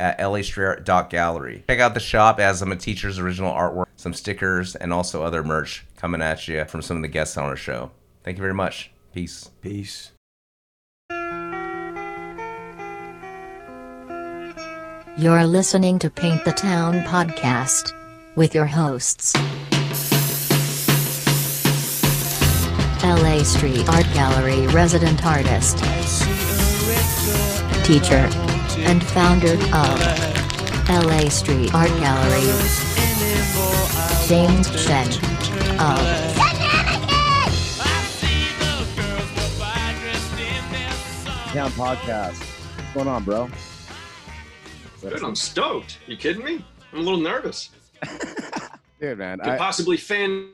at 0.00 0.18
lastreetart.gallery. 0.18 1.64
Check 1.68 1.78
out 1.80 1.94
the 1.94 2.00
shop 2.00 2.40
as 2.40 2.58
some 2.58 2.72
of 2.72 2.78
Teacher's 2.78 3.18
original 3.18 3.52
artwork, 3.52 3.86
some 3.96 4.14
stickers, 4.14 4.74
and 4.74 4.92
also 4.92 5.22
other 5.22 5.44
merch 5.44 5.86
coming 5.96 6.22
at 6.22 6.48
you 6.48 6.64
from 6.64 6.82
some 6.82 6.96
of 6.96 7.02
the 7.02 7.08
guests 7.08 7.36
on 7.36 7.44
our 7.44 7.56
show. 7.56 7.90
Thank 8.24 8.38
you 8.38 8.42
very 8.42 8.54
much. 8.54 8.90
Peace. 9.12 9.50
Peace. 9.60 10.12
You're 15.18 15.44
listening 15.44 15.98
to 15.98 16.08
Paint 16.08 16.44
the 16.44 16.52
Town 16.52 17.00
podcast 17.00 17.92
with 18.36 18.54
your 18.54 18.64
hosts. 18.64 19.34
LA 23.02 23.42
Street 23.42 23.88
Art 23.88 24.06
Gallery 24.14 24.66
resident 24.68 25.24
artist, 25.26 25.78
teacher, 27.84 28.28
and 28.86 29.02
founder 29.04 29.52
of 29.52 30.88
LA 30.88 31.28
Street 31.28 31.74
Art 31.74 31.88
Gallery, 32.00 32.46
James 34.26 34.68
Shen 34.80 35.06
of 35.78 36.40
Town 41.52 41.70
Podcast. 41.72 42.38
What's 42.38 42.94
going 42.94 43.08
on, 43.08 43.24
bro? 43.24 43.50
Dude, 45.00 45.22
I'm 45.22 45.34
stoked. 45.34 45.98
You 46.06 46.16
kidding 46.16 46.44
me? 46.44 46.64
I'm 46.92 46.98
a 47.00 47.02
little 47.02 47.20
nervous. 47.20 47.70
Dude, 49.00 49.18
man. 49.18 49.38
Could 49.38 49.48
I, 49.48 49.58
possibly 49.58 49.96
fan. 49.96 50.50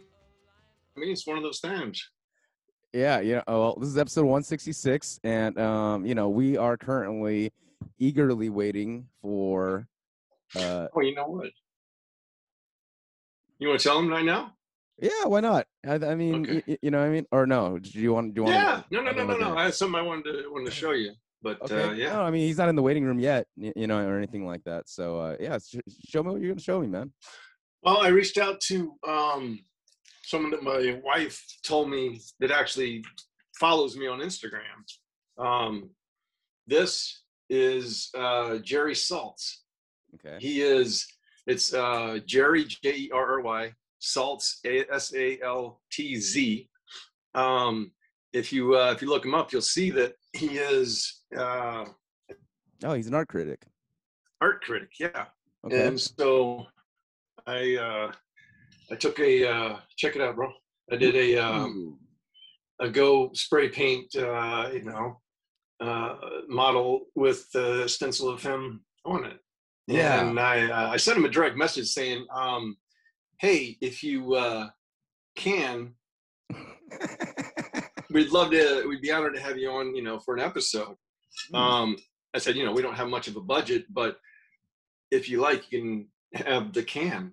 I 0.96 1.00
mean, 1.00 1.10
it's 1.12 1.26
one 1.26 1.36
of 1.36 1.42
those 1.42 1.60
times. 1.60 2.08
yeah, 2.92 3.20
you 3.20 3.34
know, 3.36 3.42
oh, 3.46 3.60
well, 3.60 3.76
this 3.78 3.88
is 3.88 3.98
episode 3.98 4.22
166, 4.22 5.20
and 5.24 5.58
um, 5.58 6.06
you 6.06 6.14
know, 6.14 6.28
we 6.30 6.56
are 6.56 6.76
currently 6.76 7.52
eagerly 7.98 8.48
waiting 8.50 9.08
for. 9.22 9.88
Uh, 10.54 10.88
Oh, 10.94 11.00
you 11.00 11.14
know 11.14 11.26
what? 11.26 11.50
You 13.58 13.68
want 13.68 13.80
to 13.80 13.88
tell 13.88 13.98
him 13.98 14.08
right 14.08 14.24
now? 14.24 14.52
yeah, 14.98 15.24
why 15.24 15.40
not? 15.40 15.66
I, 15.86 15.94
I 15.94 16.14
mean, 16.14 16.42
Okay. 16.42 16.62
y- 16.66 16.78
you 16.82 16.90
know, 16.90 17.00
what 17.00 17.06
I 17.06 17.10
mean, 17.10 17.26
or 17.30 17.46
no? 17.46 17.78
Do 17.78 17.98
you 17.98 18.12
want? 18.12 18.34
Do 18.34 18.40
you 18.40 18.44
want? 18.44 18.54
Yeah. 18.56 18.82
No, 18.90 19.00
no, 19.02 19.12
no, 19.12 19.26
no, 19.26 19.36
no. 19.36 19.56
I 19.56 19.64
had 19.64 19.74
something 19.74 19.98
I 19.98 20.02
wanted 20.02 20.24
to 20.32 20.48
wanted 20.50 20.66
to 20.66 20.70
show 20.70 20.92
you, 20.92 21.12
but 21.42 21.60
Okay. 21.62 21.82
uh, 21.82 21.92
yeah. 21.92 22.12
No, 22.14 22.22
I 22.22 22.30
mean, 22.30 22.46
he's 22.46 22.58
not 22.58 22.68
in 22.68 22.76
the 22.76 22.82
waiting 22.82 23.04
room 23.04 23.18
yet, 23.18 23.46
you 23.56 23.86
know, 23.86 24.06
or 24.06 24.16
anything 24.16 24.46
like 24.46 24.62
that. 24.64 24.88
So, 24.88 25.18
uh, 25.20 25.36
yeah, 25.40 25.58
sh- 25.58 25.76
show 26.08 26.22
me 26.22 26.30
what 26.32 26.40
you're 26.40 26.50
gonna 26.52 26.60
show 26.60 26.80
me, 26.80 26.86
man. 26.86 27.12
Well, 27.82 27.98
I 27.98 28.08
reached 28.08 28.36
out 28.38 28.60
to 28.62 28.94
um, 29.06 29.60
someone 30.22 30.50
that 30.50 30.62
my 30.62 31.00
wife 31.04 31.42
told 31.62 31.88
me 31.90 32.20
that 32.40 32.50
actually 32.50 33.04
follows 33.58 33.96
me 33.96 34.06
on 34.06 34.20
Instagram. 34.20 34.84
Um, 35.38 35.90
this 36.66 37.22
is 37.50 38.10
uh, 38.16 38.58
Jerry 38.58 38.94
Saltz. 38.94 39.58
Okay. 40.14 40.36
He 40.40 40.62
is. 40.62 41.06
It's 41.46 41.72
uh, 41.74 42.18
Jerry 42.26 42.64
J 42.64 42.96
E 42.96 43.10
R 43.12 43.32
R 43.34 43.40
Y 43.40 43.72
Saltz 44.00 44.56
A 44.64 44.84
S 44.92 45.14
A 45.14 45.38
L 45.42 45.80
T 45.92 46.16
Z. 46.16 46.68
Um, 47.34 47.92
if 48.32 48.52
you 48.52 48.76
uh, 48.76 48.92
if 48.92 49.02
you 49.02 49.08
look 49.08 49.24
him 49.24 49.34
up, 49.34 49.52
you'll 49.52 49.62
see 49.62 49.90
that 49.90 50.14
he 50.32 50.58
is 50.58 51.22
uh, 51.36 51.84
Oh, 52.84 52.92
he's 52.94 53.06
an 53.06 53.14
art 53.14 53.28
critic. 53.28 53.62
art 54.40 54.62
critic. 54.62 54.90
Yeah. 55.00 55.26
Okay. 55.64 55.86
And 55.86 56.00
so 56.00 56.66
I 57.46 57.76
uh 57.76 58.12
I 58.90 58.94
took 58.96 59.18
a 59.20 59.48
uh 59.48 59.76
check 59.96 60.14
it 60.16 60.22
out, 60.22 60.36
bro. 60.36 60.52
I 60.92 60.96
did 60.96 61.14
a 61.16 61.36
um 61.38 61.98
Ooh. 62.80 62.84
a 62.84 62.88
go 62.90 63.30
spray 63.34 63.68
paint 63.68 64.14
uh 64.16 64.68
you 64.72 64.82
know 64.84 65.20
uh 65.80 66.14
model 66.48 67.06
with 67.14 67.50
the 67.52 67.86
stencil 67.86 68.28
of 68.28 68.42
him 68.42 68.84
on 69.04 69.24
it. 69.24 69.38
Yeah. 69.86 70.26
And 70.26 70.38
I 70.38 70.70
uh, 70.70 70.90
I 70.90 70.96
sent 70.96 71.18
him 71.18 71.24
a 71.24 71.30
direct 71.30 71.56
message 71.56 71.88
saying, 71.88 72.26
um, 72.34 72.76
hey, 73.40 73.76
if 73.80 74.02
you 74.02 74.34
uh 74.34 74.68
can, 75.36 75.92
we'd 78.10 78.30
love 78.30 78.50
to 78.50 78.86
we'd 78.88 79.02
be 79.02 79.12
honored 79.12 79.34
to 79.34 79.40
have 79.40 79.58
you 79.58 79.70
on, 79.70 79.94
you 79.94 80.02
know, 80.02 80.18
for 80.18 80.34
an 80.34 80.40
episode. 80.40 80.96
Hmm. 81.50 81.56
Um 81.56 81.96
I 82.34 82.38
said, 82.38 82.56
you 82.56 82.64
know, 82.64 82.72
we 82.72 82.82
don't 82.82 82.96
have 82.96 83.08
much 83.08 83.28
of 83.28 83.36
a 83.36 83.40
budget, 83.40 83.86
but 83.90 84.18
if 85.10 85.28
you 85.28 85.40
like, 85.40 85.70
you 85.72 85.80
can 85.80 86.44
have 86.46 86.72
the 86.72 86.82
can. 86.82 87.32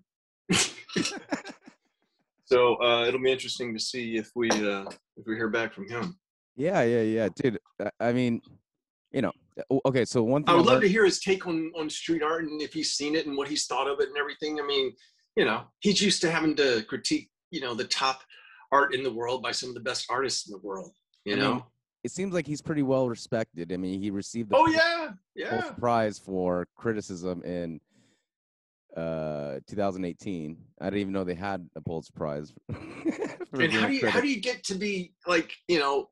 so 2.46 2.81
uh, 2.81 3.06
it'll 3.06 3.22
be 3.22 3.31
interesting 3.31 3.74
to 3.74 3.80
see 3.80 4.16
if 4.16 4.31
we 4.36 4.50
uh, 4.50 4.86
if 5.18 5.25
we 5.25 5.36
hear 5.36 5.50
back 5.50 5.74
from 5.74 5.90
him. 5.90 6.18
Yeah, 6.56 6.84
yeah, 6.84 7.02
yeah, 7.02 7.30
dude. 7.36 7.59
I- 8.00 8.14
mean, 8.14 8.41
you 9.12 9.22
know, 9.22 9.31
okay. 9.86 10.06
So 10.06 10.24
one 10.24 10.44
thing 10.44 10.53
I 10.53 10.58
would 10.58 10.66
love 10.66 10.81
to 10.81 10.88
hear 10.88 11.06
his 11.06 11.19
take 11.19 11.47
on 11.47 11.72
on 11.75 11.90
street 11.90 12.24
art 12.24 12.44
and 12.44 12.62
if 12.62 12.74
he's 12.74 12.94
seen 12.94 13.16
it 13.16 13.25
and 13.25 13.38
what 13.38 13.47
he's 13.47 13.66
thought 13.66 13.88
of 13.88 14.00
it 14.00 14.09
and 14.09 14.18
everything. 14.18 14.59
I 14.59 14.66
mean, 14.66 14.92
you 15.36 15.46
know, 15.46 15.63
he's 15.80 16.02
used 16.02 16.22
to 16.22 16.31
having 16.31 16.56
to 16.58 16.84
critique, 16.84 17.30
you 17.52 17.62
know, 17.62 17.74
the 17.74 17.86
top 17.86 18.22
art 18.72 18.94
in 18.94 19.03
the 19.03 19.12
world 19.12 19.42
by 19.42 19.52
some 19.52 19.69
of 19.69 19.75
the 19.75 19.81
best 19.81 20.08
artists 20.09 20.47
in 20.47 20.52
the 20.52 20.59
world. 20.59 20.92
You 21.25 21.36
I 21.36 21.40
know? 21.40 21.53
mean, 21.53 21.63
it 22.03 22.12
seems 22.12 22.34
like 22.34 22.46
he's 22.46 22.62
pretty 22.62 22.84
well 22.84 23.08
respected. 23.08 23.72
I 23.72 23.78
mean, 23.78 24.02
he 24.02 24.12
received 24.12 24.50
the 24.50 24.58
oh 24.58 24.68
yeah, 24.68 25.12
yeah. 25.36 25.72
Prize 25.80 26.19
for 26.19 26.68
criticism 26.75 27.42
in 27.44 27.80
uh 28.97 29.59
2018. 29.68 30.58
I 30.81 30.86
didn't 30.86 31.00
even 31.00 31.13
know 31.13 31.24
they 31.24 31.34
had 31.34 31.68
a 31.75 31.81
Pulitzer 31.81 32.13
Prize. 32.13 32.53
And 33.53 33.72
how 33.72 33.86
do 33.86 33.94
you 33.94 34.08
how 34.08 34.19
do 34.19 34.28
you 34.28 34.42
get 34.42 34.63
to 34.63 34.74
be 34.74 35.13
like 35.28 35.53
you 35.68 35.78
know 35.78 36.09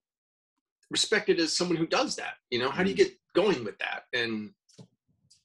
respected 0.92 1.40
as 1.40 1.56
someone 1.56 1.78
who 1.78 1.88
does 1.88 2.16
that? 2.18 2.34
You 2.52 2.60
know, 2.60 2.70
how 2.70 2.84
do 2.84 2.90
you 2.90 2.96
Mm. 2.96 3.00
get 3.04 3.14
going 3.34 3.64
with 3.64 3.78
that? 3.80 4.04
And 4.14 4.54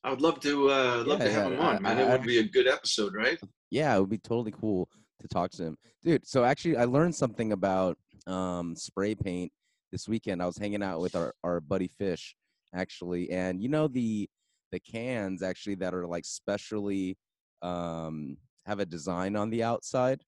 I 0.04 0.10
would 0.10 0.20
love 0.20 0.40
to 0.40 0.70
uh 0.70 1.04
love 1.06 1.20
Yeah, 1.20 1.26
to 1.26 1.32
have 1.32 1.44
yeah, 1.50 1.56
him 1.56 1.60
on, 1.60 1.76
I- 1.76 1.80
man. 1.80 1.98
I 1.98 2.02
It 2.02 2.08
would 2.18 2.26
be 2.26 2.38
a 2.38 2.42
good 2.48 2.66
episode, 2.66 3.14
right? 3.14 3.38
yeah, 3.70 3.96
it 3.96 4.00
would 4.00 4.10
be 4.10 4.18
totally 4.18 4.52
cool 4.52 4.88
to 5.20 5.28
talk 5.28 5.50
to 5.52 5.62
him, 5.64 5.78
dude. 6.04 6.26
So 6.26 6.44
actually, 6.44 6.76
I 6.76 6.84
learned 6.84 7.14
something 7.14 7.52
about 7.52 7.96
um, 8.26 8.76
spray 8.76 9.14
paint 9.14 9.50
this 9.92 10.06
weekend. 10.08 10.42
I 10.42 10.46
was 10.46 10.58
hanging 10.58 10.82
out 10.82 11.00
with 11.00 11.14
our 11.16 11.32
our 11.42 11.60
buddy 11.60 11.88
Fish, 11.88 12.34
actually, 12.74 13.30
and 13.30 13.62
you 13.62 13.68
know 13.68 13.88
the 13.88 14.28
the 14.72 14.80
cans 14.80 15.42
actually 15.42 15.76
that 15.76 15.94
are 15.94 16.06
like 16.06 16.24
specially 16.24 17.16
um, 17.62 18.36
have 18.66 18.80
a 18.80 18.86
design 18.86 19.36
on 19.36 19.48
the 19.50 19.62
outside, 19.62 20.22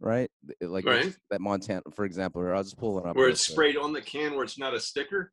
right? 0.00 0.30
Like 0.60 0.84
Right. 0.84 1.16
that 1.30 1.40
Montana, 1.40 1.82
for 1.94 2.04
example. 2.04 2.42
Here, 2.42 2.54
I'll 2.54 2.62
just 2.62 2.76
pull 2.76 2.98
it 2.98 3.06
up. 3.06 3.16
Where 3.16 3.28
it's 3.28 3.40
sprayed 3.46 3.76
on 3.76 3.92
the 3.92 4.02
can 4.02 4.34
where 4.34 4.44
it's 4.44 4.58
not 4.58 4.74
a 4.74 4.80
sticker 4.80 5.32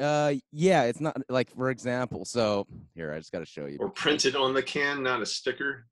Uh, 0.00 0.34
yeah, 0.50 0.84
it's 0.84 1.00
not 1.00 1.16
like 1.28 1.54
for 1.54 1.70
example. 1.70 2.24
So 2.24 2.66
here, 2.94 3.12
I 3.12 3.18
just 3.18 3.32
got 3.32 3.40
to 3.40 3.46
show 3.46 3.66
you. 3.66 3.78
or 3.80 3.90
printed 3.90 4.34
on 4.36 4.52
the 4.52 4.62
can, 4.62 5.02
not 5.02 5.22
a 5.22 5.26
sticker. 5.26 5.86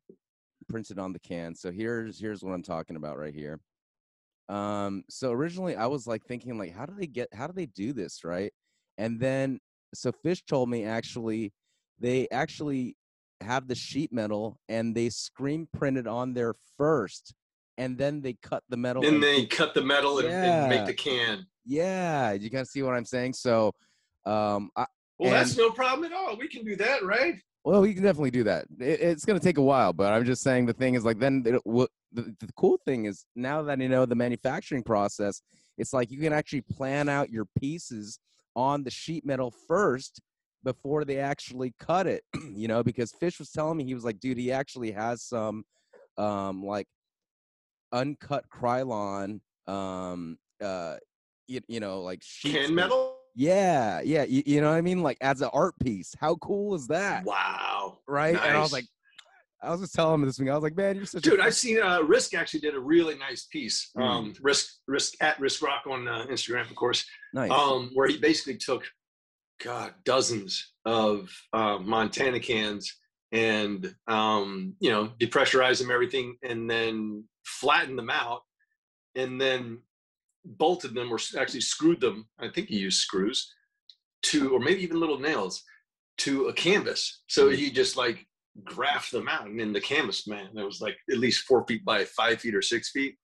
printed 0.68 0.98
on 0.98 1.12
the 1.12 1.20
can. 1.20 1.54
So 1.54 1.70
here's 1.70 2.18
here's 2.18 2.42
what 2.42 2.52
I'm 2.52 2.62
talking 2.62 2.96
about 2.96 3.18
right 3.18 3.34
here. 3.34 3.60
Um, 4.48 5.04
so 5.08 5.30
originally 5.30 5.76
I 5.76 5.86
was 5.86 6.06
like 6.06 6.24
thinking 6.24 6.58
like, 6.58 6.74
how 6.74 6.86
do 6.86 6.94
they 6.98 7.06
get 7.06 7.28
how 7.32 7.46
do 7.46 7.52
they 7.52 7.66
do 7.66 7.92
this, 7.92 8.24
right? 8.24 8.52
And 8.98 9.20
then 9.20 9.60
so 9.94 10.10
Fish 10.12 10.42
told 10.44 10.68
me 10.68 10.84
actually 10.84 11.52
they 12.00 12.28
actually 12.30 12.96
have 13.40 13.68
the 13.68 13.74
sheet 13.74 14.12
metal 14.12 14.58
and 14.68 14.94
they 14.94 15.10
screen 15.10 15.68
printed 15.72 16.06
on 16.06 16.34
there 16.34 16.54
first, 16.76 17.34
and 17.78 17.96
then 17.96 18.20
they 18.20 18.34
cut 18.42 18.62
the 18.68 18.76
metal. 18.76 19.02
Then 19.02 19.14
and 19.14 19.22
they 19.22 19.46
cut 19.46 19.74
the 19.74 19.82
metal 19.82 20.18
and, 20.18 20.28
and 20.28 20.68
make 20.68 20.86
the 20.86 20.94
can. 20.94 21.46
yeah, 21.64 22.32
you 22.32 22.50
kind 22.50 22.62
of 22.62 22.68
see 22.68 22.82
what 22.82 22.94
I'm 22.94 23.04
saying. 23.04 23.34
So, 23.34 23.72
um, 24.26 24.70
I, 24.76 24.86
Well, 25.18 25.30
that's 25.30 25.56
no 25.56 25.70
problem 25.70 26.10
at 26.10 26.16
all. 26.16 26.36
We 26.36 26.48
can 26.48 26.64
do 26.64 26.76
that, 26.76 27.04
right? 27.04 27.34
Well, 27.64 27.80
we 27.80 27.94
can 27.94 28.02
definitely 28.02 28.32
do 28.32 28.44
that. 28.44 28.66
It, 28.80 29.00
it's 29.00 29.24
going 29.24 29.38
to 29.38 29.44
take 29.44 29.58
a 29.58 29.62
while, 29.62 29.92
but 29.92 30.12
I'm 30.12 30.24
just 30.24 30.42
saying 30.42 30.66
the 30.66 30.72
thing 30.72 30.94
is 30.94 31.04
like 31.04 31.18
then 31.18 31.44
it, 31.46 31.62
the, 31.64 32.34
the 32.40 32.52
cool 32.56 32.78
thing 32.84 33.06
is 33.06 33.24
now 33.36 33.62
that 33.62 33.80
you 33.80 33.88
know 33.88 34.04
the 34.04 34.16
manufacturing 34.16 34.82
process, 34.82 35.42
it's 35.78 35.92
like 35.92 36.10
you 36.10 36.18
can 36.18 36.32
actually 36.32 36.62
plan 36.62 37.08
out 37.08 37.30
your 37.30 37.46
pieces 37.58 38.18
on 38.56 38.82
the 38.82 38.90
sheet 38.90 39.24
metal 39.24 39.54
first 39.68 40.20
before 40.64 41.04
they 41.04 41.18
actually 41.18 41.74
cut 41.78 42.06
it. 42.06 42.22
you 42.52 42.68
know, 42.68 42.82
because 42.82 43.12
Fish 43.12 43.38
was 43.38 43.50
telling 43.50 43.76
me 43.76 43.84
he 43.84 43.94
was 43.94 44.04
like, 44.04 44.20
dude, 44.20 44.38
he 44.38 44.52
actually 44.52 44.90
has 44.90 45.22
some 45.22 45.64
um 46.18 46.62
like 46.64 46.86
uncut 47.92 48.44
Krylon 48.50 49.40
um 49.66 50.38
uh 50.62 50.96
you, 51.46 51.60
you 51.68 51.80
know 51.80 52.02
like 52.02 52.22
Can 52.42 52.74
metal? 52.74 53.16
Yeah, 53.34 54.00
yeah, 54.02 54.24
you, 54.24 54.42
you 54.44 54.60
know 54.60 54.70
what 54.70 54.76
I 54.76 54.82
mean? 54.82 55.02
Like 55.02 55.16
as 55.20 55.40
an 55.40 55.50
art 55.52 55.74
piece. 55.82 56.14
How 56.20 56.34
cool 56.36 56.74
is 56.74 56.86
that? 56.88 57.24
Wow. 57.24 57.98
right? 58.06 58.34
And 58.34 58.56
I 58.56 58.60
was 58.60 58.72
like, 58.72 58.84
I 59.62 59.70
was 59.70 59.80
just 59.80 59.94
telling 59.94 60.20
him 60.20 60.26
this 60.26 60.38
week. 60.38 60.50
I 60.50 60.54
was 60.54 60.62
like, 60.62 60.76
man, 60.76 60.96
you're 60.96 61.06
such 61.06 61.22
Dude, 61.22 61.40
I've 61.40 61.54
seen 61.54 61.80
uh, 61.80 62.02
Risk 62.02 62.34
actually 62.34 62.60
did 62.60 62.74
a 62.74 62.80
really 62.80 63.16
nice 63.16 63.44
piece. 63.44 63.90
Hmm. 63.94 64.02
Um, 64.02 64.34
Risk, 64.42 64.74
Risk 64.88 65.14
at 65.20 65.38
Risk 65.40 65.62
Rock 65.62 65.84
on 65.88 66.08
uh, 66.08 66.26
Instagram, 66.28 66.68
of 66.68 66.74
course, 66.74 67.04
nice. 67.32 67.50
um, 67.50 67.90
where 67.94 68.08
he 68.08 68.18
basically 68.18 68.56
took, 68.56 68.84
God, 69.62 69.94
dozens 70.04 70.72
of 70.84 71.30
uh, 71.52 71.78
Montana 71.78 72.40
cans 72.40 72.92
and 73.30 73.94
um, 74.08 74.74
you 74.80 74.90
know 74.90 75.10
depressurized 75.20 75.80
them, 75.80 75.90
everything, 75.90 76.36
and 76.42 76.68
then 76.68 77.24
flattened 77.44 77.98
them 77.98 78.10
out, 78.10 78.42
and 79.14 79.40
then 79.40 79.78
bolted 80.44 80.94
them 80.94 81.12
or 81.12 81.18
actually 81.38 81.60
screwed 81.60 82.00
them. 82.00 82.28
I 82.40 82.48
think 82.48 82.68
he 82.68 82.78
used 82.78 83.00
screws 83.00 83.52
to, 84.22 84.52
or 84.54 84.60
maybe 84.60 84.82
even 84.82 85.00
little 85.00 85.18
nails 85.18 85.62
to 86.18 86.48
a 86.48 86.52
canvas. 86.52 87.22
So 87.26 87.50
Mhm. 87.50 87.56
he 87.56 87.70
just 87.70 87.96
like 87.96 88.26
graphed 88.64 89.10
them 89.10 89.28
out, 89.28 89.46
and 89.46 89.58
then 89.58 89.72
the 89.72 89.80
canvas, 89.80 90.26
man, 90.26 90.50
that 90.54 90.64
was 90.64 90.80
like 90.80 90.96
at 91.10 91.18
least 91.18 91.46
four 91.46 91.64
feet 91.66 91.84
by 91.84 92.04
five 92.04 92.40
feet 92.40 92.54
or 92.54 92.62
six 92.62 92.90
feet 92.90 93.16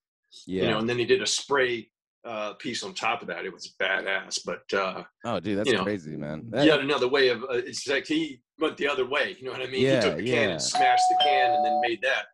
yeah. 0.46 0.62
you 0.64 0.68
know, 0.70 0.78
and 0.78 0.88
then 0.88 0.98
he 0.98 1.04
did 1.04 1.22
a 1.22 1.26
spray 1.26 1.90
uh, 2.24 2.54
piece 2.54 2.82
on 2.82 2.94
top 2.94 3.22
of 3.22 3.28
that. 3.28 3.44
It 3.44 3.52
was 3.52 3.74
badass. 3.80 4.40
But 4.44 4.62
uh, 4.76 5.04
oh, 5.24 5.40
dude, 5.40 5.58
that's 5.58 5.70
you 5.70 5.76
know, 5.76 5.84
crazy, 5.84 6.16
man. 6.16 6.50
That- 6.50 6.66
yet 6.66 6.80
another 6.80 7.08
way 7.08 7.28
of 7.28 7.42
uh, 7.44 7.48
it's 7.52 7.86
like 7.86 8.06
he 8.06 8.40
went 8.58 8.76
the 8.76 8.88
other 8.88 9.06
way. 9.06 9.36
You 9.38 9.46
know 9.46 9.52
what 9.52 9.62
I 9.62 9.66
mean? 9.66 9.82
Yeah, 9.82 10.02
he 10.02 10.08
took 10.08 10.18
the 10.18 10.24
can 10.24 10.50
and 10.50 10.62
smashed 10.62 11.04
the 11.10 11.24
can 11.24 11.54
and 11.54 11.64
then 11.64 11.80
made 11.80 12.02
that. 12.02 12.26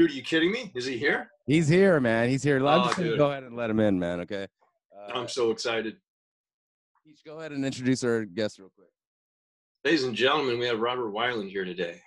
Dude, 0.00 0.12
are 0.12 0.14
you 0.14 0.22
kidding 0.22 0.50
me? 0.50 0.72
Is 0.74 0.86
he 0.86 0.96
here? 0.96 1.30
He's 1.46 1.68
here, 1.68 2.00
man. 2.00 2.30
He's 2.30 2.42
here. 2.42 2.56
I'm 2.56 2.80
Oh, 2.80 2.84
just 2.84 2.96
gonna 2.96 3.10
dude. 3.10 3.18
go 3.18 3.30
ahead 3.32 3.42
and 3.42 3.54
let 3.54 3.68
him 3.68 3.80
in, 3.80 3.98
man. 3.98 4.20
Okay. 4.20 4.46
Uh, 4.96 5.12
I'm 5.12 5.28
so 5.28 5.50
excited. 5.50 5.96
Peach, 7.04 7.20
go 7.26 7.38
ahead 7.38 7.52
and 7.52 7.66
introduce 7.66 8.02
our 8.02 8.24
guest 8.24 8.58
real 8.58 8.70
quick. 8.74 8.88
Ladies 9.84 10.04
and 10.04 10.14
gentlemen, 10.16 10.58
we 10.58 10.64
have 10.64 10.80
Robert 10.80 11.12
Wyland 11.12 11.50
here 11.50 11.66
today. 11.66 12.00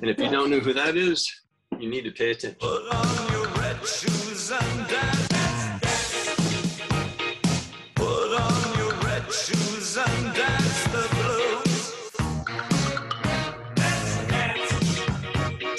And 0.00 0.08
if 0.08 0.16
you 0.20 0.30
don't 0.30 0.48
know 0.48 0.60
who 0.60 0.72
that 0.74 0.96
is, 0.96 1.28
you 1.76 1.90
need 1.90 2.02
to 2.02 2.12
pay 2.12 2.30
attention. 2.30 2.56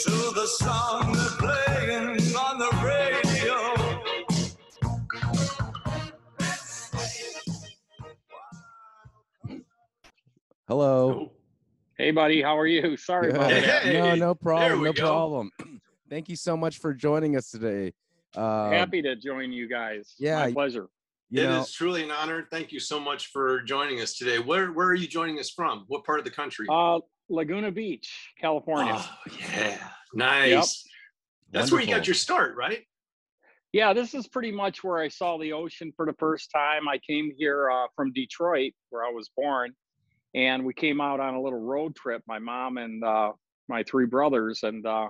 To 0.05 0.11
the 0.35 0.45
song 0.45 1.11
they're 1.13 1.29
playing 1.39 2.35
on 2.35 2.59
the 2.59 2.69
radio. 2.85 3.75
Hello. 10.67 11.31
Hey, 11.97 12.11
buddy, 12.11 12.41
how 12.41 12.57
are 12.57 12.67
you? 12.67 12.97
Sorry 12.97 13.31
about 13.31 13.49
that. 13.49 13.83
Hey, 13.83 13.93
no, 13.93 14.15
no 14.15 14.35
problem. 14.35 14.83
No 14.83 14.93
go. 14.93 15.01
problem. 15.01 15.51
Thank 16.09 16.29
you 16.29 16.35
so 16.35 16.55
much 16.55 16.77
for 16.77 16.93
joining 16.93 17.35
us 17.35 17.49
today. 17.49 17.93
Um, 18.35 18.73
Happy 18.73 19.01
to 19.01 19.15
join 19.15 19.51
you 19.51 19.67
guys. 19.67 20.13
yeah, 20.19 20.37
my 20.45 20.51
pleasure. 20.51 20.87
you 21.29 21.41
It 21.41 21.45
is 21.45 21.49
know, 21.49 21.65
truly 21.73 22.03
an 22.03 22.11
honor. 22.11 22.47
Thank 22.51 22.71
you 22.71 22.79
so 22.79 22.99
much 22.99 23.27
for 23.31 23.61
joining 23.61 24.01
us 24.01 24.15
today. 24.17 24.37
Where 24.39 24.71
where 24.71 24.87
are 24.87 24.93
you 24.93 25.07
joining 25.07 25.39
us 25.39 25.49
from? 25.49 25.85
What 25.87 26.03
part 26.03 26.19
of 26.19 26.25
the 26.25 26.31
country? 26.31 26.67
Uh, 26.69 26.99
Laguna 27.29 27.71
Beach, 27.71 28.33
California. 28.39 28.95
Oh, 28.97 29.15
yeah. 29.39 29.77
Nice. 30.13 30.87
That's 31.51 31.71
where 31.71 31.81
you 31.81 31.87
got 31.87 32.07
your 32.07 32.15
start, 32.15 32.55
right? 32.55 32.83
Yeah, 33.71 33.93
this 33.93 34.13
is 34.13 34.27
pretty 34.27 34.51
much 34.51 34.83
where 34.83 34.99
I 34.99 35.09
saw 35.09 35.37
the 35.37 35.53
ocean 35.53 35.91
for 35.95 36.05
the 36.05 36.13
first 36.13 36.49
time. 36.51 36.87
I 36.87 36.97
came 36.97 37.31
here 37.37 37.69
uh, 37.69 37.87
from 37.95 38.13
Detroit, 38.13 38.73
where 38.89 39.03
I 39.03 39.09
was 39.09 39.29
born, 39.35 39.73
and 40.33 40.65
we 40.65 40.73
came 40.73 41.01
out 41.01 41.19
on 41.19 41.33
a 41.33 41.41
little 41.41 41.59
road 41.59 41.95
trip. 41.95 42.21
My 42.27 42.39
mom 42.39 42.77
and 42.77 43.03
uh, 43.03 43.33
my 43.67 43.83
three 43.83 44.05
brothers, 44.05 44.63
and 44.63 44.85
uh, 44.85 45.09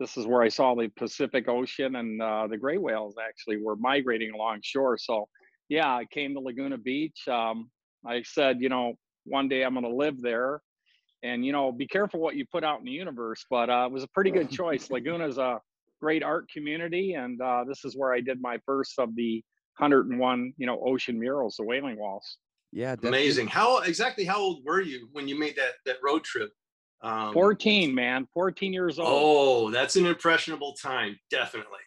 this 0.00 0.16
is 0.16 0.26
where 0.26 0.42
I 0.42 0.48
saw 0.48 0.74
the 0.74 0.88
Pacific 0.88 1.48
Ocean 1.48 1.94
and 1.94 2.20
uh, 2.20 2.48
the 2.48 2.56
gray 2.56 2.76
whales 2.76 3.14
actually 3.24 3.62
were 3.62 3.76
migrating 3.76 4.34
along 4.34 4.60
shore. 4.62 4.98
So, 4.98 5.28
yeah, 5.68 5.94
I 5.94 6.04
came 6.06 6.34
to 6.34 6.40
Laguna 6.40 6.78
Beach. 6.78 7.28
Um, 7.28 7.70
I 8.04 8.22
said, 8.22 8.60
you 8.60 8.68
know, 8.68 8.94
one 9.26 9.48
day 9.48 9.62
I'm 9.62 9.74
going 9.74 9.84
to 9.84 9.94
live 9.94 10.20
there. 10.20 10.60
And, 11.22 11.44
you 11.44 11.52
know, 11.52 11.70
be 11.70 11.86
careful 11.86 12.20
what 12.20 12.36
you 12.36 12.44
put 12.50 12.64
out 12.64 12.80
in 12.80 12.84
the 12.84 12.90
universe. 12.90 13.44
But 13.48 13.70
uh, 13.70 13.86
it 13.86 13.92
was 13.92 14.02
a 14.02 14.08
pretty 14.08 14.30
good 14.30 14.50
choice. 14.60 14.90
Laguna's 14.90 15.38
a 15.38 15.60
great 16.00 16.22
art 16.22 16.50
community. 16.50 17.14
And 17.14 17.40
uh, 17.40 17.64
this 17.66 17.84
is 17.84 17.96
where 17.96 18.12
I 18.12 18.20
did 18.20 18.40
my 18.40 18.58
first 18.66 18.98
of 18.98 19.14
the 19.14 19.42
101, 19.78 20.54
you 20.56 20.66
know, 20.66 20.80
ocean 20.84 21.18
murals, 21.18 21.56
the 21.58 21.64
whaling 21.64 21.98
walls. 21.98 22.38
yeah, 22.72 22.94
definitely. 22.94 23.20
Amazing. 23.20 23.46
How 23.48 23.78
exactly 23.80 24.24
how 24.24 24.38
old 24.38 24.64
were 24.64 24.80
you 24.80 25.08
when 25.12 25.28
you 25.28 25.38
made 25.38 25.56
that 25.56 25.74
that 25.86 25.96
road 26.02 26.24
trip? 26.24 26.50
Um, 27.02 27.32
14, 27.32 27.92
man, 27.94 28.28
14 28.32 28.72
years 28.72 28.98
old. 28.98 29.08
Oh, 29.10 29.70
that's 29.70 29.96
an 29.96 30.06
impressionable 30.06 30.74
time, 30.74 31.18
definitely. 31.30 31.80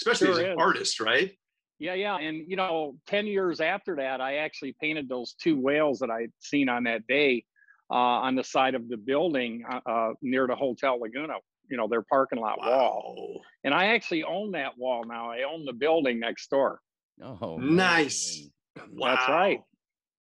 Especially 0.00 0.30
as 0.30 0.38
an 0.38 0.52
is. 0.52 0.56
artist, 0.58 1.00
right? 1.00 1.32
Yeah, 1.78 1.92
yeah. 1.92 2.16
And, 2.16 2.48
you 2.48 2.56
know, 2.56 2.96
10 3.06 3.26
years 3.26 3.60
after 3.60 3.96
that, 3.96 4.22
I 4.22 4.36
actually 4.36 4.74
painted 4.80 5.08
those 5.10 5.34
two 5.34 5.60
whales 5.60 5.98
that 5.98 6.10
I'd 6.10 6.32
seen 6.38 6.70
on 6.70 6.84
that 6.84 7.06
day 7.06 7.44
uh, 7.90 7.94
on 7.94 8.34
the 8.34 8.44
side 8.44 8.74
of 8.74 8.88
the 8.88 8.96
building 8.96 9.64
uh, 9.70 9.80
uh, 9.86 10.12
near 10.22 10.46
the 10.46 10.56
Hotel 10.56 10.98
Laguna, 11.00 11.34
you 11.70 11.76
know, 11.76 11.86
their 11.88 12.02
parking 12.02 12.40
lot 12.40 12.58
wall. 12.58 13.14
Wow. 13.16 13.40
And 13.64 13.74
I 13.74 13.86
actually 13.86 14.24
own 14.24 14.52
that 14.52 14.76
wall 14.76 15.04
now. 15.04 15.30
I 15.30 15.42
own 15.42 15.64
the 15.64 15.72
building 15.72 16.20
next 16.20 16.48
door. 16.50 16.80
Oh, 17.22 17.58
Nice. 17.58 18.48
Wow. 18.92 19.14
That's 19.14 19.28
right. 19.28 19.60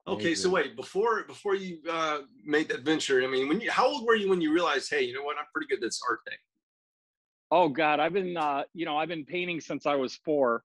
Okay, 0.06 0.36
so 0.36 0.50
wait, 0.50 0.76
before 0.76 1.24
before 1.24 1.56
you 1.56 1.80
uh, 1.90 2.20
made 2.44 2.68
that 2.68 2.82
venture, 2.82 3.24
I 3.24 3.28
mean, 3.28 3.48
when 3.48 3.62
you 3.62 3.72
how 3.72 3.88
old 3.88 4.06
were 4.06 4.16
you 4.16 4.30
when 4.30 4.42
you 4.42 4.54
realized, 4.54 4.90
hey, 4.90 5.02
you 5.04 5.14
know 5.14 5.24
what, 5.24 5.38
I'm 5.38 5.46
pretty 5.54 5.68
good 5.68 5.78
at 5.78 5.82
this 5.82 6.02
art 6.08 6.20
thing? 6.28 6.38
Oh 7.52 7.70
God, 7.70 8.02
I've 8.02 8.12
been 8.12 8.36
uh, 8.36 8.64
you 8.74 8.86
know, 8.86 8.98
I've 8.98 9.08
been 9.08 9.24
painting 9.24 9.62
since 9.62 9.86
I 9.86 9.96
was 9.96 10.16
four. 10.26 10.64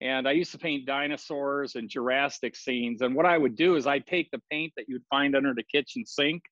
And 0.00 0.26
I 0.26 0.32
used 0.32 0.52
to 0.52 0.58
paint 0.58 0.86
dinosaurs 0.86 1.74
and 1.74 1.88
Jurassic 1.88 2.56
scenes. 2.56 3.02
And 3.02 3.14
what 3.14 3.26
I 3.26 3.36
would 3.36 3.54
do 3.54 3.76
is 3.76 3.86
I'd 3.86 4.06
take 4.06 4.30
the 4.30 4.40
paint 4.50 4.72
that 4.76 4.88
you'd 4.88 5.04
find 5.10 5.36
under 5.36 5.52
the 5.54 5.62
kitchen 5.62 6.06
sink 6.06 6.42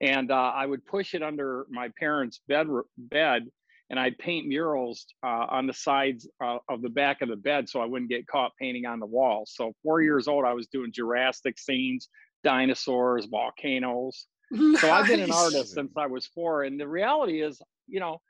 and 0.00 0.30
uh, 0.30 0.52
I 0.54 0.66
would 0.66 0.84
push 0.86 1.14
it 1.14 1.22
under 1.22 1.66
my 1.70 1.90
parents' 1.98 2.40
bed 2.48 2.66
bed 2.96 3.46
and 3.90 3.98
I'd 3.98 4.16
paint 4.18 4.46
murals 4.46 5.04
uh, 5.22 5.46
on 5.50 5.66
the 5.66 5.74
sides 5.74 6.28
uh, 6.42 6.58
of 6.68 6.80
the 6.80 6.88
back 6.88 7.22
of 7.22 7.28
the 7.28 7.36
bed 7.36 7.68
so 7.68 7.80
I 7.80 7.86
wouldn't 7.86 8.10
get 8.10 8.26
caught 8.26 8.52
painting 8.58 8.86
on 8.86 9.00
the 9.00 9.06
walls. 9.06 9.52
So 9.54 9.72
four 9.82 10.00
years 10.00 10.28
old, 10.28 10.44
I 10.44 10.54
was 10.54 10.68
doing 10.68 10.92
Jurassic 10.92 11.58
scenes, 11.58 12.08
dinosaurs, 12.44 13.26
volcanoes. 13.26 14.26
So 14.80 14.90
I've 14.90 15.06
been 15.06 15.20
an 15.20 15.30
artist 15.30 15.74
since 15.74 15.92
I 15.96 16.08
was 16.08 16.26
four. 16.26 16.64
And 16.64 16.80
the 16.80 16.88
reality 16.88 17.40
is, 17.40 17.62
you 17.86 18.00
know, 18.00 18.20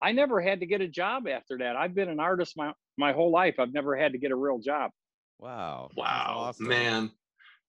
I 0.00 0.12
never 0.12 0.40
had 0.40 0.60
to 0.60 0.66
get 0.66 0.80
a 0.80 0.88
job 0.88 1.28
after 1.28 1.58
that. 1.58 1.76
I've 1.76 1.94
been 1.94 2.08
an 2.08 2.18
artist 2.18 2.54
my, 2.56 2.72
my 2.96 3.12
whole 3.12 3.30
life. 3.30 3.56
I've 3.58 3.72
never 3.72 3.96
had 3.96 4.12
to 4.12 4.18
get 4.18 4.30
a 4.30 4.36
real 4.36 4.58
job. 4.58 4.90
Wow. 5.38 5.90
Wow, 5.96 6.34
awesome. 6.38 6.68
man. 6.68 7.10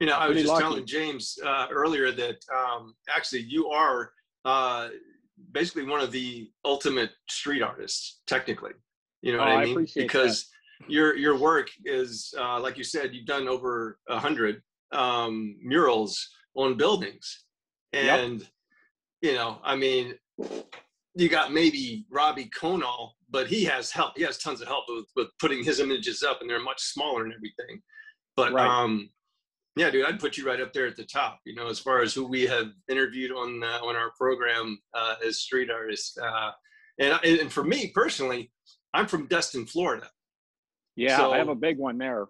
You 0.00 0.06
know, 0.06 0.14
I 0.16 0.28
was 0.28 0.36
just 0.38 0.48
lucky. 0.48 0.62
telling 0.62 0.86
James 0.86 1.38
uh, 1.44 1.66
earlier 1.70 2.12
that 2.12 2.36
um, 2.54 2.94
actually 3.08 3.40
you 3.42 3.68
are 3.68 4.12
uh, 4.44 4.88
basically 5.52 5.84
one 5.84 6.00
of 6.00 6.12
the 6.12 6.50
ultimate 6.64 7.10
street 7.28 7.62
artists, 7.62 8.20
technically. 8.26 8.72
You 9.22 9.32
know 9.32 9.38
what 9.38 9.48
Oh, 9.48 9.52
I 9.52 9.54
I 9.62 9.64
mean? 9.64 9.72
appreciate 9.72 10.02
that. 10.02 10.08
because 10.08 10.48
your 10.86 11.16
your 11.16 11.36
work 11.38 11.70
is, 11.86 12.32
uh, 12.38 12.60
like 12.60 12.76
you 12.76 12.84
said, 12.84 13.14
you've 13.14 13.26
done 13.26 13.48
over 13.48 13.98
a 14.08 14.18
hundred 14.18 14.62
um, 14.92 15.56
murals 15.62 16.28
on 16.54 16.76
buildings, 16.76 17.44
Yep. 17.94 18.18
and 18.20 18.48
you 19.22 19.32
know, 19.32 19.58
I 19.64 19.74
mean, 19.76 20.14
you 21.16 21.28
got 21.30 21.52
maybe 21.52 22.04
Robbie 22.10 22.50
Conal, 22.54 23.16
but 23.30 23.46
he 23.46 23.64
has 23.64 23.90
help. 23.90 24.12
He 24.16 24.22
has 24.22 24.38
tons 24.38 24.60
of 24.60 24.68
help 24.68 24.84
with, 24.88 25.06
with 25.16 25.28
putting 25.40 25.64
his 25.64 25.80
images 25.80 26.22
up, 26.22 26.40
and 26.40 26.48
they're 26.50 26.60
much 26.60 26.80
smaller 26.82 27.24
and 27.24 27.32
everything. 27.32 27.80
But 28.36 28.52
Right. 28.52 28.68
um, 28.68 29.08
yeah, 29.76 29.90
dude, 29.90 30.06
I'd 30.06 30.20
put 30.20 30.36
you 30.36 30.46
right 30.46 30.60
up 30.60 30.74
there 30.74 30.86
at 30.86 30.96
the 30.96 31.04
top. 31.04 31.40
You 31.44 31.54
know, 31.54 31.68
as 31.68 31.78
far 31.78 32.02
as 32.02 32.12
who 32.12 32.26
we 32.26 32.42
have 32.46 32.68
interviewed 32.90 33.32
on 33.32 33.62
uh, 33.62 33.80
on 33.82 33.96
our 33.96 34.10
program 34.18 34.78
uh, 34.94 35.16
as 35.26 35.40
street 35.40 35.70
artists, 35.70 36.16
uh, 36.18 36.50
and 36.98 37.18
and 37.24 37.50
for 37.52 37.64
me 37.64 37.90
personally, 37.94 38.52
I'm 38.92 39.06
from 39.06 39.26
Destin, 39.26 39.64
Florida. 39.66 40.08
Yeah, 40.96 41.26
I 41.28 41.38
have 41.38 41.48
a 41.48 41.54
big 41.54 41.78
one 41.78 41.96
there. 41.98 42.26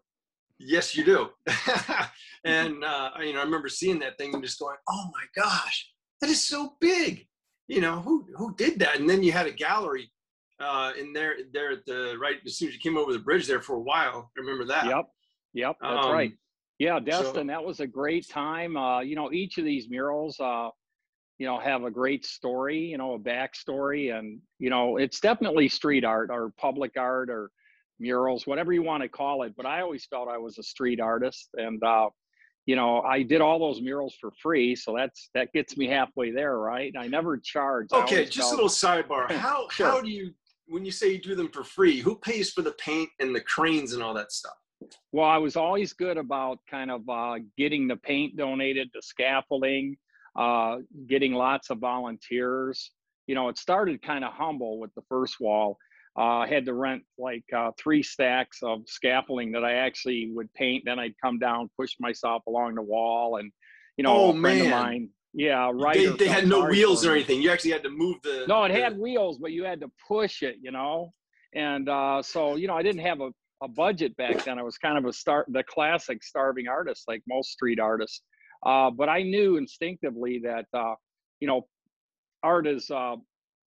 Yes, 0.58 0.96
you 0.96 1.04
do. 1.04 1.28
and 2.44 2.82
uh, 2.84 3.10
you 3.20 3.32
know, 3.32 3.40
I 3.40 3.44
remember 3.44 3.68
seeing 3.68 3.98
that 4.00 4.16
thing 4.16 4.32
and 4.32 4.42
just 4.42 4.60
going, 4.60 4.76
"Oh 4.88 5.10
my 5.12 5.42
gosh, 5.42 5.90
that 6.20 6.30
is 6.30 6.42
so 6.42 6.76
big!" 6.80 7.26
You 7.68 7.80
know, 7.80 8.00
who 8.00 8.26
who 8.36 8.54
did 8.54 8.78
that? 8.80 8.98
And 8.98 9.08
then 9.08 9.22
you 9.22 9.32
had 9.32 9.46
a 9.46 9.52
gallery 9.52 10.10
uh, 10.60 10.92
in 10.98 11.12
there, 11.12 11.34
there 11.52 11.72
at 11.72 11.84
the 11.86 12.16
right 12.20 12.36
as 12.46 12.56
soon 12.58 12.68
as 12.68 12.74
you 12.74 12.80
came 12.80 12.96
over 12.96 13.12
the 13.12 13.18
bridge 13.18 13.46
there 13.46 13.60
for 13.60 13.74
a 13.76 13.80
while. 13.80 14.30
I 14.36 14.40
remember 14.40 14.64
that. 14.66 14.86
Yep. 14.86 15.04
Yep. 15.54 15.76
That's 15.80 16.06
right. 16.06 16.30
Um, 16.30 16.38
Yeah, 16.78 16.98
so- 16.98 17.04
Destin, 17.04 17.46
that 17.48 17.64
was 17.64 17.80
a 17.80 17.86
great 17.86 18.28
time. 18.28 18.76
Uh, 18.76 19.00
you 19.00 19.16
know, 19.16 19.32
each 19.32 19.58
of 19.58 19.64
these 19.64 19.88
murals, 19.88 20.38
uh, 20.38 20.68
you 21.38 21.46
know, 21.46 21.58
have 21.58 21.82
a 21.84 21.90
great 21.90 22.24
story, 22.24 22.78
you 22.78 22.98
know, 22.98 23.14
a 23.14 23.18
backstory. 23.18 24.16
And, 24.16 24.40
you 24.58 24.70
know, 24.70 24.96
it's 24.96 25.18
definitely 25.20 25.68
street 25.68 26.04
art 26.04 26.30
or 26.30 26.52
public 26.56 26.92
art 26.96 27.30
or 27.30 27.50
murals, 27.98 28.46
whatever 28.46 28.72
you 28.72 28.82
want 28.82 29.02
to 29.02 29.08
call 29.08 29.42
it. 29.42 29.54
But 29.56 29.66
I 29.66 29.80
always 29.80 30.06
felt 30.06 30.28
I 30.28 30.38
was 30.38 30.58
a 30.58 30.62
street 30.62 31.00
artist. 31.00 31.48
And, 31.54 31.82
uh, 31.82 32.10
you 32.66 32.74
know, 32.74 33.00
I 33.02 33.22
did 33.22 33.40
all 33.40 33.58
those 33.60 33.80
murals 33.80 34.16
for 34.20 34.32
free, 34.42 34.74
so 34.74 34.94
that's 34.96 35.30
that 35.34 35.52
gets 35.52 35.76
me 35.76 35.86
halfway 35.86 36.32
there, 36.32 36.58
right? 36.58 36.92
I 36.98 37.06
never 37.06 37.38
charged. 37.38 37.94
I 37.94 38.02
Okay, 38.02 38.24
just 38.26 38.52
a 38.52 38.54
little 38.56 38.68
sidebar. 38.68 39.30
How 39.46 39.68
Sure. 39.70 39.86
how 39.86 40.00
do 40.00 40.10
you 40.10 40.32
when 40.66 40.84
you 40.84 40.90
say 40.90 41.12
you 41.12 41.18
do 41.18 41.36
them 41.36 41.48
for 41.48 41.62
free? 41.62 42.00
Who 42.00 42.16
pays 42.16 42.50
for 42.52 42.62
the 42.62 42.72
paint 42.72 43.08
and 43.20 43.34
the 43.34 43.40
cranes 43.40 43.92
and 43.94 44.02
all 44.02 44.12
that 44.14 44.32
stuff? 44.32 44.56
Well, 45.12 45.26
I 45.28 45.38
was 45.38 45.56
always 45.56 45.92
good 45.92 46.18
about 46.18 46.58
kind 46.68 46.90
of 46.90 47.08
uh, 47.08 47.36
getting 47.56 47.86
the 47.86 47.96
paint 47.96 48.36
donated, 48.36 48.90
the 48.92 49.00
scaffolding, 49.00 49.96
uh, 50.36 50.78
getting 51.08 51.32
lots 51.32 51.70
of 51.70 51.78
volunteers. 51.78 52.90
You 53.28 53.36
know, 53.36 53.48
it 53.48 53.58
started 53.58 54.02
kind 54.02 54.24
of 54.24 54.32
humble 54.32 54.80
with 54.80 54.92
the 54.94 55.02
first 55.08 55.40
wall. 55.40 55.78
Uh, 56.18 56.38
I 56.38 56.48
had 56.48 56.64
to 56.66 56.74
rent 56.74 57.02
like 57.18 57.44
uh, 57.54 57.72
three 57.78 58.02
stacks 58.02 58.58
of 58.62 58.80
scaffolding 58.86 59.52
that 59.52 59.64
I 59.64 59.74
actually 59.74 60.30
would 60.34 60.52
paint. 60.54 60.84
Then 60.86 60.98
I'd 60.98 61.14
come 61.22 61.38
down, 61.38 61.68
push 61.76 61.94
myself 62.00 62.42
along 62.46 62.74
the 62.76 62.82
wall, 62.82 63.36
and 63.36 63.52
you 63.98 64.04
know, 64.04 64.16
Oh, 64.16 64.30
a 64.36 64.40
friend 64.40 64.60
of 64.60 64.66
man. 64.68 64.70
mine, 64.82 65.08
yeah, 65.34 65.70
right. 65.74 65.94
They, 65.96 66.06
they 66.06 66.28
had 66.28 66.46
no 66.48 66.64
wheels 66.66 67.04
or 67.04 67.12
anything. 67.12 67.42
You 67.42 67.50
actually 67.50 67.72
had 67.72 67.82
to 67.82 67.90
move 67.90 68.16
the. 68.22 68.44
No, 68.48 68.64
it 68.64 68.72
the- 68.72 68.80
had 68.80 68.98
wheels, 68.98 69.38
but 69.38 69.52
you 69.52 69.64
had 69.64 69.80
to 69.80 69.90
push 70.08 70.42
it, 70.42 70.56
you 70.62 70.70
know. 70.70 71.12
And 71.54 71.88
uh, 71.88 72.22
so, 72.22 72.56
you 72.56 72.66
know, 72.66 72.74
I 72.74 72.82
didn't 72.82 73.00
have 73.02 73.20
a, 73.20 73.30
a 73.62 73.68
budget 73.68 74.16
back 74.16 74.44
then. 74.44 74.58
I 74.58 74.62
was 74.62 74.76
kind 74.78 74.98
of 74.98 75.04
a 75.06 75.12
start, 75.12 75.46
the 75.50 75.62
classic 75.64 76.22
starving 76.22 76.68
artist, 76.68 77.04
like 77.08 77.22
most 77.28 77.50
street 77.52 77.80
artists. 77.80 78.22
Uh, 78.64 78.90
but 78.90 79.08
I 79.08 79.22
knew 79.22 79.56
instinctively 79.56 80.40
that, 80.44 80.66
uh, 80.74 80.94
you 81.40 81.48
know, 81.48 81.66
art 82.42 82.66
is 82.66 82.90
uh, 82.90 83.16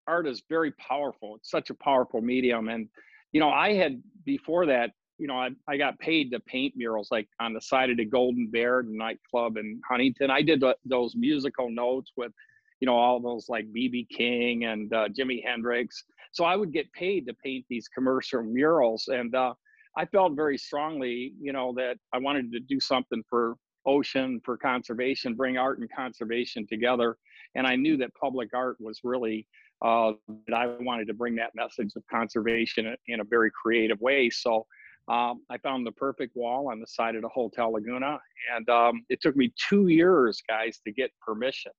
art 0.10 0.28
is 0.28 0.44
very 0.50 0.72
powerful. 0.74 1.36
It's 1.36 1.52
such 1.52 1.70
a 1.70 1.76
powerful 1.76 2.22
medium, 2.22 2.68
and 2.68 2.90
you 3.32 3.40
know, 3.40 3.50
I 3.50 3.74
had 3.74 4.02
before 4.26 4.66
that, 4.66 4.92
you 5.20 5.28
know, 5.28 5.36
I, 5.36 5.50
I 5.68 5.78
got 5.78 6.00
paid 6.00 6.32
to 6.32 6.40
paint 6.40 6.74
murals 6.76 7.10
like 7.12 7.28
on 7.40 7.54
the 7.54 7.62
side 7.62 7.90
of 7.90 7.98
the 7.98 8.06
Golden 8.06 8.48
Bear 8.48 8.82
the 8.84 8.96
nightclub 8.96 9.58
in 9.58 9.80
Huntington. 9.88 10.32
I 10.32 10.42
did 10.42 10.62
th- 10.62 10.78
those 10.86 11.14
musical 11.16 11.70
notes 11.70 12.12
with, 12.16 12.32
you 12.80 12.86
know, 12.86 12.96
all 12.96 13.20
those 13.20 13.50
like 13.50 13.66
BB 13.66 14.08
King 14.10 14.66
and 14.66 14.92
uh, 14.94 15.10
Jimi 15.10 15.44
Hendrix. 15.46 16.04
So 16.32 16.46
I 16.46 16.56
would 16.56 16.72
get 16.72 16.92
paid 16.94 17.28
to 17.28 17.34
paint 17.34 17.66
these 17.70 17.88
commercial 17.88 18.44
murals, 18.44 19.10
and 19.10 19.36
uh, 19.36 19.54
I 19.98 20.06
felt 20.06 20.36
very 20.36 20.58
strongly, 20.58 21.34
you 21.42 21.52
know, 21.52 21.74
that 21.76 21.98
I 22.14 22.20
wanted 22.20 22.52
to 22.54 22.60
do 22.60 22.80
something 22.80 23.22
for 23.30 23.56
ocean, 23.90 24.40
for 24.46 24.56
conservation, 24.58 25.34
bring 25.36 25.58
art 25.58 25.80
and 25.80 25.90
conservation 26.04 26.66
together. 26.68 27.18
And 27.56 27.66
I 27.66 27.76
knew 27.76 27.96
that 27.98 28.12
public 28.26 28.50
art 28.54 28.78
was 28.80 29.00
really 29.04 29.48
uh, 29.82 30.12
that 30.48 30.56
I 30.56 30.66
wanted 30.90 31.08
to 31.08 31.14
bring 31.14 31.36
that 31.38 31.52
message 31.56 31.92
of 31.96 32.04
conservation 32.18 32.96
in- 33.08 33.22
a 33.22 33.24
very 33.24 33.50
creative 33.62 34.00
way. 34.02 34.30
So 34.30 34.66
um, 35.08 35.36
I 35.50 35.58
found 35.58 35.88
the 35.88 35.92
perfect 35.94 36.36
wall 36.36 36.70
on 36.72 36.80
the 36.80 36.88
side 36.88 37.16
of 37.16 37.22
the 37.24 37.30
Hotel 37.30 37.72
Laguna, 37.74 38.20
and 38.56 38.70
um, 38.70 38.96
it 39.10 39.20
took 39.22 39.36
me 39.36 39.52
two 39.70 39.88
years, 39.88 40.42
guys, 40.48 40.80
to 40.86 40.92
get 40.92 41.10
permission. 41.28 41.72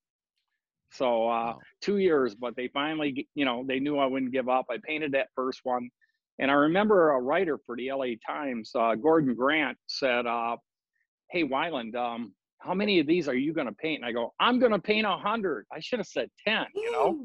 So 0.93 1.07
uh, 1.29 1.55
Wow. 1.55 1.59
two 1.81 1.99
years, 1.99 2.35
but 2.35 2.57
they 2.57 2.69
finally, 2.69 3.29
you 3.35 3.45
know, 3.45 3.65
they 3.69 3.79
knew 3.79 3.99
I 3.99 4.07
wouldn't 4.07 4.33
give 4.33 4.49
up. 4.49 4.67
I 4.71 4.79
painted 4.83 5.13
that 5.13 5.29
first 5.37 5.61
one, 5.63 5.89
and 6.41 6.51
I 6.51 6.55
remember 6.55 7.11
a 7.11 7.21
writer 7.21 7.59
for 7.67 7.77
the 7.77 7.93
LA 7.93 8.13
Times, 8.27 8.73
uh, 8.75 8.95
Gordon 8.97 9.35
Grant, 9.35 9.77
said, 9.87 10.27
uh, 10.27 10.57
"Hey, 11.31 11.45
Wyland, 11.45 11.95
um, 11.95 12.33
how 12.59 12.75
many 12.75 12.99
of 13.01 13.07
these 13.07 13.29
are 13.29 13.35
you 13.35 13.53
going 13.53 13.67
to 13.67 13.73
paint?" 13.73 14.01
And 14.03 14.05
I 14.07 14.13
go, 14.13 14.33
"I'm 14.41 14.59
going 14.59 14.73
to 14.73 14.79
paint 14.79 15.07
a 15.07 15.17
hundred. 15.17 15.67
I 15.73 15.81
should 15.81 15.99
have 15.99 16.07
said 16.09 16.31
ten, 16.47 16.67
you 16.75 16.93
know." 16.93 17.25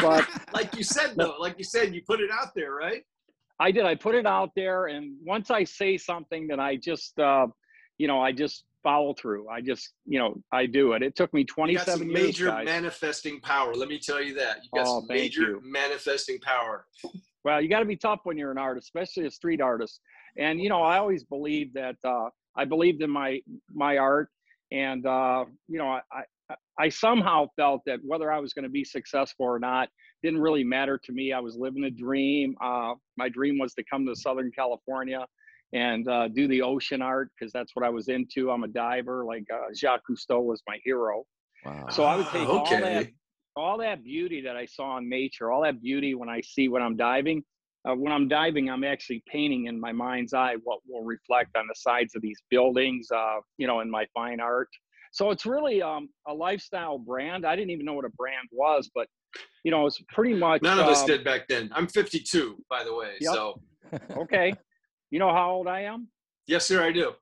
But- 0.00 0.28
like 0.54 0.74
you 0.76 0.82
said 0.84 1.14
though, 1.16 1.36
like 1.38 1.56
you 1.58 1.64
said, 1.64 1.94
you 1.94 2.02
put 2.06 2.20
it 2.20 2.30
out 2.30 2.54
there, 2.54 2.72
right? 2.74 3.02
I 3.60 3.70
did. 3.70 3.84
I 3.84 3.94
put 3.94 4.14
it 4.14 4.26
out 4.26 4.50
there, 4.56 4.86
and 4.86 5.16
once 5.24 5.50
I 5.50 5.62
say 5.64 5.96
something, 5.96 6.48
that 6.48 6.58
I 6.58 6.76
just, 6.76 7.16
uh, 7.20 7.46
you 7.98 8.08
know, 8.08 8.20
I 8.20 8.32
just 8.32 8.64
follow 8.82 9.14
through. 9.14 9.48
I 9.48 9.60
just, 9.60 9.90
you 10.06 10.18
know, 10.18 10.42
I 10.50 10.66
do 10.66 10.94
it. 10.94 11.02
It 11.04 11.14
took 11.14 11.32
me 11.32 11.42
You 11.42 11.46
got 11.46 11.54
27 11.54 11.98
some 11.98 12.10
years, 12.10 12.22
major 12.24 12.46
guys. 12.46 12.64
manifesting 12.64 13.40
power. 13.40 13.72
Let 13.74 13.88
me 13.88 14.00
tell 14.00 14.20
you 14.20 14.34
that. 14.34 14.56
You 14.64 14.70
got 14.74 14.88
Oh, 14.88 14.98
some 15.00 15.06
major 15.08 15.42
you. 15.42 15.60
manifesting 15.64 16.40
power. 16.40 16.86
well, 17.44 17.60
you 17.60 17.68
got 17.68 17.78
to 17.78 17.84
be 17.84 17.94
tough 17.94 18.20
when 18.24 18.36
you're 18.36 18.50
an 18.50 18.58
artist, 18.58 18.86
especially 18.88 19.26
a 19.26 19.30
street 19.30 19.60
artist. 19.60 20.00
And 20.36 20.60
you 20.60 20.68
know, 20.68 20.82
I 20.82 20.98
always 20.98 21.22
believe 21.22 21.72
that 21.74 21.94
uh, 22.02 22.30
I 22.56 22.64
believed 22.64 23.02
in 23.02 23.10
my 23.10 23.40
my 23.72 23.98
art, 23.98 24.28
and 24.70 25.06
uh, 25.06 25.44
you 25.68 25.78
know, 25.78 25.88
I, 25.88 26.00
I 26.12 26.54
I 26.78 26.88
somehow 26.88 27.46
felt 27.56 27.82
that 27.86 28.00
whether 28.04 28.30
I 28.32 28.38
was 28.38 28.52
going 28.52 28.64
to 28.64 28.70
be 28.70 28.84
successful 28.84 29.46
or 29.46 29.58
not 29.58 29.88
didn't 30.22 30.40
really 30.40 30.64
matter 30.64 30.98
to 31.04 31.12
me. 31.12 31.32
I 31.32 31.40
was 31.40 31.56
living 31.56 31.84
a 31.84 31.90
dream. 31.90 32.54
Uh, 32.62 32.94
my 33.16 33.28
dream 33.28 33.58
was 33.58 33.74
to 33.74 33.84
come 33.84 34.06
to 34.06 34.14
Southern 34.14 34.50
California 34.52 35.26
and 35.72 36.06
uh, 36.08 36.28
do 36.28 36.46
the 36.48 36.62
ocean 36.62 37.02
art 37.02 37.30
because 37.36 37.52
that's 37.52 37.74
what 37.74 37.84
I 37.84 37.88
was 37.88 38.08
into. 38.08 38.50
I'm 38.50 38.64
a 38.64 38.68
diver. 38.68 39.24
Like 39.24 39.44
uh, 39.52 39.72
Jacques 39.74 40.02
Cousteau 40.08 40.42
was 40.42 40.62
my 40.68 40.78
hero. 40.84 41.24
Wow. 41.64 41.86
So 41.90 42.04
I 42.04 42.16
would 42.16 42.28
take 42.28 42.48
all 42.48 42.64
that 42.64 43.08
all 43.54 43.78
that 43.78 44.02
beauty 44.02 44.42
that 44.42 44.56
I 44.56 44.66
saw 44.66 44.98
in 44.98 45.08
nature, 45.08 45.52
all 45.52 45.62
that 45.62 45.82
beauty 45.82 46.14
when 46.14 46.28
I 46.28 46.40
see 46.40 46.68
when 46.68 46.82
I'm 46.82 46.96
diving. 46.96 47.44
Uh, 47.88 47.94
when 47.94 48.12
I'm 48.12 48.28
diving, 48.28 48.70
I'm 48.70 48.84
actually 48.84 49.22
painting 49.30 49.66
in 49.66 49.78
my 49.78 49.92
mind's 49.92 50.34
eye 50.34 50.54
what 50.62 50.80
will 50.86 51.04
reflect 51.04 51.56
on 51.56 51.66
the 51.66 51.74
sides 51.76 52.14
of 52.14 52.22
these 52.22 52.38
buildings, 52.48 53.08
uh, 53.14 53.38
you 53.58 53.66
know, 53.66 53.80
in 53.80 53.90
my 53.90 54.06
fine 54.14 54.40
art. 54.40 54.68
So 55.12 55.30
it's 55.30 55.44
really 55.44 55.82
um, 55.82 56.08
a 56.26 56.32
lifestyle 56.32 56.98
brand. 56.98 57.44
I 57.44 57.56
didn't 57.56 57.70
even 57.70 57.84
know 57.84 57.94
what 57.94 58.04
a 58.04 58.10
brand 58.10 58.48
was, 58.52 58.90
but 58.94 59.08
you 59.64 59.70
know, 59.70 59.86
it's 59.86 60.00
pretty 60.08 60.34
much. 60.34 60.62
None 60.62 60.78
of 60.78 60.86
us 60.86 61.02
um, 61.02 61.06
did 61.06 61.24
back 61.24 61.48
then. 61.48 61.70
I'm 61.74 61.86
52, 61.86 62.62
by 62.70 62.84
the 62.84 62.94
way. 62.94 63.14
Yep. 63.20 63.34
So 63.34 63.60
Okay, 64.16 64.54
you 65.10 65.18
know 65.18 65.32
how 65.32 65.50
old 65.50 65.68
I 65.68 65.82
am? 65.82 66.08
yes, 66.46 66.66
sir, 66.66 66.82
I 66.82 66.92
do. 66.92 67.12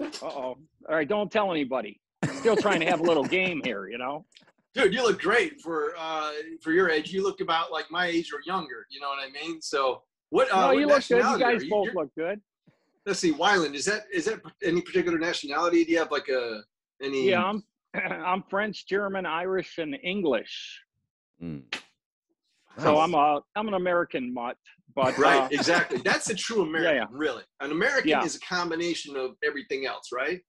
Uh 0.00 0.10
oh. 0.22 0.28
All 0.28 0.58
right, 0.88 1.08
don't 1.08 1.30
tell 1.30 1.50
anybody. 1.50 2.00
Still 2.38 2.56
trying 2.56 2.80
to 2.80 2.86
have 2.86 3.00
a 3.00 3.02
little 3.02 3.24
game 3.24 3.60
here, 3.64 3.88
you 3.88 3.98
know. 3.98 4.24
Dude, 4.76 4.92
you 4.92 5.02
look 5.02 5.20
great 5.22 5.58
for 5.62 5.94
uh 5.98 6.32
for 6.62 6.72
your 6.72 6.90
age. 6.90 7.10
You 7.10 7.22
look 7.22 7.40
about 7.40 7.72
like 7.72 7.90
my 7.90 8.06
age 8.06 8.30
or 8.32 8.40
younger. 8.44 8.86
You 8.90 9.00
know 9.00 9.08
what 9.08 9.18
I 9.26 9.30
mean? 9.32 9.62
So 9.62 10.02
what? 10.30 10.52
Uh, 10.52 10.60
no, 10.60 10.66
what 10.66 10.76
you 10.78 10.86
look 10.86 11.08
good. 11.08 11.16
You 11.24 11.38
guys 11.38 11.64
both 11.68 11.86
You're- 11.86 11.94
look 11.94 12.10
good. 12.16 12.40
Let's 13.06 13.20
see, 13.20 13.32
Wyland. 13.32 13.74
Is 13.74 13.86
that 13.86 14.02
is 14.12 14.26
that 14.26 14.40
any 14.62 14.82
particular 14.82 15.18
nationality? 15.18 15.84
Do 15.84 15.92
you 15.92 15.98
have 15.98 16.10
like 16.10 16.28
a 16.28 16.60
any? 17.02 17.30
Yeah, 17.30 17.42
I'm 17.44 17.62
I'm 17.94 18.42
French, 18.50 18.86
German, 18.86 19.24
Irish, 19.24 19.78
and 19.78 19.96
English. 20.02 20.82
Mm. 21.42 21.62
So 22.78 22.98
I'm 22.98 23.14
a 23.14 23.40
I'm 23.54 23.68
an 23.68 23.74
American 23.74 24.34
mutt, 24.34 24.56
but 24.94 25.16
Right, 25.16 25.40
uh, 25.42 25.48
exactly. 25.52 26.02
That's 26.04 26.28
a 26.28 26.34
true 26.34 26.62
American, 26.68 26.96
yeah. 26.96 27.06
really. 27.10 27.44
An 27.60 27.70
American 27.70 28.10
Yeah. 28.10 28.24
is 28.24 28.36
a 28.36 28.40
combination 28.40 29.16
of 29.16 29.36
everything 29.42 29.86
else, 29.86 30.10
right? 30.12 30.40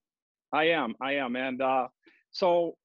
I 0.51 0.65
am 0.65 0.95
I 1.01 1.13
am, 1.13 1.35
and 1.37 1.61
uh, 1.61 1.87
so 2.31 2.75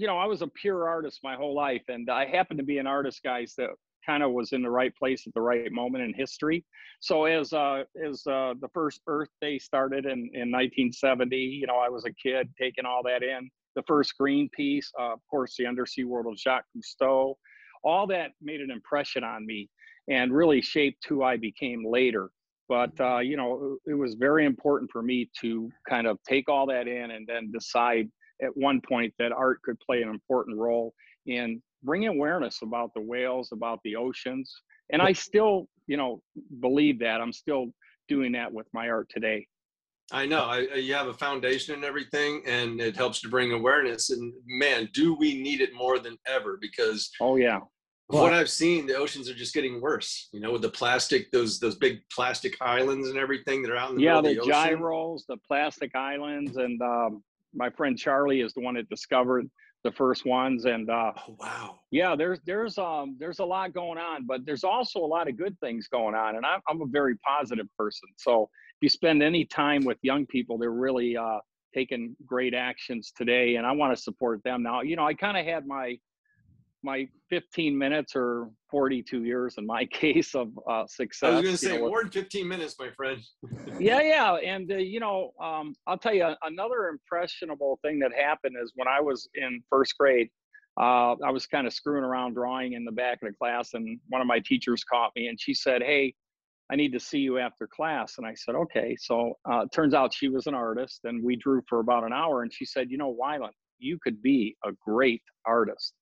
you 0.00 0.06
know 0.06 0.16
I 0.16 0.24
was 0.24 0.40
a 0.40 0.46
pure 0.46 0.88
artist 0.88 1.20
my 1.22 1.36
whole 1.36 1.54
life, 1.54 1.82
and 1.88 2.08
I 2.08 2.24
happened 2.24 2.58
to 2.58 2.64
be 2.64 2.78
an 2.78 2.86
artist, 2.86 3.22
guys, 3.22 3.52
that 3.58 3.68
kind 4.06 4.22
of 4.22 4.32
was 4.32 4.52
in 4.52 4.62
the 4.62 4.70
right 4.70 4.96
place 4.96 5.26
at 5.26 5.34
the 5.34 5.42
right 5.42 5.70
moment 5.70 6.02
in 6.02 6.14
history. 6.14 6.64
So 7.00 7.26
as 7.26 7.52
uh, 7.52 7.84
as 8.02 8.26
uh, 8.26 8.54
the 8.62 8.68
first 8.72 9.02
Earth 9.06 9.28
Day 9.42 9.58
started 9.58 10.06
in 10.06 10.30
in 10.32 10.50
1970, 10.50 11.36
you 11.36 11.66
know 11.66 11.76
I 11.76 11.90
was 11.90 12.06
a 12.06 12.12
kid 12.14 12.48
taking 12.58 12.86
all 12.86 13.02
that 13.04 13.22
in. 13.22 13.50
The 13.76 13.82
first 13.82 14.14
Greenpeace, 14.18 14.86
uh, 14.98 15.12
of 15.12 15.20
course, 15.30 15.54
the 15.58 15.66
Undersea 15.66 16.04
World 16.04 16.32
of 16.32 16.38
Jacques 16.38 16.64
Cousteau, 16.74 17.34
all 17.84 18.06
that 18.06 18.30
made 18.40 18.62
an 18.62 18.70
impression 18.70 19.22
on 19.22 19.44
me 19.44 19.68
and 20.08 20.32
really 20.32 20.62
shaped 20.62 21.04
who 21.08 21.22
I 21.22 21.36
became 21.36 21.84
later. 21.86 22.30
But 22.70 22.98
uh, 22.98 23.18
you 23.18 23.36
know, 23.36 23.76
it 23.86 23.94
was 23.94 24.14
very 24.14 24.46
important 24.46 24.90
for 24.90 25.02
me 25.02 25.28
to 25.42 25.70
kind 25.86 26.06
of 26.06 26.18
take 26.26 26.48
all 26.48 26.66
that 26.68 26.88
in 26.88 27.10
and 27.10 27.26
then 27.26 27.52
decide 27.52 28.08
at 28.42 28.56
one 28.56 28.80
point 28.80 29.12
that 29.18 29.32
art 29.32 29.62
could 29.62 29.78
play 29.80 30.02
an 30.02 30.08
important 30.08 30.58
role 30.58 30.94
in 31.26 31.62
bringing 31.82 32.08
awareness 32.08 32.60
about 32.62 32.92
the 32.94 33.00
whales, 33.00 33.50
about 33.52 33.80
the 33.84 33.96
oceans, 33.96 34.54
and 34.92 35.00
I 35.00 35.12
still, 35.12 35.68
you 35.86 35.96
know, 35.96 36.22
believe 36.60 36.98
that. 37.00 37.20
I'm 37.20 37.32
still 37.32 37.66
doing 38.08 38.32
that 38.32 38.52
with 38.52 38.66
my 38.72 38.88
art 38.88 39.08
today. 39.08 39.46
I 40.12 40.26
know. 40.26 40.44
I, 40.44 40.58
you 40.74 40.94
have 40.94 41.06
a 41.06 41.14
foundation 41.14 41.74
and 41.74 41.84
everything, 41.84 42.42
and 42.46 42.80
it 42.80 42.96
helps 42.96 43.20
to 43.20 43.28
bring 43.28 43.52
awareness. 43.52 44.10
And 44.10 44.32
man, 44.44 44.88
do 44.92 45.14
we 45.14 45.40
need 45.40 45.60
it 45.60 45.72
more 45.72 45.98
than 46.00 46.18
ever? 46.26 46.58
Because 46.60 47.10
Oh 47.20 47.36
yeah, 47.36 47.60
what 48.08 48.32
I've 48.34 48.50
seen, 48.50 48.86
the 48.86 48.96
oceans 48.96 49.30
are 49.30 49.34
just 49.34 49.54
getting 49.54 49.80
worse. 49.80 50.28
You 50.32 50.40
know, 50.40 50.52
with 50.52 50.62
the 50.62 50.68
plastic, 50.68 51.30
those 51.30 51.60
those 51.60 51.76
big 51.76 52.00
plastic 52.12 52.56
islands 52.60 53.08
and 53.08 53.18
everything 53.18 53.62
that 53.62 53.70
are 53.70 53.76
out 53.76 53.90
in 53.90 53.96
the 53.96 54.02
yeah, 54.02 54.20
middle 54.20 54.22
the 54.34 54.40
of 54.40 54.46
the 54.46 54.52
ocean. 54.52 54.78
gyres, 54.80 55.24
the 55.28 55.36
plastic 55.46 55.94
islands, 55.94 56.56
and 56.56 56.80
um, 56.82 57.22
my 57.54 57.70
friend 57.70 57.98
Charlie 57.98 58.40
is 58.40 58.52
the 58.54 58.60
one 58.60 58.74
that 58.74 58.88
discovered 58.88 59.48
the 59.82 59.90
first 59.92 60.26
ones, 60.26 60.66
and 60.66 60.90
uh, 60.90 61.12
Oh 61.16 61.36
wow. 61.38 61.80
yeah 61.90 62.14
there's 62.14 62.38
there's 62.44 62.76
um 62.78 63.16
there's 63.18 63.38
a 63.38 63.44
lot 63.44 63.72
going 63.72 63.98
on 63.98 64.26
but 64.26 64.44
there's 64.44 64.62
also 64.64 64.98
a 65.00 65.06
lot 65.06 65.26
of 65.28 65.36
good 65.38 65.58
things 65.60 65.88
going 65.88 66.14
on 66.14 66.36
and 66.36 66.44
i'm, 66.44 66.60
I'm 66.68 66.82
a 66.82 66.86
very 66.86 67.16
positive 67.18 67.66
person 67.78 68.08
so 68.16 68.42
if 68.42 68.82
you 68.82 68.88
spend 68.90 69.22
any 69.22 69.44
time 69.44 69.84
with 69.84 69.96
young 70.02 70.26
people 70.26 70.58
they're 70.58 70.70
really 70.70 71.16
uh 71.16 71.38
taking 71.74 72.14
great 72.26 72.52
actions 72.54 73.12
today 73.16 73.56
and 73.56 73.66
i 73.66 73.72
want 73.72 73.96
to 73.96 74.00
support 74.02 74.42
them 74.44 74.62
now 74.62 74.82
you 74.82 74.96
know 74.96 75.06
i 75.06 75.14
kind 75.14 75.36
of 75.38 75.44
had 75.46 75.66
my 75.66 75.96
my 76.82 77.06
15 77.28 77.76
minutes 77.76 78.12
or 78.16 78.50
42 78.70 79.24
years 79.24 79.56
in 79.58 79.66
my 79.66 79.84
case 79.92 80.34
of 80.34 80.48
uh, 80.68 80.86
success. 80.86 81.28
I 81.28 81.34
was 81.34 81.42
going 81.42 81.56
to 81.56 81.58
say 81.58 81.78
know, 81.78 81.88
more 81.88 82.02
than 82.02 82.10
15 82.10 82.46
minutes, 82.46 82.76
my 82.78 82.90
friend. 82.90 83.20
yeah, 83.80 84.00
yeah, 84.00 84.34
and 84.34 84.70
uh, 84.70 84.76
you 84.76 85.00
know, 85.00 85.32
um, 85.42 85.74
I'll 85.86 85.98
tell 85.98 86.14
you 86.14 86.32
another 86.42 86.88
impressionable 86.88 87.78
thing 87.82 87.98
that 88.00 88.12
happened 88.12 88.56
is 88.62 88.72
when 88.74 88.88
I 88.88 89.00
was 89.00 89.28
in 89.34 89.62
first 89.70 89.96
grade. 89.98 90.28
Uh, 90.80 91.16
I 91.26 91.30
was 91.30 91.46
kind 91.46 91.66
of 91.66 91.74
screwing 91.74 92.04
around 92.04 92.34
drawing 92.34 92.74
in 92.74 92.84
the 92.84 92.92
back 92.92 93.18
of 93.22 93.28
the 93.28 93.34
class, 93.34 93.74
and 93.74 93.98
one 94.08 94.20
of 94.20 94.26
my 94.26 94.38
teachers 94.38 94.84
caught 94.84 95.10
me, 95.16 95.26
and 95.26 95.38
she 95.38 95.52
said, 95.52 95.82
"Hey, 95.82 96.14
I 96.70 96.76
need 96.76 96.92
to 96.92 97.00
see 97.00 97.18
you 97.18 97.38
after 97.38 97.66
class." 97.66 98.14
And 98.18 98.26
I 98.26 98.34
said, 98.34 98.54
"Okay." 98.54 98.96
So 98.98 99.34
uh, 99.50 99.62
it 99.62 99.72
turns 99.72 99.94
out 99.94 100.14
she 100.14 100.28
was 100.28 100.46
an 100.46 100.54
artist, 100.54 101.00
and 101.04 101.22
we 101.22 101.36
drew 101.36 101.60
for 101.68 101.80
about 101.80 102.04
an 102.04 102.12
hour. 102.12 102.42
And 102.42 102.52
she 102.54 102.64
said, 102.64 102.86
"You 102.88 102.98
know, 102.98 103.14
Wyland, 103.14 103.50
you 103.78 103.98
could 104.02 104.22
be 104.22 104.56
a 104.64 104.70
great 104.86 105.22
artist." 105.44 105.92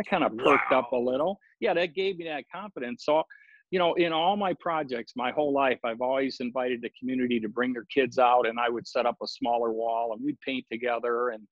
I 0.00 0.02
kind 0.02 0.24
of 0.24 0.36
perked 0.36 0.72
up 0.72 0.92
a 0.92 0.96
little. 0.96 1.38
Yeah, 1.60 1.74
that 1.74 1.94
gave 1.94 2.18
me 2.18 2.24
that 2.24 2.44
confidence. 2.52 3.04
So 3.04 3.22
you 3.70 3.78
know, 3.78 3.94
in 3.94 4.12
all 4.12 4.36
my 4.36 4.52
projects, 4.60 5.14
my 5.16 5.32
whole 5.32 5.52
life, 5.52 5.78
I've 5.84 6.00
always 6.00 6.36
invited 6.40 6.80
the 6.82 6.90
community 6.98 7.40
to 7.40 7.48
bring 7.48 7.72
their 7.72 7.86
kids 7.92 8.18
out, 8.18 8.46
and 8.46 8.58
I 8.60 8.68
would 8.68 8.86
set 8.86 9.04
up 9.06 9.16
a 9.22 9.26
smaller 9.26 9.72
wall, 9.72 10.12
and 10.12 10.24
we'd 10.24 10.38
paint 10.40 10.64
together. 10.70 11.30
And 11.30 11.42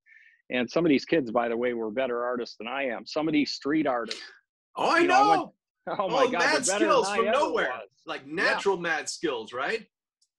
and 0.50 0.70
some 0.70 0.84
of 0.84 0.90
these 0.90 1.04
kids, 1.04 1.30
by 1.30 1.48
the 1.48 1.56
way, 1.56 1.72
were 1.72 1.90
better 1.90 2.24
artists 2.24 2.56
than 2.58 2.68
I 2.68 2.84
am. 2.84 3.06
Some 3.06 3.26
of 3.28 3.32
these 3.32 3.52
street 3.52 3.86
artists, 3.86 4.20
Oh, 4.76 4.90
I 4.90 4.98
You 5.00 5.06
know, 5.08 5.14
I 5.14 5.28
went- 5.28 5.40
know. 5.42 5.54
oh 5.98 6.08
my 6.08 6.22
oh, 6.22 6.30
God, 6.30 6.38
mad 6.38 6.64
skills 6.64 7.10
from 7.10 7.24
nowhere. 7.26 7.70
was. 7.72 7.88
Like 8.06 8.24
natural 8.26 8.76
mad 8.76 9.08
skills, 9.08 9.52
right? 9.52 9.84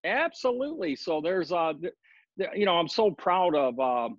Absolutely. 0.05 0.95
So 0.95 1.19
there's 1.21 1.51
uh, 1.51 1.73
you 2.55 2.65
know, 2.65 2.77
I'm 2.77 2.87
so 2.87 3.11
proud 3.11 3.55
of 3.55 3.79
uh, 3.79 4.09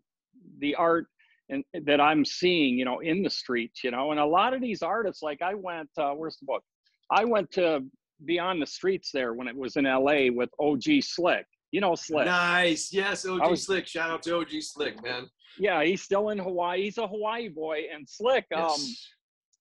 the 0.58 0.74
art 0.74 1.06
and 1.48 1.64
that 1.84 2.00
I'm 2.00 2.24
seeing, 2.24 2.78
you 2.78 2.84
know, 2.84 3.00
in 3.00 3.22
the 3.22 3.30
streets, 3.30 3.84
you 3.84 3.90
know, 3.90 4.10
and 4.12 4.20
a 4.20 4.24
lot 4.24 4.54
of 4.54 4.60
these 4.60 4.82
artists, 4.82 5.22
like 5.22 5.42
I 5.42 5.54
went, 5.54 5.90
uh, 5.98 6.12
where's 6.12 6.36
the 6.38 6.46
book? 6.46 6.62
I 7.10 7.24
went 7.24 7.50
to 7.52 7.84
be 8.24 8.38
on 8.38 8.58
the 8.60 8.66
streets 8.66 9.10
there 9.12 9.34
when 9.34 9.48
it 9.48 9.56
was 9.56 9.76
in 9.76 9.84
LA 9.84 10.28
with 10.30 10.48
OG 10.58 11.02
Slick. 11.02 11.44
You 11.70 11.80
know, 11.80 11.94
Slick. 11.96 12.26
Nice. 12.26 12.92
Yes, 12.92 13.26
OG 13.26 13.50
was- 13.50 13.64
Slick. 13.64 13.86
Shout 13.86 14.10
out 14.10 14.22
to 14.22 14.36
OG 14.36 14.60
Slick, 14.60 15.02
man. 15.02 15.26
Yeah, 15.58 15.82
he's 15.84 16.02
still 16.02 16.30
in 16.30 16.38
Hawaii. 16.38 16.82
He's 16.84 16.98
a 16.98 17.06
Hawaii 17.06 17.48
boy. 17.48 17.82
And 17.92 18.08
Slick, 18.08 18.46
um, 18.54 18.62
Yes. 18.62 19.08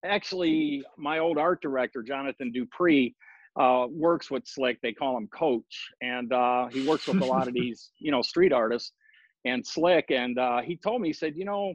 actually, 0.04 0.84
my 0.96 1.18
old 1.18 1.38
art 1.38 1.60
director, 1.60 2.02
Jonathan 2.02 2.50
Dupree, 2.52 3.14
uh, 3.58 3.86
works 3.90 4.30
with 4.30 4.46
Slick. 4.46 4.80
They 4.80 4.92
call 4.92 5.16
him 5.16 5.28
Coach, 5.28 5.88
and 6.00 6.32
uh, 6.32 6.68
he 6.68 6.86
works 6.88 7.06
with 7.06 7.20
a 7.20 7.24
lot 7.24 7.46
of 7.46 7.54
these, 7.54 7.90
you 7.98 8.10
know, 8.10 8.22
street 8.22 8.52
artists. 8.52 8.92
And 9.44 9.66
Slick, 9.66 10.10
and 10.10 10.38
uh, 10.38 10.62
he 10.62 10.76
told 10.76 11.02
me, 11.02 11.08
he 11.08 11.12
said, 11.12 11.36
you 11.36 11.44
know, 11.44 11.74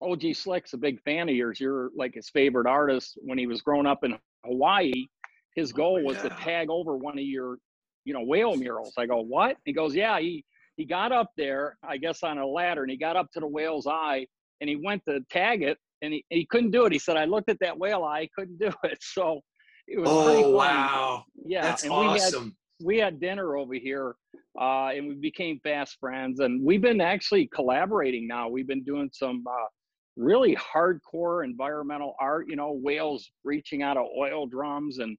OG 0.00 0.34
Slick's 0.34 0.72
a 0.72 0.78
big 0.78 1.00
fan 1.02 1.28
of 1.28 1.34
yours. 1.34 1.60
You're 1.60 1.90
like 1.96 2.14
his 2.14 2.28
favorite 2.28 2.66
artist. 2.66 3.18
When 3.22 3.38
he 3.38 3.46
was 3.46 3.62
growing 3.62 3.86
up 3.86 4.04
in 4.04 4.18
Hawaii, 4.44 5.06
his 5.54 5.72
goal 5.72 6.02
was 6.02 6.16
to 6.18 6.28
tag 6.30 6.70
over 6.70 6.96
one 6.96 7.18
of 7.18 7.24
your, 7.24 7.58
you 8.04 8.12
know, 8.12 8.22
whale 8.22 8.56
murals. 8.56 8.94
I 8.98 9.06
go, 9.06 9.20
what? 9.20 9.56
He 9.64 9.72
goes, 9.72 9.94
yeah. 9.94 10.18
He 10.18 10.44
he 10.76 10.86
got 10.86 11.12
up 11.12 11.30
there, 11.36 11.76
I 11.82 11.98
guess, 11.98 12.22
on 12.22 12.38
a 12.38 12.46
ladder, 12.46 12.82
and 12.82 12.90
he 12.90 12.96
got 12.96 13.14
up 13.14 13.30
to 13.32 13.40
the 13.40 13.46
whale's 13.46 13.86
eye, 13.86 14.26
and 14.60 14.70
he 14.70 14.76
went 14.76 15.04
to 15.06 15.20
tag 15.30 15.62
it, 15.62 15.78
and 16.00 16.14
he, 16.14 16.24
he 16.30 16.46
couldn't 16.46 16.70
do 16.70 16.86
it. 16.86 16.92
He 16.92 16.98
said, 16.98 17.16
I 17.16 17.26
looked 17.26 17.50
at 17.50 17.58
that 17.60 17.78
whale 17.78 18.04
eye, 18.04 18.28
couldn't 18.36 18.58
do 18.58 18.72
it. 18.84 18.98
So 19.02 19.40
it 19.86 20.00
was 20.00 20.08
pretty 20.24 20.44
Oh, 20.44 20.50
wow. 20.50 21.24
Yeah, 21.44 21.62
That's 21.62 21.84
and 21.84 21.92
awesome. 21.92 22.56
We 22.82 22.98
had 22.98 23.20
dinner 23.20 23.56
over 23.56 23.74
here 23.74 24.14
uh, 24.60 24.88
and 24.88 25.08
we 25.08 25.14
became 25.14 25.60
fast 25.62 25.96
friends 25.98 26.40
and 26.40 26.62
we've 26.64 26.82
been 26.82 27.00
actually 27.00 27.48
collaborating 27.54 28.26
now. 28.26 28.48
We've 28.48 28.66
been 28.66 28.84
doing 28.84 29.10
some 29.12 29.44
uh, 29.48 29.66
really 30.16 30.56
hardcore 30.56 31.44
environmental 31.44 32.14
art 32.20 32.46
you 32.48 32.56
know 32.56 32.78
whales 32.82 33.30
reaching 33.44 33.82
out 33.82 33.96
of 33.96 34.06
oil 34.18 34.46
drums 34.46 34.98
and 34.98 35.16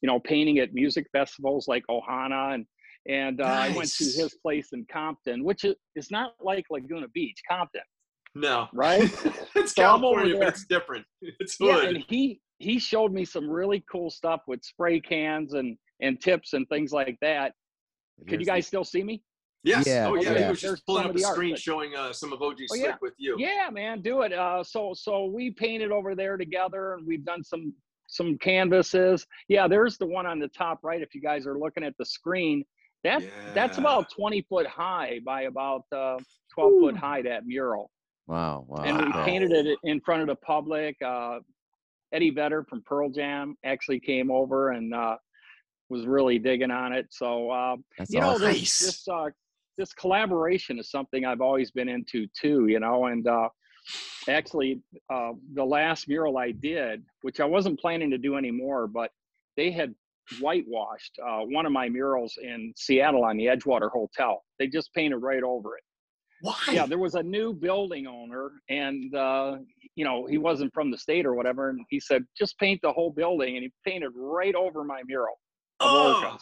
you 0.00 0.06
know 0.06 0.18
painting 0.20 0.58
at 0.58 0.74
music 0.74 1.06
festivals 1.12 1.68
like 1.68 1.84
ohana 1.88 2.54
and 2.54 2.66
and 3.08 3.40
uh, 3.40 3.44
i 3.44 3.74
went 3.76 3.88
to 3.88 4.04
his 4.04 4.36
place 4.42 4.68
in 4.72 4.84
compton 4.90 5.44
which 5.44 5.64
is, 5.64 5.74
is 5.94 6.10
not 6.10 6.32
like 6.40 6.64
laguna 6.70 7.06
beach 7.14 7.40
compton. 7.48 7.82
No. 8.34 8.68
right? 8.72 9.02
It's 9.54 9.74
So 9.74 9.82
California, 9.82 10.38
but 10.38 10.48
it's 10.48 10.64
different. 10.64 11.04
It's 11.20 11.58
yeah 11.60 11.82
and 11.82 12.02
he 12.08 12.40
he 12.58 12.78
showed 12.78 13.12
me 13.12 13.24
some 13.24 13.48
really 13.48 13.84
cool 13.90 14.10
stuff 14.10 14.40
with 14.46 14.64
spray 14.64 14.98
cans 14.98 15.52
and 15.52 15.76
and 16.02 16.20
tips 16.20 16.52
and 16.52 16.68
things 16.68 16.92
like 16.92 17.16
that 17.22 17.52
could 18.20 18.32
you 18.32 18.36
Here's 18.38 18.46
guys 18.46 18.66
still 18.66 18.84
see 18.84 19.02
me 19.02 19.22
yes. 19.64 19.86
Yeah, 19.86 20.08
oh, 20.08 20.14
yeah. 20.16 20.32
yeah. 20.32 20.38
He 20.44 20.50
was 20.50 20.60
There's 20.60 20.72
just 20.74 20.86
pulling 20.86 21.04
up 21.04 21.10
of 21.10 21.16
a 21.16 21.18
the 21.20 21.24
art, 21.24 21.34
screen 21.34 21.52
but- 21.52 21.60
showing 21.60 21.94
uh, 21.96 22.12
some 22.12 22.32
of 22.32 22.42
OG 22.42 22.56
Oh, 22.62 22.66
Slick 22.66 22.82
yeah. 22.82 22.96
with 23.00 23.14
you. 23.16 23.36
Yeah, 23.38 23.68
man, 23.72 24.02
do 24.02 24.22
it. 24.22 24.32
Uh, 24.32 24.62
so 24.64 24.92
so 24.94 25.24
we 25.26 25.50
painted 25.52 25.90
over 25.92 26.14
there 26.14 26.36
together, 26.36 26.94
and 26.94 27.06
we've 27.06 27.24
done 27.24 27.42
some 27.44 27.72
some 28.08 28.36
canvases. 28.38 29.24
Yeah, 29.48 29.66
there's 29.68 29.96
the 29.98 30.06
one 30.06 30.26
on 30.26 30.38
the 30.40 30.48
top 30.48 30.80
right. 30.82 31.00
If 31.00 31.14
you 31.14 31.20
guys 31.22 31.46
are 31.46 31.58
looking 31.58 31.84
at 31.84 31.94
the 31.98 32.04
screen, 32.04 32.64
that 33.04 33.22
that's 33.54 33.78
Yeah. 33.78 33.82
about 33.84 34.10
20 34.10 34.42
foot 34.42 34.66
high 34.66 35.20
by 35.24 35.42
about 35.42 35.84
uh, 35.92 36.18
12 36.54 36.72
foot 36.80 36.96
high. 36.96 37.22
That 37.22 37.46
mural, 37.46 37.90
Wow. 38.26 38.66
Wow. 38.68 38.82
and 38.82 38.98
we 38.98 39.10
Wow. 39.12 39.24
painted 39.24 39.52
it 39.52 39.78
in 39.84 40.00
front 40.00 40.22
of 40.22 40.26
the 40.28 40.36
public. 40.36 40.96
Uh, 41.00 41.38
Eddie 42.12 42.30
Vedder 42.30 42.64
from 42.68 42.82
Pearl 42.82 43.08
Jam 43.10 43.56
actually 43.64 44.00
came 44.00 44.30
over 44.30 44.70
and 44.72 44.92
uh, 44.92 45.16
was 45.92 46.06
really 46.06 46.38
digging 46.38 46.70
on 46.70 46.92
it. 46.92 47.06
So 47.10 47.50
uh, 47.50 47.76
you 48.08 48.20
know 48.20 48.30
awesome. 48.30 48.48
this 48.48 48.78
this 48.78 49.08
uh 49.08 49.28
this 49.78 49.92
collaboration 49.94 50.78
is 50.78 50.90
something 50.90 51.24
i've 51.24 51.40
always 51.40 51.70
been 51.70 51.88
into 51.88 52.26
too 52.38 52.66
you 52.66 52.80
know 52.80 53.06
and 53.06 53.26
uh 53.26 53.48
actually 54.28 54.80
uh 55.12 55.32
the 55.54 55.64
last 55.64 56.08
mural 56.08 56.38
i 56.38 56.50
did 56.50 57.02
which 57.22 57.40
i 57.40 57.44
wasn't 57.44 57.78
planning 57.80 58.10
to 58.10 58.18
do 58.18 58.36
anymore 58.36 58.86
but 58.86 59.10
they 59.56 59.70
had 59.70 59.94
whitewashed 60.40 61.18
uh 61.26 61.40
one 61.40 61.66
of 61.66 61.72
my 61.72 61.88
murals 61.88 62.38
in 62.42 62.72
seattle 62.76 63.24
on 63.24 63.36
the 63.36 63.46
edgewater 63.46 63.90
hotel 63.90 64.44
they 64.58 64.66
just 64.66 64.92
painted 64.94 65.16
right 65.16 65.42
over 65.42 65.76
it 65.76 65.82
Why? 66.42 66.56
yeah 66.70 66.86
there 66.86 66.98
was 66.98 67.14
a 67.16 67.22
new 67.22 67.52
building 67.52 68.06
owner 68.06 68.52
and 68.68 69.14
uh 69.14 69.56
you 69.96 70.04
know 70.04 70.26
he 70.26 70.38
wasn't 70.38 70.72
from 70.72 70.90
the 70.90 70.98
state 70.98 71.26
or 71.26 71.34
whatever 71.34 71.70
and 71.70 71.80
he 71.88 71.98
said 71.98 72.24
just 72.38 72.56
paint 72.58 72.80
the 72.82 72.92
whole 72.92 73.10
building 73.10 73.56
and 73.56 73.64
he 73.64 73.72
painted 73.84 74.12
right 74.14 74.54
over 74.54 74.84
my 74.84 75.02
mural 75.06 75.34
Oh. 75.82 76.38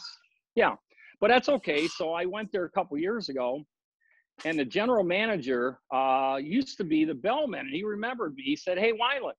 Yeah, 0.55 0.75
but 1.19 1.29
that's 1.29 1.49
okay. 1.49 1.87
So 1.87 2.13
I 2.13 2.25
went 2.25 2.51
there 2.51 2.65
a 2.65 2.69
couple 2.69 2.97
years 2.97 3.29
ago, 3.29 3.63
and 4.45 4.57
the 4.59 4.65
general 4.65 5.03
manager 5.03 5.79
uh, 5.93 6.37
used 6.41 6.77
to 6.77 6.83
be 6.83 7.05
the 7.05 7.13
bellman, 7.13 7.61
and 7.61 7.73
he 7.73 7.83
remembered 7.83 8.35
me. 8.35 8.43
He 8.43 8.55
said, 8.55 8.77
"Hey, 8.77 8.91
Wyland, 8.91 9.33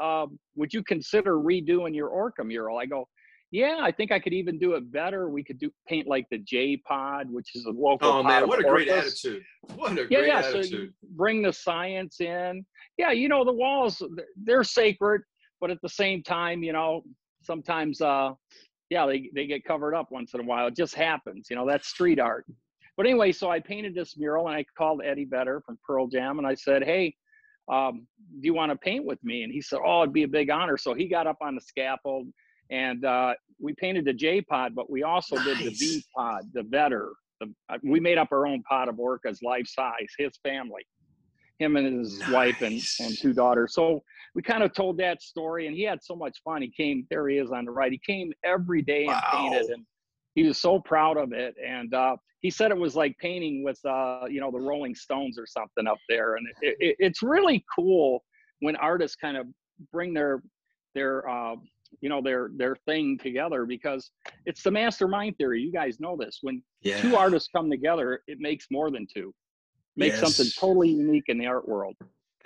uh, 0.00 0.26
would 0.56 0.72
you 0.72 0.82
consider 0.82 1.36
redoing 1.36 1.94
your 1.94 2.08
orca 2.08 2.44
mural?" 2.44 2.78
I 2.78 2.86
go, 2.86 3.08
"Yeah, 3.50 3.78
I 3.80 3.92
think 3.92 4.12
I 4.12 4.18
could 4.18 4.34
even 4.34 4.58
do 4.58 4.74
it 4.74 4.90
better. 4.92 5.30
We 5.30 5.42
could 5.42 5.58
do 5.58 5.70
paint 5.86 6.06
like 6.06 6.26
the 6.30 6.38
J 6.38 6.76
Pod, 6.76 7.30
which 7.30 7.54
is 7.54 7.64
a 7.64 7.70
local." 7.70 8.08
Oh, 8.08 8.22
man. 8.22 8.46
What 8.46 8.60
a 8.60 8.64
great 8.64 8.88
orcas." 8.88 8.98
attitude. 8.98 9.42
What 9.74 9.92
a 9.92 10.02
yeah 10.02 10.06
great 10.06 10.26
yeah 10.26 10.40
so 10.42 10.58
attitude. 10.58 10.94
bring 11.16 11.42
the 11.42 11.52
science 11.52 12.20
in 12.20 12.64
yeah 12.98 13.12
you 13.12 13.28
know 13.28 13.44
the 13.44 13.52
walls—they're 13.52 14.64
sacred 14.64 15.22
but 15.60 15.70
at 15.70 15.78
the 15.82 15.88
same 15.88 16.22
time 16.22 16.62
you 16.62 16.72
know 16.72 17.02
sometimes 17.42 18.00
uh 18.00 18.30
yeah 18.90 19.06
they, 19.06 19.30
they 19.34 19.46
get 19.46 19.64
covered 19.64 19.94
up 19.94 20.10
once 20.10 20.34
in 20.34 20.40
a 20.40 20.44
while. 20.44 20.66
It 20.66 20.76
just 20.76 20.94
happens 20.94 21.48
you 21.50 21.56
know 21.56 21.66
that's 21.66 21.88
street 21.88 22.20
art. 22.20 22.46
But 22.96 23.06
anyway 23.06 23.32
so 23.32 23.50
i 23.50 23.60
painted 23.60 23.94
this 23.94 24.16
mural 24.16 24.48
and 24.48 24.56
i 24.56 24.64
called 24.76 25.02
eddie 25.04 25.24
vedder 25.24 25.62
from 25.64 25.78
pearl 25.86 26.08
jam 26.08 26.38
and 26.38 26.46
i 26.46 26.54
said 26.54 26.82
hey 26.82 27.14
um, 27.70 28.06
do 28.40 28.46
you 28.46 28.54
want 28.54 28.72
to 28.72 28.78
paint 28.78 29.04
with 29.04 29.22
me? 29.22 29.42
And 29.42 29.52
he 29.52 29.60
said 29.60 29.80
oh 29.84 30.02
it'd 30.02 30.12
be 30.12 30.22
a 30.22 30.28
big 30.28 30.48
honor. 30.48 30.78
So 30.78 30.94
he 30.94 31.06
got 31.06 31.26
up 31.26 31.36
on 31.42 31.54
the 31.54 31.60
scaffold 31.60 32.26
and 32.70 33.04
uh, 33.04 33.34
we 33.60 33.74
painted 33.74 34.04
the 34.04 34.12
j 34.12 34.40
pod 34.40 34.74
but 34.74 34.90
we 34.90 35.02
also 35.02 35.36
did 35.42 35.58
the 35.58 35.70
v 35.70 36.02
pod 36.16 36.42
the 36.54 36.62
vedder 36.62 37.10
the, 37.40 37.52
uh, 37.70 37.78
we 37.82 38.00
made 38.00 38.18
up 38.18 38.28
our 38.32 38.46
own 38.46 38.62
pod 38.62 38.88
of 38.88 38.96
orcas 38.96 39.42
life 39.42 39.66
size 39.66 40.08
his 40.18 40.32
family 40.42 40.82
him 41.58 41.76
and 41.76 42.00
his 42.00 42.22
wife 42.30 42.62
and, 42.62 42.80
and 43.00 43.18
two 43.18 43.32
daughters. 43.32 43.74
So 43.74 44.02
we 44.38 44.42
kind 44.42 44.62
of 44.62 44.72
told 44.72 44.96
that 44.96 45.20
story 45.20 45.66
and 45.66 45.74
he 45.74 45.82
had 45.82 45.98
so 46.00 46.14
much 46.14 46.40
fun. 46.44 46.62
He 46.62 46.70
came 46.70 47.04
there 47.10 47.26
he 47.26 47.38
is 47.38 47.50
on 47.50 47.64
the 47.64 47.72
right. 47.72 47.90
He 47.90 48.00
came 48.06 48.32
every 48.44 48.82
day 48.82 49.04
and 49.06 49.20
painted 49.32 49.66
and 49.70 49.84
he 50.36 50.44
was 50.44 50.60
so 50.60 50.78
proud 50.78 51.16
of 51.16 51.32
it. 51.32 51.56
And 51.66 51.92
uh, 51.92 52.14
he 52.40 52.48
said 52.48 52.70
it 52.70 52.76
was 52.76 52.94
like 52.94 53.18
painting 53.18 53.64
with 53.64 53.80
uh, 53.84 54.26
you 54.30 54.40
know 54.40 54.52
the 54.52 54.60
rolling 54.60 54.94
stones 54.94 55.40
or 55.40 55.44
something 55.44 55.88
up 55.88 55.98
there. 56.08 56.36
And 56.36 56.46
it, 56.60 56.76
it, 56.78 56.96
it's 57.00 57.20
really 57.20 57.64
cool 57.76 58.22
when 58.60 58.76
artists 58.76 59.16
kind 59.16 59.36
of 59.36 59.48
bring 59.92 60.14
their 60.14 60.40
their 60.94 61.28
uh, 61.28 61.56
you 62.00 62.08
know 62.08 62.22
their 62.22 62.50
their 62.56 62.76
thing 62.86 63.18
together 63.18 63.66
because 63.66 64.12
it's 64.46 64.62
the 64.62 64.70
mastermind 64.70 65.36
theory. 65.38 65.60
You 65.60 65.72
guys 65.72 65.98
know 65.98 66.16
this. 66.16 66.38
When 66.42 66.62
Yeah. 66.82 67.00
two 67.00 67.16
artists 67.16 67.48
come 67.52 67.68
together 67.68 68.22
it 68.28 68.38
makes 68.38 68.66
more 68.70 68.92
than 68.92 69.04
two. 69.12 69.34
Makes 69.96 70.20
something 70.20 70.46
totally 70.60 70.90
unique 70.90 71.24
in 71.26 71.38
the 71.38 71.46
art 71.46 71.66
world 71.66 71.96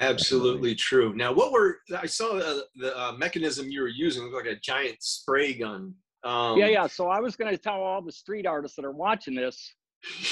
Absolutely 0.03 0.75
true. 0.75 1.15
Now, 1.15 1.33
what 1.33 1.53
were 1.53 1.79
I 1.97 2.07
saw 2.07 2.37
uh, 2.37 2.61
the 2.77 2.99
uh, 2.99 3.13
mechanism 3.13 3.71
you 3.71 3.83
were 3.83 3.89
using 3.89 4.25
looked 4.25 4.47
like 4.47 4.57
a 4.57 4.61
giant 4.61 5.03
spray 5.03 5.55
gun. 5.55 5.95
Um, 6.25 6.57
yeah 6.57 6.69
yeah 6.69 6.87
so 6.87 7.09
i 7.09 7.19
was 7.19 7.35
going 7.35 7.51
to 7.51 7.59
tell 7.59 7.83
all 7.83 8.01
the 8.01 8.13
street 8.13 8.47
artists 8.47 8.77
that 8.77 8.85
are 8.85 8.93
watching 8.93 9.35
this 9.35 9.75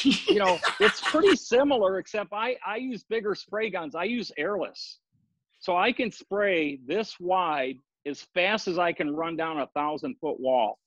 you 0.04 0.38
know 0.38 0.56
it's 0.80 1.00
pretty 1.00 1.34
similar 1.34 1.98
except 1.98 2.32
i 2.32 2.54
i 2.64 2.76
use 2.76 3.02
bigger 3.02 3.34
spray 3.34 3.70
guns 3.70 3.96
i 3.96 4.04
use 4.04 4.30
airless 4.38 5.00
So 5.60 5.76
I 5.76 5.92
can 5.92 6.10
spray 6.10 6.80
this 6.86 7.20
wide 7.20 7.76
as 8.06 8.22
fast 8.34 8.66
as 8.66 8.78
I 8.78 8.92
can 8.92 9.14
run 9.14 9.36
down 9.36 9.60
a 9.60 9.66
thousand 9.68 10.16
foot 10.20 10.40
wall. 10.40 10.78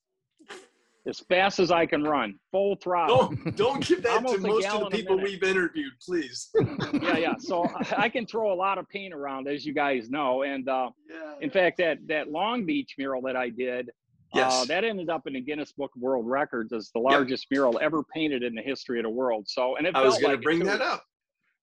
As 1.05 1.19
fast 1.19 1.59
as 1.59 1.69
I 1.69 1.85
can 1.85 2.03
run, 2.03 2.39
full 2.49 2.77
throttle. 2.77 3.27
Don't 3.27 3.55
don't 3.57 3.85
give 3.85 4.03
that 4.03 4.25
to 4.25 4.37
most 4.37 4.65
of 4.67 4.89
the 4.89 4.97
people 4.97 5.17
we've 5.19 5.43
interviewed, 5.43 5.91
please. 6.01 6.49
yeah, 6.93 7.17
yeah. 7.17 7.33
So 7.37 7.67
I- 7.97 8.07
can 8.07 8.25
throw 8.25 8.53
a 8.53 8.55
lot 8.55 8.77
of 8.77 8.87
paint 8.87 9.13
around, 9.13 9.47
as 9.49 9.65
you 9.65 9.73
guys 9.73 10.09
know. 10.09 10.43
And 10.43 10.69
uh, 10.69 10.91
Yeah. 11.09 11.33
in 11.41 11.49
fact, 11.49 11.77
that 11.79 11.97
that 12.07 12.31
Long 12.31 12.65
Beach 12.65 12.95
mural 12.97 13.21
that 13.23 13.35
I 13.35 13.49
did, 13.49 13.89
uh, 14.33 14.63
that 14.65 14.85
ended 14.85 15.09
up 15.09 15.27
in 15.27 15.33
the 15.33 15.41
Guinness 15.41 15.73
Book 15.73 15.91
of 15.93 16.01
World 16.01 16.25
Records 16.25 16.71
as 16.71 16.89
the 16.93 16.99
largest 17.01 17.47
mural 17.51 17.77
ever 17.81 18.01
painted 18.03 18.41
in 18.41 18.55
the 18.55 18.61
history 18.61 18.97
of 18.99 19.03
the 19.03 19.09
world. 19.09 19.45
So, 19.49 19.75
and 19.75 19.85
it 19.85 19.95
I 19.95 20.03
was 20.03 20.15
going 20.19 20.31
like 20.31 20.39
to 20.39 20.43
bring 20.43 20.59
that 20.59 20.79
up. 20.81 21.03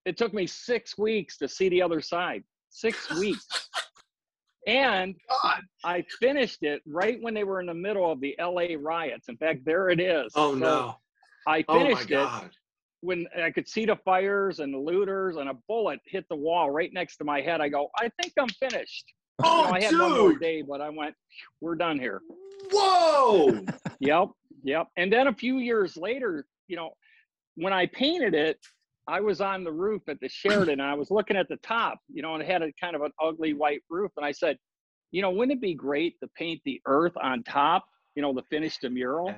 It 0.05 0.17
took 0.17 0.33
me 0.35 0.45
six 0.45 0.97
weeks 0.99 1.37
to 1.39 1.47
see 1.47 1.67
the 1.69 1.81
other 1.81 1.99
side. 2.01 2.43
Six 2.69 3.09
weeks. 3.19 3.47
And 4.67 5.15
oh, 5.29 5.39
God. 5.43 5.61
I 5.83 6.05
finished 6.19 6.63
it 6.63 6.81
right 6.85 7.21
when 7.21 7.33
they 7.33 7.43
were 7.43 7.59
in 7.59 7.67
the 7.67 7.73
middle 7.73 8.11
of 8.11 8.19
the 8.19 8.35
LA 8.39 8.75
riots. 8.79 9.27
In 9.27 9.37
fact, 9.37 9.65
there 9.65 9.89
it 9.89 9.99
is. 9.99 10.33
Oh 10.35 10.53
So 10.53 10.59
no. 10.59 10.95
I 11.47 11.65
Oh 11.67 11.79
finished 11.79 12.11
it 12.11 12.27
when 13.01 13.25
I 13.41 13.49
could 13.49 13.67
see 13.67 13.85
the 13.85 13.95
fires 14.05 14.59
and 14.59 14.73
the 14.73 14.77
looters 14.77 15.37
and 15.37 15.49
a 15.49 15.55
bullet 15.67 15.99
hit 16.05 16.25
the 16.29 16.35
wall 16.35 16.69
right 16.69 16.91
next 16.93 17.17
to 17.17 17.23
my 17.23 17.41
head. 17.41 17.59
I 17.59 17.69
go, 17.69 17.89
I 17.97 18.09
think 18.21 18.33
I'm 18.39 18.49
finished. 18.49 19.05
Oh, 19.43 19.63
know, 19.63 19.71
I 19.71 19.81
had 19.81 19.97
one 19.97 20.11
more 20.11 20.35
day, 20.37 20.61
but 20.61 20.81
I 20.81 20.89
went, 20.89 21.15
we're 21.61 21.75
done 21.75 21.99
here. 21.99 22.21
Whoa. 22.71 23.65
Yep, 24.03 24.29
yep. 24.63 24.87
And 24.97 25.13
then 25.13 25.27
a 25.27 25.33
few 25.33 25.59
years 25.59 25.95
later, 25.95 26.43
you 26.67 26.75
know, 26.75 26.89
when 27.53 27.71
I 27.71 27.85
painted 27.85 28.33
it, 28.33 28.57
I 29.07 29.19
was 29.19 29.41
on 29.41 29.63
the 29.63 29.71
roof 29.71 30.03
at 30.07 30.19
the 30.19 30.29
Sheraton. 30.29 30.79
And 30.79 30.81
I 30.81 30.93
was 30.93 31.11
looking 31.11 31.37
at 31.37 31.47
the 31.49 31.57
top, 31.57 31.99
you 32.11 32.21
know, 32.21 32.33
and 32.33 32.43
it 32.43 32.49
had 32.49 32.61
a 32.61 32.71
kind 32.79 32.95
of 32.95 33.01
an 33.01 33.11
ugly 33.21 33.53
white 33.53 33.81
roof. 33.89 34.11
And 34.17 34.25
I 34.25 34.31
said, 34.31 34.57
you 35.11 35.21
know, 35.21 35.31
wouldn't 35.31 35.57
it 35.57 35.61
be 35.61 35.73
great 35.73 36.19
to 36.21 36.29
paint 36.37 36.61
the 36.65 36.81
earth 36.85 37.13
on 37.21 37.43
top, 37.43 37.85
you 38.15 38.21
know, 38.21 38.33
to 38.33 38.41
finish 38.49 38.77
the 38.77 38.89
mural? 38.89 39.33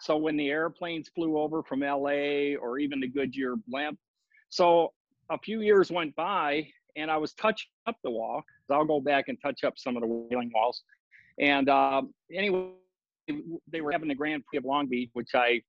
So 0.00 0.16
when 0.16 0.36
the 0.36 0.48
airplanes 0.48 1.08
flew 1.14 1.38
over 1.38 1.62
from 1.62 1.80
LA 1.80 2.56
or 2.60 2.78
even 2.78 3.00
the 3.00 3.06
Goodyear 3.06 3.54
blimp. 3.68 3.98
So 4.48 4.92
a 5.30 5.38
few 5.38 5.60
years 5.60 5.92
went 5.92 6.16
by 6.16 6.66
and 6.96 7.10
I 7.10 7.16
was 7.16 7.34
touching 7.34 7.70
up 7.86 7.96
the 8.02 8.10
wall. 8.10 8.42
I'll 8.70 8.84
go 8.84 9.00
back 9.00 9.28
and 9.28 9.38
touch 9.40 9.64
up 9.64 9.74
some 9.76 9.96
of 9.96 10.02
the 10.02 10.08
whaling 10.08 10.50
walls. 10.54 10.82
And 11.38 11.68
um, 11.68 12.12
anyway, 12.32 12.70
they 13.70 13.80
were 13.80 13.92
having 13.92 14.08
the 14.08 14.14
Grand 14.14 14.44
Prix 14.46 14.58
of 14.58 14.64
Long 14.64 14.88
Beach, 14.88 15.10
which 15.12 15.30
I 15.34 15.62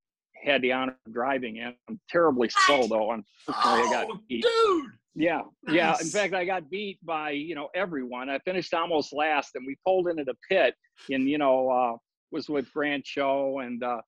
had 0.43 0.61
the 0.61 0.71
honor 0.71 0.95
of 1.05 1.13
driving 1.13 1.57
in. 1.57 1.73
I'm 1.89 1.99
terribly 2.09 2.49
slow 2.49 2.87
though. 2.87 3.11
Unfortunately, 3.11 3.87
I 3.87 3.91
got 3.91 4.07
Oh, 4.09 4.19
beat. 4.27 4.43
dude. 4.43 4.85
Yeah, 5.15 5.41
yeah. 5.67 5.95
In 6.01 6.07
fact, 6.07 6.33
I 6.33 6.43
got 6.43 6.69
beat 6.71 6.97
by 7.03 7.31
you 7.31 7.53
know 7.55 7.69
everyone. 7.75 8.29
I 8.29 8.39
finished 8.39 8.73
almost 8.73 9.13
last, 9.13 9.51
and 9.55 9.65
we 9.65 9.75
pulled 9.85 10.07
into 10.07 10.23
the 10.23 10.35
pit, 10.49 10.73
and 11.11 11.29
you 11.29 11.37
know 11.37 11.69
uh, 11.69 11.97
was 12.31 12.49
with 12.49 12.71
Grant 12.73 13.05
Show 13.05 13.59
and 13.59 13.83
uh, 13.83 14.01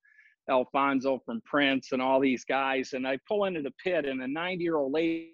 Alfonso 0.49 1.21
from 1.25 1.41
Prince 1.45 1.91
and 1.91 2.01
all 2.01 2.19
these 2.19 2.43
guys. 2.43 2.93
And 2.93 3.07
I 3.07 3.19
pull 3.27 3.45
into 3.45 3.61
the 3.61 3.73
pit, 3.83 4.05
and 4.05 4.21
a 4.21 4.27
90 4.27 4.63
year 4.63 4.77
old 4.77 4.93
lady. 4.93 5.31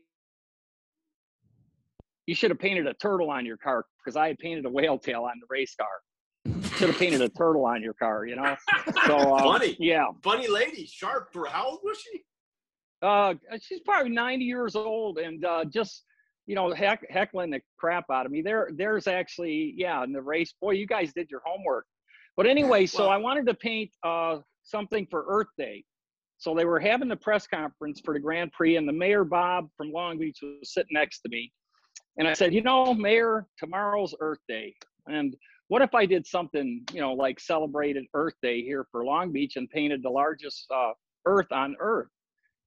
You 2.27 2.35
should 2.35 2.51
have 2.51 2.59
painted 2.59 2.85
a 2.87 2.93
turtle 2.93 3.29
on 3.31 3.45
your 3.45 3.57
car 3.57 3.85
because 4.03 4.15
I 4.15 4.27
had 4.27 4.37
painted 4.39 4.65
a 4.65 4.69
whale 4.69 4.97
tail 4.99 5.23
on 5.23 5.39
the 5.39 5.47
race 5.49 5.75
car. 5.75 5.87
Should 6.81 6.89
have 6.89 6.97
painted 6.97 7.21
a 7.21 7.29
turtle 7.29 7.63
on 7.65 7.83
your 7.83 7.93
car, 7.93 8.25
you 8.25 8.35
know. 8.35 8.55
So 9.05 9.35
uh, 9.35 9.43
Funny. 9.43 9.77
yeah. 9.79 10.05
Funny 10.23 10.47
lady. 10.47 10.87
Sharp. 10.87 11.29
For 11.31 11.45
how 11.45 11.69
old 11.69 11.79
was 11.83 11.99
she? 11.99 12.21
Uh, 13.03 13.35
she's 13.61 13.81
probably 13.81 14.11
90 14.11 14.45
years 14.45 14.75
old 14.75 15.19
and 15.19 15.45
uh, 15.45 15.63
just, 15.65 16.05
you 16.47 16.55
know, 16.55 16.73
heck, 16.73 17.05
heckling 17.11 17.51
the 17.51 17.61
crap 17.77 18.05
out 18.11 18.25
of 18.25 18.31
me. 18.31 18.41
There, 18.41 18.71
there's 18.75 19.05
actually, 19.05 19.75
yeah, 19.77 20.03
in 20.03 20.11
the 20.11 20.23
race. 20.23 20.55
Boy, 20.59 20.71
you 20.71 20.87
guys 20.87 21.13
did 21.13 21.29
your 21.29 21.43
homework. 21.45 21.85
But 22.35 22.47
anyway, 22.47 22.87
so 22.87 23.09
I 23.09 23.17
wanted 23.17 23.45
to 23.45 23.53
paint 23.53 23.91
uh, 24.03 24.37
something 24.63 25.05
for 25.11 25.25
Earth 25.27 25.49
Day. 25.59 25.83
So 26.39 26.55
they 26.55 26.65
were 26.65 26.79
having 26.79 27.09
the 27.09 27.15
press 27.15 27.45
conference 27.45 28.01
for 28.03 28.15
the 28.15 28.19
Grand 28.19 28.53
Prix, 28.53 28.75
and 28.77 28.87
the 28.87 28.93
mayor 28.93 29.23
Bob 29.23 29.67
from 29.77 29.91
Long 29.91 30.17
Beach 30.17 30.39
was 30.41 30.73
sitting 30.73 30.93
next 30.93 31.19
to 31.21 31.29
me. 31.29 31.51
And 32.17 32.27
I 32.27 32.33
said, 32.33 32.55
you 32.55 32.63
know, 32.63 32.95
Mayor, 32.95 33.45
tomorrow's 33.59 34.15
Earth 34.19 34.39
Day, 34.47 34.73
and 35.05 35.35
what 35.71 35.81
if 35.81 35.95
I 35.95 36.05
did 36.05 36.27
something, 36.27 36.81
you 36.91 36.99
know, 36.99 37.13
like 37.13 37.39
celebrated 37.39 38.03
Earth 38.13 38.33
Day 38.41 38.61
here 38.61 38.85
for 38.91 39.05
Long 39.05 39.31
Beach 39.31 39.55
and 39.55 39.69
painted 39.69 40.03
the 40.03 40.09
largest 40.09 40.69
uh, 40.69 40.91
Earth 41.25 41.51
on 41.51 41.77
Earth? 41.79 42.09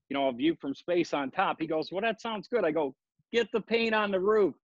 you 0.09 0.15
know, 0.15 0.29
a 0.29 0.33
view 0.33 0.57
from 0.61 0.75
space 0.75 1.13
on 1.15 1.31
top. 1.31 1.57
He 1.61 1.67
goes, 1.67 1.91
Well, 1.91 2.01
that 2.03 2.21
sounds 2.21 2.49
good. 2.49 2.65
I 2.65 2.71
go, 2.71 2.95
Get 3.33 3.51
the 3.53 3.61
paint 3.61 3.95
on 3.95 4.11
the 4.11 4.21
roof. 4.21 4.55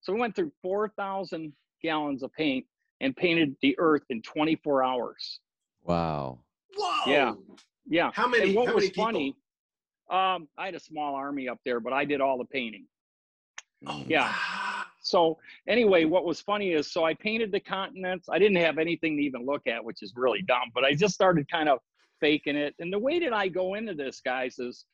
So 0.00 0.12
we 0.14 0.20
went 0.20 0.34
through 0.36 0.52
4,000 0.62 1.52
gallons 1.82 2.22
of 2.22 2.32
paint 2.32 2.64
and 3.00 3.14
painted 3.16 3.54
the 3.60 3.74
earth 3.78 4.02
in 4.10 4.22
24 4.22 4.84
hours. 4.84 5.40
Wow. 5.84 6.38
Whoa. 6.76 7.10
Yeah. 7.10 7.32
Yeah. 7.86 8.10
How 8.14 8.28
many? 8.28 8.44
and 8.44 8.54
what 8.54 8.68
how 8.68 8.74
was 8.74 8.84
many 8.84 8.90
people? 8.90 9.04
funny, 9.04 9.36
um, 10.10 10.48
I 10.56 10.66
had 10.66 10.74
a 10.74 10.80
small 10.80 11.14
army 11.14 11.48
up 11.48 11.58
there, 11.64 11.80
but 11.80 11.92
I 11.92 12.04
did 12.04 12.20
all 12.20 12.38
the 12.38 12.44
painting. 12.44 12.86
Oh, 13.86 14.04
Yeah. 14.06 14.28
wow. 14.28 14.59
So 15.10 15.38
anyway, 15.68 16.04
what 16.04 16.24
was 16.24 16.40
funny 16.40 16.72
is 16.72 16.90
so 16.92 17.04
I 17.04 17.14
painted 17.14 17.52
the 17.52 17.60
continents. 17.60 18.28
I 18.30 18.38
didn't 18.38 18.58
have 18.58 18.78
anything 18.78 19.16
to 19.16 19.22
even 19.22 19.44
look 19.44 19.66
at, 19.66 19.84
which 19.84 20.02
is 20.02 20.12
really 20.16 20.42
dumb, 20.42 20.70
but 20.74 20.84
I 20.84 20.94
just 20.94 21.14
started 21.14 21.50
kind 21.50 21.68
of 21.68 21.78
faking 22.20 22.56
it. 22.56 22.74
And 22.78 22.92
the 22.92 22.98
way 22.98 23.18
that 23.20 23.32
I 23.32 23.48
go 23.48 23.74
into 23.74 23.94
this, 23.94 24.20
guys, 24.20 24.58
is 24.58 24.84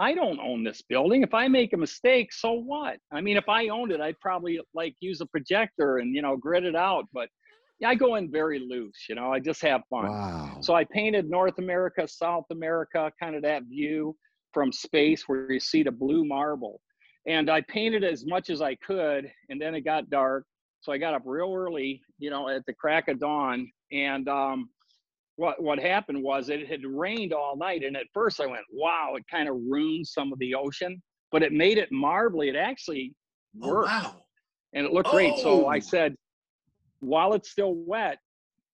I 0.00 0.14
don't 0.14 0.40
own 0.40 0.64
this 0.64 0.82
building. 0.82 1.22
If 1.22 1.34
I 1.34 1.46
make 1.48 1.72
a 1.72 1.76
mistake, 1.76 2.32
so 2.32 2.52
what? 2.52 2.98
I 3.12 3.20
mean, 3.20 3.36
if 3.36 3.48
I 3.48 3.68
owned 3.68 3.92
it, 3.92 4.00
I'd 4.00 4.18
probably 4.20 4.60
like 4.74 4.96
use 5.00 5.20
a 5.20 5.26
projector 5.26 5.98
and 5.98 6.14
you 6.14 6.22
know 6.22 6.36
grit 6.36 6.64
it 6.64 6.74
out. 6.74 7.06
But 7.12 7.28
yeah, 7.78 7.90
I 7.90 7.94
go 7.94 8.16
in 8.16 8.30
very 8.30 8.58
loose. 8.58 9.06
You 9.08 9.14
know, 9.14 9.32
I 9.32 9.38
just 9.38 9.62
have 9.62 9.82
fun. 9.88 10.08
Wow. 10.08 10.56
So 10.60 10.74
I 10.74 10.84
painted 10.84 11.30
North 11.30 11.58
America, 11.58 12.08
South 12.08 12.46
America, 12.50 13.12
kind 13.20 13.36
of 13.36 13.42
that 13.42 13.64
view 13.64 14.16
from 14.52 14.72
space 14.72 15.24
where 15.28 15.50
you 15.50 15.60
see 15.60 15.82
the 15.82 15.92
blue 15.92 16.24
marble. 16.24 16.80
And 17.26 17.50
I 17.50 17.62
painted 17.62 18.04
as 18.04 18.26
much 18.26 18.50
as 18.50 18.60
I 18.60 18.74
could, 18.76 19.30
and 19.48 19.60
then 19.60 19.74
it 19.74 19.80
got 19.82 20.10
dark. 20.10 20.44
So 20.80 20.92
I 20.92 20.98
got 20.98 21.14
up 21.14 21.22
real 21.24 21.52
early, 21.54 22.02
you 22.18 22.28
know, 22.28 22.48
at 22.48 22.66
the 22.66 22.74
crack 22.74 23.08
of 23.08 23.18
dawn. 23.18 23.70
And 23.92 24.28
um, 24.28 24.68
what 25.36 25.62
what 25.62 25.78
happened 25.78 26.22
was 26.22 26.48
it 26.50 26.68
had 26.68 26.84
rained 26.84 27.32
all 27.32 27.56
night, 27.56 27.82
and 27.82 27.96
at 27.96 28.06
first 28.12 28.40
I 28.40 28.46
went, 28.46 28.64
"Wow!" 28.72 29.14
It 29.16 29.24
kind 29.30 29.48
of 29.48 29.56
ruined 29.56 30.06
some 30.06 30.32
of 30.32 30.38
the 30.38 30.54
ocean, 30.54 31.02
but 31.32 31.42
it 31.42 31.52
made 31.52 31.78
it 31.78 31.90
marbly. 31.90 32.48
It 32.50 32.56
actually 32.56 33.14
Oh, 33.62 33.68
worked 33.68 33.88
wow. 33.88 34.24
and 34.74 34.84
it 34.84 34.92
looked 34.92 35.10
great. 35.10 35.38
So 35.38 35.68
I 35.68 35.76
Oh. 35.76 35.80
said, 35.80 36.16
while 37.00 37.34
it's 37.34 37.50
still 37.50 37.74
wet, 37.74 38.18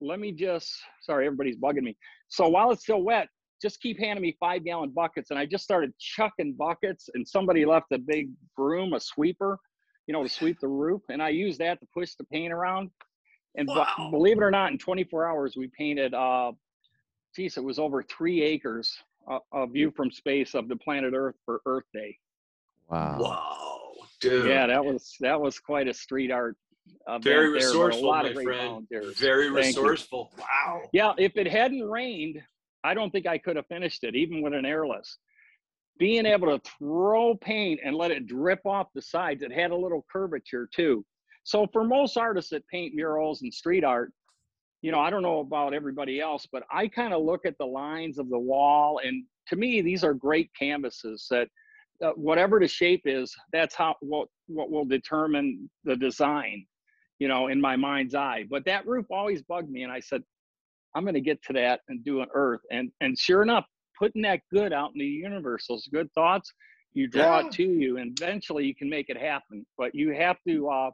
let 0.01 0.19
me 0.19 0.31
just, 0.31 0.71
sorry, 1.01 1.25
everybody's 1.25 1.57
bugging 1.57 1.83
me. 1.83 1.97
So 2.29 2.47
while 2.47 2.71
it's 2.71 2.83
still 2.83 3.01
wet, 3.01 3.27
just 3.61 3.81
keep 3.81 3.99
handing 3.99 4.21
me 4.21 4.35
five 4.39 4.63
gallon 4.63 4.89
buckets. 4.91 5.31
And 5.31 5.39
I 5.39 5.45
just 5.45 5.63
started 5.63 5.93
chucking 5.99 6.53
buckets, 6.53 7.09
and 7.13 7.27
somebody 7.27 7.65
left 7.65 7.91
a 7.91 7.97
big 7.97 8.29
broom, 8.55 8.93
a 8.93 8.99
sweeper, 8.99 9.59
you 10.07 10.13
know, 10.13 10.23
to 10.23 10.29
sweep 10.29 10.59
the 10.59 10.67
roof. 10.67 11.01
And 11.09 11.21
I 11.21 11.29
used 11.29 11.59
that 11.59 11.79
to 11.81 11.87
push 11.93 12.13
the 12.15 12.23
paint 12.25 12.53
around. 12.53 12.89
And 13.55 13.67
bu- 13.67 13.73
Wow. 13.73 14.09
believe 14.11 14.37
it 14.37 14.43
or 14.43 14.51
not, 14.51 14.71
in 14.71 14.77
24 14.77 15.25
hours, 15.29 15.55
we 15.57 15.67
painted, 15.77 16.13
uh, 16.13 16.51
geez, 17.35 17.57
it 17.57 17.63
was 17.63 17.79
over 17.79 18.03
three 18.03 18.41
acres, 18.41 18.97
uh, 19.29 19.39
a 19.53 19.67
view 19.67 19.91
from 19.91 20.11
space 20.11 20.53
of 20.55 20.67
the 20.67 20.75
planet 20.77 21.13
Earth 21.15 21.35
for 21.45 21.61
Earth 21.65 21.85
Day. 21.93 22.17
Wow. 22.89 23.17
Whoa, 23.19 24.05
dude. 24.21 24.47
Yeah, 24.47 24.67
that 24.67 24.83
was 24.83 25.15
that 25.19 25.39
was 25.39 25.59
quite 25.59 25.87
a 25.87 25.93
street 25.93 26.31
art. 26.31 26.55
event 27.07 27.23
Very 27.23 27.49
resourceful, 27.49 28.11
my 28.11 28.33
friend. 28.33 28.47
volunteers. 28.47 29.17
Very 29.19 29.43
Thank 29.53 29.75
you. 29.75 29.81
resourceful. 29.83 30.31
Wow. 30.39 30.89
Yeah, 30.91 31.13
if 31.19 31.37
it 31.37 31.45
hadn't 31.47 31.83
rained, 31.87 32.41
I 32.83 32.93
don't 32.93 33.11
think 33.11 33.27
I 33.27 33.37
could 33.37 33.55
have 33.55 33.67
finished 33.67 34.03
it, 34.03 34.15
even 34.15 34.41
with 34.41 34.53
an 34.53 34.65
airless. 34.65 35.17
Being 35.97 36.25
able 36.25 36.47
to 36.47 36.71
throw 36.77 37.35
paint 37.35 37.81
and 37.83 37.95
let 37.95 38.11
it 38.11 38.25
drip 38.25 38.65
off 38.65 38.87
the 38.95 39.01
sides, 39.01 39.43
it 39.43 39.51
had 39.51 39.71
a 39.71 39.75
little 39.75 40.05
curvature 40.11 40.69
too. 40.73 41.05
So 41.43 41.67
for 41.73 41.83
most 41.83 42.15
artists 42.17 42.51
that 42.51 42.67
paint 42.67 42.95
murals 42.95 43.41
and 43.41 43.53
street 43.53 43.83
art, 43.83 44.13
you 44.81 44.91
know, 44.91 44.99
I 44.99 45.09
don't 45.09 45.23
know 45.23 45.39
about 45.39 45.73
everybody 45.73 46.21
else, 46.21 46.47
but 46.49 46.63
I 46.71 46.87
kind 46.87 47.13
of 47.13 47.23
look 47.23 47.45
at 47.45 47.57
the 47.57 47.65
lines 47.65 48.17
of 48.17 48.29
the 48.29 48.39
wall, 48.39 49.01
and 49.03 49.25
to 49.47 49.55
me, 49.55 49.81
these 49.81 50.03
are 50.03 50.13
great 50.13 50.49
canvases 50.57 51.27
that 51.29 51.49
uh, 52.03 52.11
whatever 52.11 52.59
the 52.59 52.67
shape 52.67 53.01
is, 53.05 53.35
that's 53.51 53.75
how 53.75 53.95
what 53.99 54.29
what 54.47 54.71
will 54.71 54.85
determine 54.85 55.69
the 55.83 55.97
design, 55.97 56.65
you 57.19 57.27
know, 57.27 57.47
in 57.47 57.59
my 57.59 57.75
mind's 57.75 58.15
eye. 58.15 58.45
But 58.49 58.63
that 58.65 58.87
roof 58.87 59.05
always 59.11 59.41
bugged 59.41 59.69
me, 59.69 59.83
and 59.83 59.91
I 59.91 59.99
said, 59.99 60.23
I'm 60.95 61.03
going 61.03 61.13
to 61.15 61.21
get 61.21 61.41
to 61.43 61.53
that 61.53 61.81
and 61.89 62.03
do 62.03 62.21
an 62.21 62.27
Earth, 62.33 62.61
and 62.71 62.91
and 63.01 63.17
sure 63.17 63.41
enough, 63.41 63.65
putting 63.97 64.21
that 64.23 64.41
good 64.51 64.73
out 64.73 64.91
in 64.93 64.99
the 64.99 65.05
universe, 65.05 65.65
those 65.67 65.87
good 65.87 66.11
thoughts, 66.13 66.51
you 66.93 67.07
draw 67.07 67.39
Yeah. 67.39 67.47
it 67.47 67.51
to 67.53 67.63
you, 67.63 67.97
and 67.97 68.17
eventually 68.19 68.65
you 68.65 68.75
can 68.75 68.89
make 68.89 69.09
it 69.09 69.17
happen. 69.17 69.65
But 69.77 69.93
you 69.93 70.11
have 70.13 70.37
to 70.47 70.69
uh, 70.69 70.91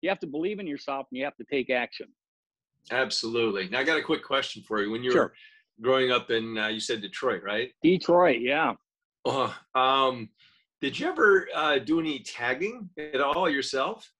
you 0.00 0.08
have 0.08 0.20
to 0.20 0.26
believe 0.26 0.58
in 0.60 0.66
yourself, 0.66 1.06
and 1.10 1.18
you 1.18 1.24
have 1.24 1.36
to 1.36 1.44
take 1.50 1.70
action. 1.70 2.06
Absolutely. 2.90 3.68
Now 3.68 3.80
I 3.80 3.84
got 3.84 3.98
a 3.98 4.02
quick 4.02 4.24
question 4.24 4.62
for 4.62 4.82
you. 4.82 4.90
When 4.90 5.02
you 5.02 5.12
Sure. 5.12 5.22
were 5.22 5.34
growing 5.80 6.10
up 6.10 6.30
in, 6.30 6.58
uh, 6.58 6.68
you 6.68 6.80
said 6.80 7.00
Detroit, 7.00 7.42
right? 7.42 7.72
Detroit, 7.82 8.40
yeah. 8.40 8.74
Uh, 9.24 9.52
um, 9.74 10.28
did 10.80 10.98
you 10.98 11.06
ever 11.08 11.48
uh, 11.54 11.78
do 11.78 12.00
any 12.00 12.20
tagging 12.20 12.90
at 12.98 13.20
all 13.20 13.48
yourself? 13.48 14.12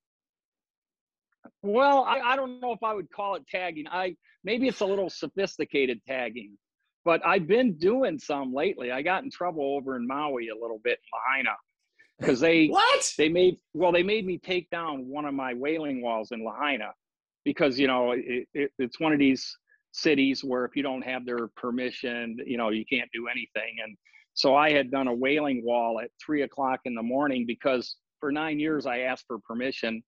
Well, 1.63 2.05
I, 2.05 2.19
I 2.21 2.37
don't 2.37 2.61
know 2.61 2.73
if 2.73 2.83
I 2.83 2.93
would 2.93 3.11
call 3.11 3.37
it 3.37 3.47
tagging. 3.49 3.87
I 3.91 4.17
maybe 4.45 4.69
it's 4.69 4.81
a 4.81 4.87
little 4.87 5.09
sophisticated 5.09 6.01
tagging, 6.07 6.57
but 7.05 7.25
I've 7.25 7.47
been 7.47 7.75
doing 7.75 8.19
some 8.19 8.53
lately. 8.53 8.91
I 8.91 9.03
got 9.03 9.23
in 9.23 9.31
trouble 9.31 9.77
over 9.77 9.97
in 9.97 10.07
Maui 10.07 10.49
a 10.49 10.55
little 10.55 10.81
bit 10.83 10.99
in 10.99 11.19
Lahaina 11.19 11.57
because 12.19 12.41
they 12.41 12.67
What? 12.69 13.13
they 13.17 13.29
made 13.29 13.59
well 13.75 13.93
they 13.93 14.03
made 14.03 14.27
me 14.27 14.39
take 14.39 14.71
down 14.71 15.09
one 15.09 15.25
of 15.25 15.35
my 15.35 15.55
whaling 15.55 16.03
walls 16.03 16.33
in 16.33 16.45
Lahaina 16.45 16.93
because 17.45 17.79
you 17.79 17.87
know 17.87 18.13
it, 18.13 18.49
it, 18.55 18.73
it's 18.79 18.99
one 18.99 19.13
of 19.13 19.21
these 19.21 19.57
cities 19.93 20.43
where 20.43 20.65
if 20.65 20.75
you 20.75 20.83
don't 20.83 21.03
have 21.03 21.25
their 21.25 21.49
permission, 21.57 22.39
you 22.45 22.57
know 22.57 22.71
you 22.71 22.85
can't 22.91 23.11
do 23.13 23.29
anything. 23.29 23.77
And 23.85 23.97
so 24.35 24.57
I 24.57 24.73
had 24.73 24.91
done 24.91 25.07
a 25.07 25.15
whaling 25.15 25.63
wall 25.65 26.01
at 26.03 26.11
three 26.25 26.43
o'clock 26.43 26.81
in 26.87 26.95
the 26.95 27.03
morning 27.03 27.45
because 27.47 27.97
for 28.19 28.33
nine 28.33 28.59
years 28.59 28.85
I 28.85 29.01
asked 29.01 29.27
for 29.29 29.39
permission 29.39 30.03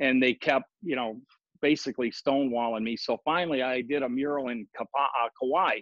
and 0.00 0.22
they 0.22 0.34
kept, 0.34 0.66
you 0.82 0.96
know, 0.96 1.20
basically 1.62 2.10
stonewalling 2.10 2.82
me. 2.82 2.96
So 2.96 3.18
finally, 3.24 3.62
I 3.62 3.82
did 3.82 4.02
a 4.02 4.08
mural 4.08 4.48
in 4.48 4.66
Kapa, 4.76 4.88
uh, 4.98 5.28
Kauai, 5.38 5.80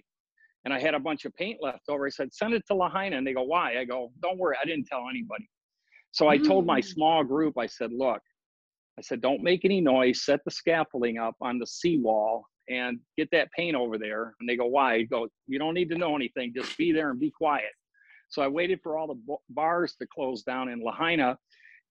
and 0.65 0.75
I 0.75 0.81
had 0.81 0.95
a 0.95 0.99
bunch 0.99 1.25
of 1.25 1.35
paint 1.37 1.59
left 1.63 1.83
over. 1.89 2.07
I 2.07 2.11
said, 2.11 2.35
"Send 2.35 2.53
it 2.53 2.65
to 2.67 2.75
Lahaina," 2.75 3.17
and 3.17 3.27
they 3.27 3.33
go, 3.33 3.45
"Why?" 3.45 3.79
I 3.79 3.85
go, 3.85 4.13
"Don't 4.21 4.39
worry, 4.39 4.57
I 4.61 4.67
didn't 4.67 4.87
tell 4.87 5.09
anybody." 5.09 5.49
So 6.11 6.29
I 6.29 6.37
told 6.37 6.67
my 6.67 6.81
small 6.81 7.23
group, 7.23 7.57
I 7.57 7.67
said, 7.67 7.93
"Look," 7.93 8.23
I 8.99 9.03
said, 9.03 9.21
"Don't 9.21 9.43
make 9.43 9.65
any 9.65 9.81
noise. 9.81 10.25
Set 10.25 10.41
the 10.45 10.51
scaffolding 10.51 11.19
up 11.19 11.37
on 11.41 11.59
the 11.59 11.67
seawall." 11.67 12.45
And 12.71 13.01
get 13.17 13.31
that 13.33 13.51
paint 13.53 13.75
over 13.77 13.97
there. 13.97 14.35
And 14.39 14.47
they 14.47 14.55
go, 14.55 14.67
why? 14.67 14.97
I 14.97 15.03
go, 15.05 15.27
you 15.47 15.59
don't 15.59 15.73
need 15.73 15.89
to 15.89 15.97
know 15.97 16.15
anything. 16.15 16.53
Just 16.55 16.77
be 16.77 16.93
there 16.93 17.11
and 17.11 17.19
be 17.19 17.31
quiet. 17.31 17.73
So 18.29 18.43
I 18.43 18.49
waited 18.49 18.81
for 18.83 18.99
all 18.99 19.07
the 19.07 19.37
bars 19.49 19.97
to 19.97 20.07
close 20.15 20.43
down 20.43 20.69
in 20.69 20.83
Lahaina 20.83 21.39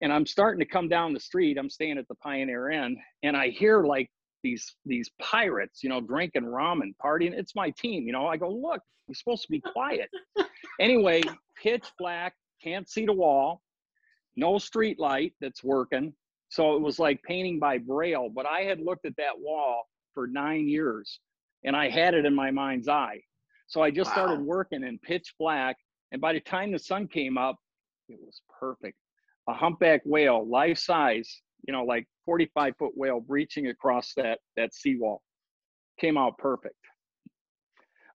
and 0.01 0.13
I'm 0.13 0.25
starting 0.25 0.59
to 0.59 0.65
come 0.65 0.87
down 0.87 1.13
the 1.13 1.19
street. 1.19 1.57
I'm 1.57 1.69
staying 1.69 1.97
at 1.97 2.07
the 2.07 2.15
Pioneer 2.15 2.69
Inn, 2.69 2.97
and 3.23 3.35
I 3.35 3.49
hear 3.49 3.83
like 3.83 4.09
these 4.43 4.75
these 4.85 5.09
pirates, 5.19 5.83
you 5.83 5.89
know, 5.89 6.01
drinking 6.01 6.43
ramen, 6.43 6.93
partying. 7.03 7.33
It's 7.33 7.55
my 7.55 7.71
team, 7.71 8.05
you 8.05 8.13
know. 8.13 8.27
I 8.27 8.37
go, 8.37 8.49
look, 8.49 8.81
you're 9.07 9.15
supposed 9.15 9.43
to 9.43 9.51
be 9.51 9.61
quiet. 9.61 10.09
anyway, 10.79 11.23
pitch 11.61 11.85
black, 11.97 12.35
can't 12.63 12.87
see 12.89 13.05
the 13.05 13.13
wall, 13.13 13.61
no 14.35 14.57
street 14.57 14.99
light 14.99 15.33
that's 15.41 15.63
working. 15.63 16.13
So 16.49 16.75
it 16.75 16.81
was 16.81 16.99
like 16.99 17.21
painting 17.23 17.59
by 17.59 17.77
braille. 17.77 18.29
But 18.29 18.45
I 18.45 18.61
had 18.61 18.79
looked 18.79 19.05
at 19.05 19.17
that 19.17 19.37
wall 19.37 19.89
for 20.13 20.27
nine 20.27 20.69
years, 20.69 21.19
and 21.63 21.75
I 21.75 21.89
had 21.89 22.13
it 22.13 22.25
in 22.25 22.35
my 22.35 22.51
mind's 22.51 22.87
eye. 22.87 23.21
So 23.67 23.81
I 23.81 23.91
just 23.91 24.11
started 24.11 24.39
working 24.39 24.83
in 24.83 24.97
pitch 24.99 25.33
black, 25.39 25.75
and 26.11 26.21
by 26.21 26.33
the 26.33 26.39
time 26.39 26.71
the 26.71 26.79
sun 26.79 27.07
came 27.07 27.37
up, 27.37 27.57
it 28.07 28.17
was 28.21 28.41
perfect 28.59 28.95
a 29.47 29.53
humpback 29.53 30.01
whale, 30.05 30.47
life 30.47 30.77
size, 30.77 31.41
you 31.67 31.73
know, 31.73 31.83
like 31.83 32.07
45 32.25 32.73
foot 32.77 32.91
whale 32.95 33.19
breaching 33.19 33.67
across 33.67 34.13
that 34.15 34.39
that 34.55 34.73
seawall. 34.73 35.21
Came 35.99 36.17
out 36.17 36.37
perfect. 36.37 36.75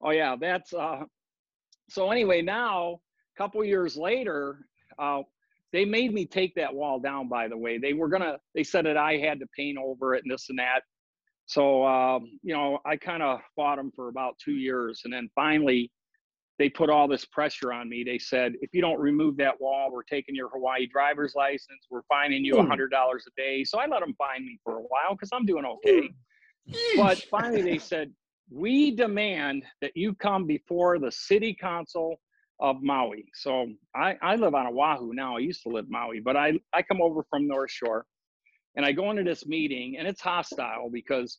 Oh 0.02 0.10
yeah, 0.10 0.36
that's 0.40 0.72
uh 0.72 1.00
so 1.88 2.10
anyway, 2.10 2.42
now 2.42 3.00
a 3.36 3.38
couple 3.38 3.64
years 3.64 3.96
later, 3.96 4.66
uh 4.98 5.22
they 5.72 5.86
made 5.86 6.12
me 6.12 6.26
take 6.26 6.54
that 6.54 6.74
wall 6.74 7.00
down 7.00 7.28
by 7.28 7.48
the 7.48 7.56
way. 7.56 7.78
They 7.78 7.94
were 7.94 8.08
gonna 8.08 8.38
they 8.54 8.64
said 8.64 8.86
that 8.86 8.96
I 8.96 9.16
had 9.16 9.40
to 9.40 9.46
paint 9.56 9.78
over 9.78 10.14
it 10.14 10.24
and 10.24 10.32
this 10.32 10.50
and 10.50 10.58
that. 10.58 10.80
So 11.46 11.84
um, 11.84 12.38
you 12.42 12.54
know, 12.54 12.78
I 12.84 12.96
kind 12.96 13.22
of 13.22 13.40
fought 13.56 13.76
them 13.76 13.90
for 13.94 14.08
about 14.08 14.38
two 14.38 14.52
years 14.52 15.02
and 15.04 15.12
then 15.12 15.28
finally 15.34 15.90
they 16.58 16.68
put 16.68 16.90
all 16.90 17.08
this 17.08 17.24
pressure 17.24 17.72
on 17.72 17.88
me. 17.88 18.04
They 18.04 18.18
said, 18.18 18.52
if 18.60 18.70
you 18.72 18.80
don't 18.80 19.00
remove 19.00 19.36
that 19.38 19.60
wall, 19.60 19.90
we're 19.90 20.02
taking 20.02 20.34
your 20.34 20.48
Hawaii 20.50 20.86
driver's 20.86 21.34
license. 21.34 21.86
We're 21.90 22.02
fining 22.08 22.44
you 22.44 22.56
a 22.56 22.62
hmm. 22.62 22.68
hundred 22.68 22.90
dollars 22.90 23.24
a 23.26 23.40
day. 23.40 23.64
So 23.64 23.78
I 23.78 23.86
let 23.86 24.00
them 24.00 24.14
fine 24.18 24.44
me 24.44 24.58
for 24.64 24.76
a 24.76 24.82
while 24.82 25.12
because 25.12 25.30
I'm 25.32 25.46
doing 25.46 25.64
okay. 25.64 26.10
But 26.96 27.18
finally, 27.30 27.62
they 27.62 27.78
said, 27.78 28.12
we 28.50 28.94
demand 28.94 29.64
that 29.80 29.92
you 29.96 30.14
come 30.14 30.46
before 30.46 30.98
the 30.98 31.10
city 31.10 31.56
council 31.58 32.20
of 32.60 32.82
Maui. 32.82 33.24
So 33.34 33.66
I, 33.96 34.16
I 34.22 34.36
live 34.36 34.54
on 34.54 34.66
Oahu 34.66 35.12
now. 35.14 35.36
I 35.36 35.40
used 35.40 35.62
to 35.64 35.70
live 35.70 35.86
Maui, 35.88 36.20
but 36.20 36.36
I, 36.36 36.52
I 36.72 36.82
come 36.82 37.02
over 37.02 37.24
from 37.28 37.48
North 37.48 37.70
Shore 37.70 38.06
and 38.76 38.86
I 38.86 38.92
go 38.92 39.10
into 39.10 39.24
this 39.24 39.46
meeting 39.46 39.96
and 39.98 40.06
it's 40.06 40.20
hostile 40.20 40.88
because, 40.92 41.38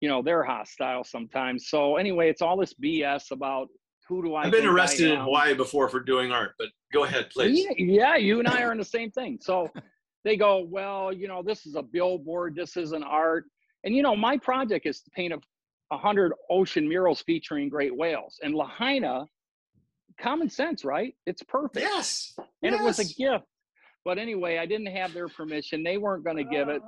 you 0.00 0.08
know, 0.08 0.22
they're 0.22 0.42
hostile 0.42 1.04
sometimes. 1.04 1.68
So 1.68 1.96
anyway, 1.96 2.28
it's 2.28 2.42
all 2.42 2.56
this 2.56 2.74
BS 2.74 3.30
about 3.30 3.68
who 4.08 4.22
do 4.22 4.34
I 4.34 4.44
I've 4.44 4.52
been 4.52 4.66
arrested 4.66 5.12
in. 5.12 5.20
Hawaii 5.20 5.54
before 5.54 5.88
for 5.88 6.00
doing 6.00 6.32
art, 6.32 6.54
but 6.58 6.68
go 6.92 7.04
ahead, 7.04 7.28
please. 7.30 7.64
Yeah, 7.64 7.74
yeah, 7.76 8.16
you 8.16 8.38
and 8.38 8.48
I 8.48 8.62
are 8.62 8.72
in 8.72 8.78
the 8.78 8.84
same 8.84 9.10
thing. 9.10 9.38
So 9.40 9.70
they 10.24 10.36
go, 10.36 10.66
well, 10.68 11.12
you 11.12 11.28
know, 11.28 11.42
this 11.42 11.66
is 11.66 11.74
a 11.74 11.82
billboard. 11.82 12.54
This 12.56 12.76
isn't 12.76 13.02
art. 13.02 13.44
And 13.84 13.94
you 13.94 14.02
know, 14.02 14.16
my 14.16 14.38
project 14.38 14.86
is 14.86 15.02
to 15.02 15.10
paint 15.10 15.32
a, 15.34 15.38
a 15.92 15.98
hundred 15.98 16.32
ocean 16.50 16.88
murals 16.88 17.22
featuring 17.22 17.68
great 17.68 17.94
whales. 17.96 18.38
And 18.42 18.54
Lahaina, 18.54 19.26
common 20.20 20.48
sense, 20.48 20.84
right? 20.84 21.14
It's 21.26 21.42
perfect. 21.42 21.84
Yes. 21.84 22.34
and 22.62 22.74
it 22.74 22.82
was 22.82 22.98
a 22.98 23.04
gift. 23.04 23.44
But 24.04 24.18
anyway, 24.18 24.58
I 24.58 24.66
didn't 24.66 24.86
have 24.86 25.12
their 25.12 25.28
permission. 25.28 25.82
They 25.82 25.98
weren't 25.98 26.24
going 26.24 26.36
to 26.36 26.44
give 26.44 26.68
it. 26.68 26.80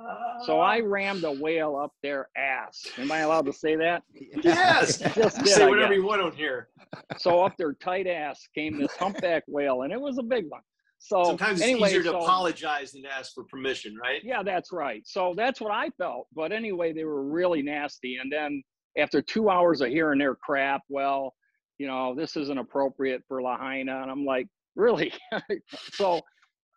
So 0.45 0.59
I 0.59 0.79
uh. 0.79 0.85
rammed 0.85 1.23
a 1.23 1.31
whale 1.31 1.75
up 1.75 1.93
their 2.01 2.29
ass. 2.35 2.85
Am 2.97 3.11
I 3.11 3.19
allowed 3.19 3.45
to 3.45 3.53
say 3.53 3.75
that? 3.75 4.03
Yes. 4.43 4.99
Just 5.15 5.39
did, 5.39 5.47
Say 5.47 5.69
whatever 5.69 5.93
you 5.93 6.05
want 6.05 6.21
on 6.21 6.31
here. 6.31 6.69
So 7.17 7.43
up 7.43 7.55
their 7.57 7.73
tight 7.73 8.07
ass 8.07 8.47
came 8.55 8.79
this 8.79 8.95
humpback 8.95 9.43
whale, 9.47 9.83
and 9.83 9.93
it 9.93 9.99
was 9.99 10.17
a 10.17 10.23
big 10.23 10.45
one. 10.49 10.61
So 10.99 11.23
Sometimes 11.23 11.59
it's 11.59 11.69
anyway, 11.69 11.89
easier 11.89 12.03
to 12.03 12.09
so- 12.09 12.19
apologize 12.19 12.91
than 12.91 13.03
to 13.03 13.11
ask 13.11 13.33
for 13.33 13.43
permission, 13.45 13.95
right? 13.95 14.21
Yeah, 14.23 14.43
that's 14.43 14.71
right. 14.71 15.01
So 15.05 15.33
that's 15.35 15.59
what 15.59 15.71
I 15.71 15.89
felt. 15.97 16.27
But 16.33 16.51
anyway, 16.51 16.93
they 16.93 17.05
were 17.05 17.23
really 17.23 17.61
nasty. 17.63 18.17
And 18.21 18.31
then 18.31 18.63
after 18.97 19.21
two 19.21 19.49
hours 19.49 19.81
of 19.81 19.89
hearing 19.89 20.19
their 20.19 20.35
crap, 20.35 20.81
well, 20.89 21.33
you 21.79 21.87
know, 21.87 22.13
this 22.13 22.37
isn't 22.37 22.57
appropriate 22.57 23.23
for 23.27 23.41
Lahaina. 23.41 24.03
And 24.03 24.11
I'm 24.11 24.25
like, 24.25 24.47
really? 24.75 25.11
so 25.93 26.21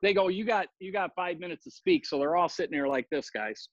they 0.05 0.13
go, 0.13 0.29
you 0.29 0.45
got 0.45 0.67
you 0.81 0.93
got 0.93 1.15
five 1.17 1.41
minutes 1.41 1.65
to 1.65 1.71
speak. 1.71 2.05
So 2.05 2.19
they're 2.19 2.37
all 2.37 2.51
sitting 2.51 2.77
there 2.77 2.87
like 2.87 3.09
this, 3.11 3.31
guys. 3.31 3.71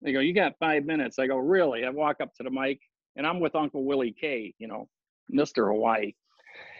They 0.00 0.12
go, 0.14 0.20
you 0.20 0.32
got 0.32 0.54
five 0.58 0.86
minutes. 0.86 1.18
I 1.18 1.26
go, 1.26 1.36
really? 1.36 1.84
I 1.84 1.90
walk 1.90 2.16
up 2.22 2.34
to 2.36 2.42
the 2.42 2.50
mic 2.50 2.80
and 3.16 3.26
I'm 3.26 3.40
with 3.40 3.54
Uncle 3.54 3.84
Willie 3.84 4.14
K, 4.18 4.54
you 4.58 4.66
know, 4.66 4.88
Mr. 5.30 5.70
Hawaii. 5.70 6.14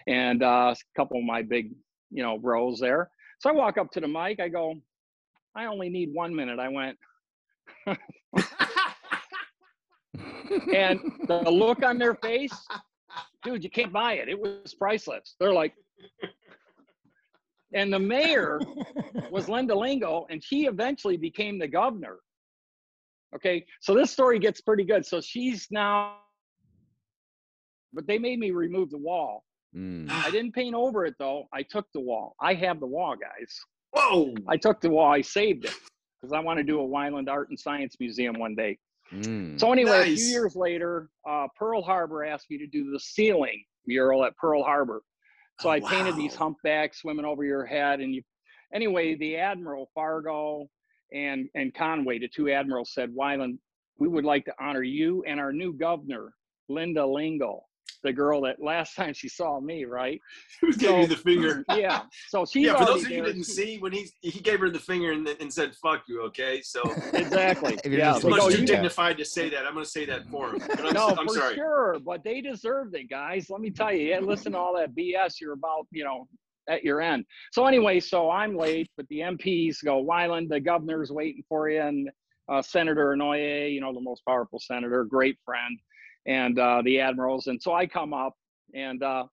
And 0.07 0.43
uh, 0.43 0.75
a 0.75 0.99
couple 0.99 1.19
of 1.19 1.25
my 1.25 1.43
big, 1.43 1.75
you 2.11 2.23
know, 2.23 2.39
bros 2.39 2.81
there. 2.81 3.11
So 3.41 3.51
I 3.51 3.53
walk 3.53 3.77
up 3.77 3.91
to 3.93 4.01
the 4.01 4.09
mic. 4.09 4.41
I 4.41 4.49
go, 4.49 4.75
I 5.55 5.67
only 5.67 5.91
need 5.91 6.09
one 6.15 6.35
minute. 6.35 6.59
I 6.59 6.69
went, 6.69 6.97
and 10.75 11.01
the 11.27 11.51
look 11.51 11.83
on 11.85 11.99
their 11.99 12.15
face, 12.15 12.55
dude, 13.45 13.63
you 13.63 13.69
can't 13.69 13.93
buy 13.93 14.15
it. 14.15 14.31
It 14.31 14.41
was 14.41 14.75
priceless. 14.75 15.35
They're 15.39 15.53
like, 15.53 15.75
and 17.73 17.93
the 17.93 17.99
mayor 17.99 18.61
was 19.31 19.49
Linda 19.49 19.75
Lingle, 19.75 20.27
and 20.31 20.43
she 20.43 20.67
eventually 20.67 21.17
became 21.17 21.59
the 21.59 21.69
governor. 21.69 22.19
Okay, 23.35 23.65
so 23.81 23.95
this 23.95 24.11
story 24.11 24.39
gets 24.39 24.61
pretty 24.61 24.85
good. 24.85 25.07
So 25.07 25.21
she's 25.21 25.69
now, 25.71 26.17
but 27.93 28.07
they 28.07 28.19
made 28.19 28.39
me 28.39 28.51
remove 28.51 28.91
the 28.91 28.99
wall. 28.99 29.45
Mm. 29.77 30.11
I 30.11 30.31
didn't 30.31 30.53
paint 30.53 30.75
over 30.75 31.05
it 31.05 31.15
though. 31.19 31.45
I 31.53 31.63
took 31.63 31.87
the 31.95 32.01
wall. 32.01 32.35
I 32.41 32.55
have 32.55 32.81
the 32.81 32.87
wall, 32.87 33.15
guys. 33.15 33.57
Whoa. 33.93 34.35
I 34.49 34.57
took 34.57 34.81
the 34.81 34.91
wall. 34.91 35.13
I 35.13 35.21
saved 35.21 35.65
it 35.65 35.75
because 36.21 36.33
I 36.33 36.41
want 36.41 36.59
to 36.59 36.65
do 36.65 36.81
a 36.81 36.87
Wyland 36.87 37.29
Art 37.29 37.51
and 37.51 37.59
Science 37.59 37.97
Museum 38.01 38.39
one 38.39 38.55
day. 38.55 38.79
Mm. 39.13 39.59
So 39.59 39.73
anyway, 39.73 40.13
a 40.13 40.17
few 40.17 40.25
years 40.25 40.55
later, 40.55 41.09
uh, 41.29 41.47
Pearl 41.57 41.83
Harbor 41.83 42.25
asked 42.25 42.51
me 42.51 42.59
to 42.59 42.67
do 42.67 42.91
the 42.91 43.01
ceiling 43.01 43.65
mural 43.87 44.25
at 44.25 44.37
Pearl 44.37 44.63
Harbor. 44.63 45.03
So 45.61 45.69
Oh, 45.69 45.73
I 45.73 45.81
painted 45.81 46.17
these 46.17 46.35
humpbacks 46.35 47.01
swimming 47.01 47.27
over 47.27 47.45
your 47.45 47.67
head, 47.67 48.01
and 48.01 48.15
you. 48.15 48.23
Anyway, 48.73 49.15
the 49.15 49.37
admiral 49.37 49.91
Fargo 49.95 50.71
and 51.13 51.49
and 51.55 51.75
Conway, 51.75 52.19
the 52.19 52.29
two 52.29 52.51
admirals, 52.51 52.93
said, 52.95 53.15
"Wyland, 53.15 53.59
we 53.99 54.09
would 54.09 54.25
like 54.25 54.47
to 54.47 54.55
honor 54.59 54.83
you 54.83 55.23
and 55.25 55.39
our 55.39 55.53
new 55.53 55.73
governor, 55.75 56.35
Linda 56.69 57.05
Lingle, 57.05 57.69
the 58.03 58.13
girl 58.13 58.41
that 58.43 58.63
last 58.63 58.95
time 58.95 59.13
she 59.15 59.29
saw 59.29 59.61
me, 59.61 59.85
right? 59.85 60.21
Who 60.61 60.73
gave 60.73 60.99
you 61.01 61.07
the 61.07 61.17
finger? 61.17 61.65
Yeah. 61.77 62.03
So 62.29 62.45
she. 62.45 62.61
Yeah, 62.67 62.77
for 62.77 62.85
those 62.85 63.05
of 63.05 63.11
you 63.11 63.23
didn't 63.25 63.45
see, 63.45 63.79
when 63.79 63.93
he 63.93 64.09
he 64.21 64.41
gave 64.41 64.61
her 64.61 64.71
the 64.71 64.79
finger 64.79 65.13
and, 65.13 65.27
and 65.29 65.53
said 65.53 65.75
"fuck 65.77 66.03
you," 66.09 66.23
okay. 66.23 66.61
So 66.63 66.83
Exactly. 67.15 67.79
Yeah. 67.85 68.13
just 68.13 68.25
it's 68.25 68.31
much 68.31 68.53
too 68.55 68.61
"You- 68.61 68.67
dignified 68.67 69.19
to 69.19 69.25
say 69.25 69.49
that. 69.51 69.67
I'm 69.67 69.73
going 69.75 69.85
to 69.85 69.91
say 69.91 70.05
that 70.07 70.29
for 70.29 70.51
him. 70.55 70.63
I'm, 70.79 70.93
no, 70.95 71.09
I'm 71.19 71.27
for 71.29 71.35
sorry. 71.35 71.55
sure, 71.55 71.99
but 72.05 72.23
they 72.25 72.41
deserved 72.41 72.95
it, 72.97 73.09
guys. 73.09 73.49
Let 73.51 73.61
me 73.61 73.71
tell 73.71 73.93
you, 73.93 74.09
yeah, 74.09 74.19
listen 74.21 74.53
to 74.53 74.59
all 74.59 74.77
that 74.77 74.95
BS 74.95 75.41
you're 75.41 75.53
about, 75.53 75.87
you 75.91 76.05
know, 76.05 76.29
at 76.69 76.85
your 76.85 77.01
end. 77.01 77.25
So 77.53 77.67
anyway, 77.67 78.01
so 78.01 78.31
I'm 78.31 78.57
late, 78.57 78.91
but 78.97 79.07
the 79.09 79.21
MPs 79.21 79.83
go, 79.85 80.03
Wyland, 80.05 80.49
the 80.49 80.61
governor's 80.61 81.11
waiting 81.11 81.43
for 81.49 81.69
you, 81.71 81.81
and 81.81 82.11
uh, 82.51 82.63
Senator 82.63 83.15
Inouye, 83.17 83.73
you 83.73 83.81
know, 83.81 83.93
the 83.95 84.01
most 84.01 84.23
powerful 84.27 84.59
senator, 84.59 85.05
great 85.05 85.37
friend, 85.45 85.79
and 86.27 86.59
uh, 86.59 86.83
the 86.85 87.01
admirals, 87.01 87.47
and 87.47 87.61
so 87.61 87.73
I 87.73 87.87
come 87.87 88.13
up, 88.13 88.35
and 88.75 89.03
uh, 89.03 89.25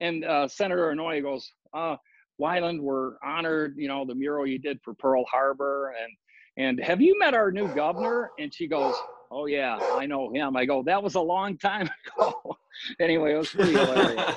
and 0.00 0.24
uh, 0.24 0.48
Senator 0.48 0.92
Inouye 0.94 1.22
goes, 1.22 1.50
uh, 1.72 1.96
Wyland, 2.40 2.80
we're 2.80 3.12
honored, 3.24 3.74
you 3.78 3.88
know, 3.88 4.04
the 4.04 4.14
mural 4.14 4.46
you 4.46 4.58
did 4.58 4.78
for 4.84 4.94
Pearl 4.94 5.24
Harbor, 5.30 5.94
and 6.00 6.12
and 6.58 6.84
have 6.84 7.00
you 7.00 7.18
met 7.18 7.34
our 7.34 7.50
new 7.50 7.68
governor? 7.74 8.30
And 8.38 8.52
she 8.52 8.66
goes, 8.66 8.94
oh 9.30 9.46
yeah, 9.46 9.78
I 9.92 10.06
know 10.06 10.32
him. 10.32 10.56
I 10.56 10.64
go, 10.64 10.82
that 10.84 11.02
was 11.02 11.14
a 11.14 11.20
long 11.20 11.58
time 11.58 11.88
ago. 12.18 12.56
anyway, 13.00 13.34
it 13.34 13.38
was 13.38 13.50
pretty 13.50 13.72
hilarious. 13.72 14.36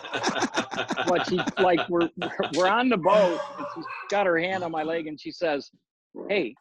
but 1.07 1.27
she 1.27 1.39
like 1.59 1.87
we're 1.89 2.09
we're 2.55 2.67
on 2.67 2.89
the 2.89 2.97
boat 2.97 3.39
and 3.57 3.67
she's 3.75 3.85
got 4.09 4.25
her 4.25 4.37
hand 4.37 4.63
on 4.63 4.71
my 4.71 4.83
leg 4.83 5.07
and 5.07 5.19
she 5.19 5.31
says, 5.31 5.71
Hey, 6.29 6.53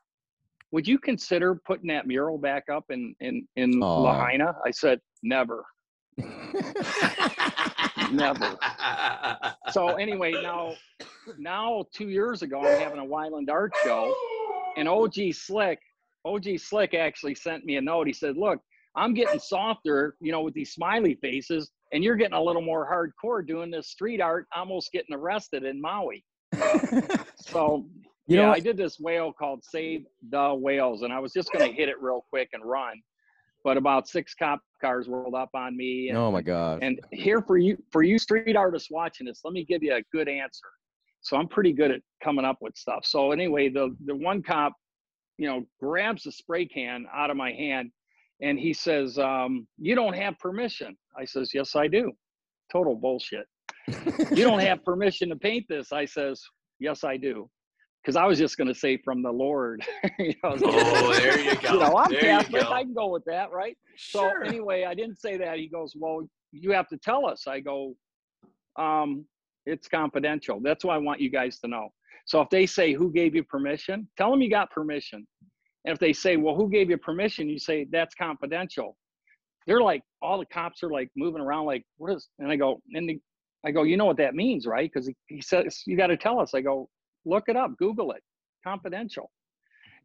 would 0.70 0.86
you 0.86 0.98
consider 0.98 1.54
putting 1.66 1.88
that 1.88 2.06
mural 2.06 2.38
back 2.38 2.64
up 2.72 2.84
in 2.90 3.14
in 3.20 3.46
in. 3.56 3.80
Lahaina? 3.80 4.54
I 4.64 4.70
said, 4.70 5.00
Never. 5.22 5.64
Never. 8.12 8.58
So 9.70 9.88
anyway, 9.96 10.32
now 10.32 10.72
now 11.38 11.84
two 11.94 12.08
years 12.08 12.42
ago 12.42 12.60
I'm 12.60 12.80
having 12.80 12.98
a 12.98 13.04
Wyland 13.04 13.50
art 13.50 13.72
show 13.84 14.14
and 14.76 14.88
OG 14.88 15.32
Slick, 15.32 15.78
OG 16.24 16.58
Slick 16.58 16.94
actually 16.94 17.34
sent 17.34 17.64
me 17.64 17.76
a 17.76 17.80
note. 17.80 18.06
He 18.06 18.12
said, 18.12 18.36
Look, 18.36 18.60
I'm 18.96 19.14
getting 19.14 19.38
softer, 19.38 20.16
you 20.20 20.32
know, 20.32 20.40
with 20.42 20.54
these 20.54 20.72
smiley 20.72 21.14
faces, 21.20 21.70
and 21.92 22.02
you're 22.02 22.16
getting 22.16 22.34
a 22.34 22.42
little 22.42 22.62
more 22.62 22.88
hardcore 22.90 23.46
doing 23.46 23.70
this 23.70 23.88
street 23.90 24.20
art, 24.20 24.46
almost 24.54 24.90
getting 24.92 25.14
arrested 25.14 25.64
in 25.64 25.80
Maui. 25.80 26.24
So 27.36 27.86
You 28.26 28.36
know 28.36 28.42
yeah, 28.42 28.48
what? 28.48 28.56
I 28.58 28.60
did 28.60 28.76
this 28.76 28.98
whale 29.00 29.32
called 29.32 29.64
Save 29.64 30.04
the 30.30 30.54
Whales, 30.54 31.02
and 31.02 31.12
I 31.12 31.18
was 31.18 31.32
just 31.32 31.50
gonna 31.52 31.72
hit 31.72 31.88
it 31.88 32.00
real 32.00 32.24
quick 32.30 32.50
and 32.52 32.62
run. 32.64 33.00
But 33.64 33.76
about 33.76 34.08
six 34.08 34.34
cop 34.34 34.60
cars 34.80 35.08
rolled 35.08 35.34
up 35.34 35.50
on 35.54 35.76
me. 35.76 36.08
And, 36.08 36.18
oh 36.18 36.30
my 36.30 36.42
gosh. 36.42 36.78
and 36.82 37.00
here 37.12 37.42
for 37.42 37.58
you 37.58 37.76
for 37.90 38.02
you 38.02 38.18
street 38.18 38.56
artists 38.56 38.90
watching 38.90 39.26
this, 39.26 39.40
let 39.44 39.52
me 39.52 39.64
give 39.64 39.82
you 39.82 39.94
a 39.94 40.02
good 40.12 40.28
answer. 40.28 40.68
So 41.20 41.36
I'm 41.36 41.48
pretty 41.48 41.72
good 41.72 41.90
at 41.90 42.00
coming 42.22 42.44
up 42.44 42.58
with 42.60 42.76
stuff. 42.76 43.04
So 43.04 43.32
anyway, 43.32 43.68
the 43.68 43.94
the 44.06 44.14
one 44.14 44.42
cop, 44.42 44.72
you 45.36 45.48
know, 45.48 45.64
grabs 45.80 46.22
the 46.22 46.32
spray 46.32 46.66
can 46.66 47.06
out 47.12 47.30
of 47.30 47.36
my 47.36 47.52
hand 47.52 47.90
and 48.40 48.58
he 48.58 48.72
says, 48.72 49.18
um, 49.18 49.66
you 49.78 49.94
don't 49.94 50.14
have 50.14 50.38
permission. 50.38 50.96
I 51.16 51.24
says, 51.24 51.52
Yes, 51.52 51.74
I 51.74 51.88
do. 51.88 52.12
Total 52.70 52.94
bullshit. 52.94 53.46
you 53.88 54.44
don't 54.44 54.60
have 54.60 54.84
permission 54.84 55.28
to 55.30 55.36
paint 55.36 55.66
this. 55.68 55.92
I 55.92 56.04
says, 56.04 56.42
Yes, 56.78 57.04
I 57.04 57.16
do. 57.16 57.50
Because 58.08 58.16
I 58.16 58.24
was 58.24 58.38
just 58.38 58.56
gonna 58.56 58.74
say 58.74 58.96
from 58.96 59.20
the 59.20 59.30
Lord. 59.30 59.84
you 60.18 60.32
know, 60.42 60.56
Oh, 60.64 61.12
there 61.20 61.38
you 61.38 61.54
go. 61.60 61.74
you 61.74 61.78
know, 61.78 61.94
I'm 61.98 62.10
There 62.10 62.22
Catholic. 62.22 62.62
go. 62.62 62.72
I 62.72 62.82
can 62.82 62.94
go 62.94 63.08
with 63.08 63.22
that, 63.26 63.52
right? 63.52 63.76
Sure. 63.96 64.32
So 64.40 64.48
anyway, 64.48 64.84
I 64.84 64.94
didn't 64.94 65.20
say 65.20 65.36
that. 65.36 65.58
He 65.58 65.68
goes, 65.68 65.92
"Well, 65.94 66.26
you 66.50 66.72
have 66.72 66.88
to 66.88 66.96
tell 66.96 67.26
us." 67.26 67.46
I 67.46 67.60
go, 67.60 67.94
um, 68.78 69.26
"It's 69.66 69.88
confidential. 69.88 70.58
That's 70.58 70.86
what 70.86 70.94
I 70.94 70.96
want 70.96 71.20
you 71.20 71.28
guys 71.28 71.58
to 71.58 71.68
know." 71.68 71.90
So 72.24 72.40
if 72.40 72.48
they 72.48 72.64
say, 72.64 72.94
"Who 72.94 73.12
gave 73.12 73.34
you 73.34 73.44
permission?" 73.44 74.08
Tell 74.16 74.30
them 74.30 74.40
you 74.40 74.48
got 74.48 74.70
permission. 74.70 75.28
And 75.84 75.92
if 75.92 75.98
they 75.98 76.14
say, 76.14 76.38
"Well, 76.38 76.54
who 76.54 76.70
gave 76.70 76.88
you 76.88 76.96
permission?" 76.96 77.46
You 77.50 77.58
say, 77.58 77.84
"That's 77.92 78.14
confidential." 78.14 78.96
They're 79.66 79.82
like, 79.82 80.00
all 80.22 80.38
the 80.38 80.46
cops 80.46 80.82
are 80.82 80.88
like 80.88 81.10
moving 81.14 81.42
around, 81.42 81.66
like, 81.66 81.84
"What 81.98 82.10
is?" 82.14 82.26
And 82.38 82.50
I 82.50 82.56
go, 82.56 82.80
and 82.94 83.06
the, 83.06 83.20
I 83.66 83.70
go, 83.70 83.82
"You 83.82 83.98
know 83.98 84.06
what 84.06 84.16
that 84.16 84.34
means, 84.34 84.66
right?" 84.66 84.90
Because 84.90 85.06
he, 85.06 85.14
he 85.26 85.42
says, 85.42 85.82
"You 85.84 85.94
got 85.98 86.06
to 86.06 86.16
tell 86.16 86.40
us." 86.40 86.54
I 86.54 86.62
go, 86.62 86.88
"Look 87.24 87.48
it 87.48 87.56
up. 87.56 87.76
Google 87.78 88.12
it. 88.12 88.22
Confidential." 88.64 89.30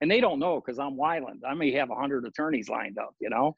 and 0.02 0.12
they 0.12 0.20
don't 0.20 0.38
know 0.38 0.60
because 0.60 0.80
I'm 0.80 0.98
Wyland. 0.98 1.42
I 1.48 1.54
may 1.54 1.72
have 1.72 1.90
a 1.90 1.96
hundred 1.96 2.26
attorneys 2.26 2.68
lined 2.68 2.98
up, 2.98 3.16
you 3.22 3.30
know. 3.30 3.56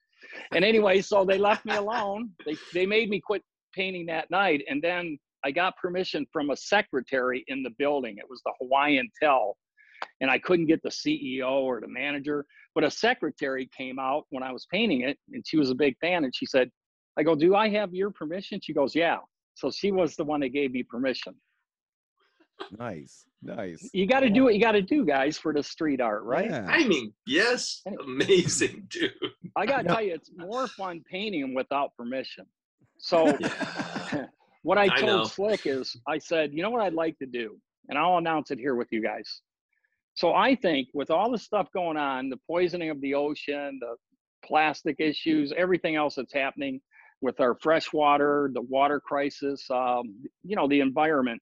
And 0.54 0.64
anyway, 0.64 1.02
so 1.02 1.26
they 1.26 1.40
left 1.40 1.66
me 1.66 1.76
alone. 1.76 2.32
They 2.46 2.56
they 2.72 2.86
made 2.86 3.10
me 3.10 3.20
quit 3.20 3.44
painting 3.74 4.06
that 4.08 4.30
night, 4.30 4.64
and 4.70 4.82
then 4.82 5.18
I 5.44 5.52
got 5.52 5.76
permission 5.78 6.26
from 6.32 6.52
a 6.52 6.56
secretary 6.56 7.44
in 7.48 7.64
the 7.64 7.72
building. 7.80 8.18
It 8.20 8.30
was 8.30 8.42
the 8.46 8.54
Hawaiian 8.60 9.10
Tel, 9.20 9.58
and 10.22 10.30
I 10.30 10.40
couldn't 10.40 10.68
get 10.68 10.84
the 10.84 10.90
CEO 10.90 11.50
or 11.50 11.82
the 11.82 11.88
manager, 11.88 12.46
but 12.76 12.84
a 12.84 12.92
secretary 12.92 13.68
came 13.76 13.98
out 13.98 14.26
when 14.30 14.44
I 14.44 14.52
was 14.52 14.68
painting 14.72 15.02
it, 15.02 15.18
and 15.34 15.46
she 15.46 15.58
was 15.58 15.72
a 15.72 15.76
big 15.76 15.98
fan, 16.00 16.24
and 16.26 16.36
she 16.36 16.46
said, 16.46 16.70
"I 17.18 17.24
go, 17.24 17.36
do 17.36 17.56
I 17.56 17.70
have 17.70 17.94
your 17.94 18.12
permission?" 18.12 18.60
She 18.62 18.74
goes, 18.74 18.96
"Yeah." 18.96 19.18
So 19.56 19.72
she 19.72 19.92
was 19.92 20.16
the 20.16 20.26
one 20.26 20.42
that 20.42 20.50
gave 20.50 20.74
me 20.74 20.84
permission. 20.84 21.34
Nice. 22.78 23.26
Nice. 23.42 23.90
You 23.94 24.08
got 24.08 24.22
to 24.22 24.30
do 24.30 24.44
what 24.44 24.56
you 24.56 24.62
got 24.62 24.72
to 24.72 24.82
do, 24.82 25.06
guys, 25.06 25.38
for 25.38 25.54
the 25.54 25.62
street 25.62 26.02
art, 26.02 26.24
right? 26.24 26.50
Yeah. 26.50 26.66
I 26.68 26.88
mean, 26.88 27.14
yes, 27.28 27.82
amazing, 28.04 28.88
dude. 28.90 29.12
I 29.56 29.66
gotta 29.66 29.88
tell 29.88 30.02
you, 30.02 30.14
it's 30.14 30.32
more 30.36 30.68
fun 30.68 31.04
painting 31.10 31.42
them 31.42 31.54
without 31.54 31.96
permission. 31.96 32.46
So 32.98 33.38
Yeah. 33.40 34.26
what 34.64 34.78
I 34.78 34.84
I 34.84 34.88
told 35.00 35.04
know. 35.04 35.24
Slick 35.26 35.66
is, 35.66 35.96
I 36.08 36.18
said, 36.18 36.54
you 36.54 36.64
know 36.64 36.72
what 36.72 36.82
I'd 36.82 36.94
like 36.94 37.18
to 37.20 37.28
do, 37.28 37.58
and 37.88 37.98
I'll 37.98 38.18
announce 38.18 38.52
it 38.52 38.58
here 38.58 38.76
with 38.76 38.88
you 38.92 39.02
guys. 39.02 39.42
So 40.16 40.34
I 40.34 40.56
think 40.56 40.88
with 40.94 41.12
all 41.12 41.30
the 41.30 41.38
stuff 41.38 41.68
going 41.74 41.98
on, 41.98 42.30
the 42.30 42.40
poisoning 42.48 42.90
of 42.90 43.00
the 43.02 43.14
ocean, 43.14 43.80
the 43.80 43.96
plastic 44.46 44.96
issues, 45.00 45.54
everything 45.56 45.96
else 45.96 46.16
that's 46.16 46.34
happening 46.34 46.80
with 47.22 47.40
our 47.40 47.56
fresh 47.62 47.92
water, 47.92 48.50
the 48.54 48.62
water 48.62 49.00
crisis, 49.00 49.66
um, 49.70 50.16
you 50.44 50.56
know, 50.56 50.68
the 50.68 50.80
environment. 50.80 51.42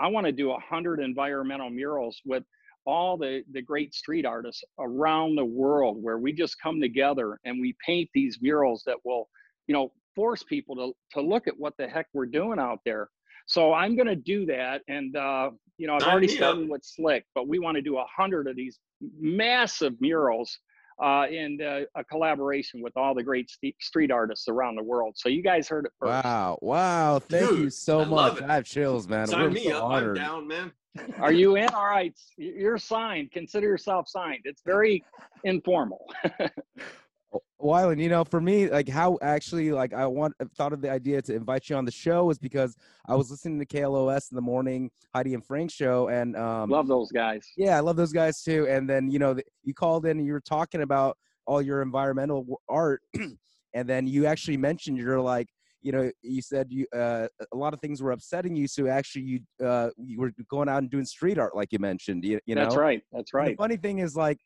I 0.00 0.08
want 0.08 0.26
to 0.26 0.32
do 0.32 0.52
a 0.52 0.58
hundred 0.60 1.00
environmental 1.00 1.70
murals 1.70 2.20
with 2.24 2.44
all 2.84 3.16
the 3.16 3.42
the 3.52 3.62
great 3.62 3.94
street 3.94 4.24
artists 4.24 4.62
around 4.78 5.34
the 5.34 5.44
world 5.44 6.00
where 6.00 6.18
we 6.18 6.32
just 6.32 6.60
come 6.62 6.80
together 6.80 7.38
and 7.44 7.60
we 7.60 7.74
paint 7.84 8.08
these 8.14 8.38
murals 8.40 8.82
that 8.86 8.96
will 9.04 9.28
you 9.66 9.74
know 9.74 9.92
force 10.14 10.42
people 10.42 10.76
to 10.76 10.92
to 11.12 11.20
look 11.20 11.48
at 11.48 11.58
what 11.58 11.74
the 11.78 11.88
heck 11.88 12.06
we're 12.12 12.26
doing 12.26 12.58
out 12.58 12.78
there. 12.84 13.08
So 13.46 13.72
i'm 13.72 13.94
going 13.94 14.08
to 14.08 14.16
do 14.16 14.46
that 14.46 14.82
and 14.88 15.16
uh 15.16 15.50
you 15.78 15.86
know 15.86 15.94
i've 15.94 16.02
already 16.02 16.28
started 16.28 16.68
with 16.68 16.84
slick 16.84 17.24
but 17.34 17.46
we 17.46 17.58
want 17.58 17.76
to 17.76 17.82
do 17.82 17.96
a 17.98 18.04
hundred 18.16 18.48
of 18.48 18.56
these 18.56 18.78
massive 19.20 19.94
murals 20.00 20.58
uh 21.02 21.26
in 21.30 21.60
uh, 21.60 21.80
a 21.94 22.04
collaboration 22.04 22.80
with 22.80 22.96
all 22.96 23.14
the 23.14 23.22
great 23.22 23.50
st- 23.50 23.74
street 23.80 24.10
artists 24.10 24.48
around 24.48 24.76
the 24.76 24.82
world 24.82 25.14
so 25.16 25.28
you 25.28 25.42
guys 25.42 25.68
heard 25.68 25.84
it 25.84 25.92
first 26.00 26.24
Wow. 26.24 26.58
Wow. 26.62 27.18
Thank 27.18 27.50
you 27.58 27.70
so 27.70 28.00
I 28.00 28.04
much. 28.04 28.42
I 28.42 28.54
have 28.54 28.64
chills, 28.64 29.06
man. 29.08 29.26
Sign 29.26 29.42
We're 29.42 29.50
me 29.50 29.64
so 29.64 29.76
up. 29.78 29.84
honored. 29.84 30.18
I'm 30.18 30.24
down, 30.24 30.48
man. 30.48 30.72
are 31.20 31.32
you 31.32 31.56
in 31.56 31.68
all 31.74 31.84
right 31.84 32.14
you're 32.38 32.78
signed 32.78 33.30
consider 33.30 33.66
yourself 33.66 34.08
signed 34.08 34.40
it's 34.44 34.62
very 34.64 35.04
informal 35.44 36.06
Wyland, 37.60 38.00
you 38.00 38.08
know, 38.08 38.24
for 38.24 38.40
me, 38.40 38.68
like 38.68 38.88
how 38.88 39.18
actually 39.22 39.72
like 39.72 39.92
I 39.92 40.06
want 40.06 40.34
thought 40.56 40.72
of 40.72 40.80
the 40.80 40.90
idea 40.90 41.22
to 41.22 41.34
invite 41.34 41.68
you 41.68 41.76
on 41.76 41.84
the 41.84 41.92
show 41.92 42.24
was 42.24 42.38
because 42.38 42.76
I 43.06 43.14
was 43.14 43.30
listening 43.30 43.58
to 43.58 43.66
KLOS 43.66 44.30
in 44.30 44.36
the 44.36 44.42
morning, 44.42 44.90
Heidi 45.14 45.34
and 45.34 45.44
Frank 45.44 45.70
show, 45.70 46.08
and 46.08 46.36
um, 46.36 46.70
love 46.70 46.86
those 46.86 47.10
guys 47.10 47.46
yeah, 47.56 47.76
I 47.76 47.80
love 47.80 47.96
those 47.96 48.12
guys 48.12 48.42
too. 48.42 48.66
And 48.68 48.88
then 48.88 49.10
you 49.10 49.18
know, 49.18 49.34
th- 49.34 49.46
you 49.64 49.74
called 49.74 50.06
in 50.06 50.18
and 50.18 50.26
you 50.26 50.32
were 50.32 50.40
talking 50.40 50.82
about 50.82 51.16
all 51.46 51.62
your 51.62 51.82
environmental 51.82 52.60
art, 52.68 53.02
and 53.74 53.88
then 53.88 54.06
you 54.06 54.26
actually 54.26 54.56
mentioned 54.56 54.98
you're 54.98 55.20
like, 55.20 55.48
you 55.82 55.92
know, 55.92 56.10
you 56.22 56.42
said 56.42 56.66
you 56.70 56.86
uh, 56.94 57.28
a 57.52 57.56
lot 57.56 57.72
of 57.72 57.80
things 57.80 58.02
were 58.02 58.12
upsetting 58.12 58.54
you, 58.54 58.68
so 58.68 58.86
actually 58.88 59.22
you 59.22 59.40
uh, 59.64 59.90
you 59.96 60.20
were 60.20 60.32
going 60.50 60.68
out 60.68 60.78
and 60.78 60.90
doing 60.90 61.04
street 61.04 61.38
art, 61.38 61.56
like 61.56 61.72
you 61.72 61.78
mentioned. 61.78 62.24
You, 62.24 62.40
you 62.44 62.54
know, 62.54 62.62
that's 62.62 62.76
right 62.76 63.02
that's 63.12 63.32
and 63.32 63.40
right 63.40 63.56
The 63.56 63.62
funny 63.62 63.76
thing 63.76 64.00
is, 64.00 64.16
like, 64.16 64.38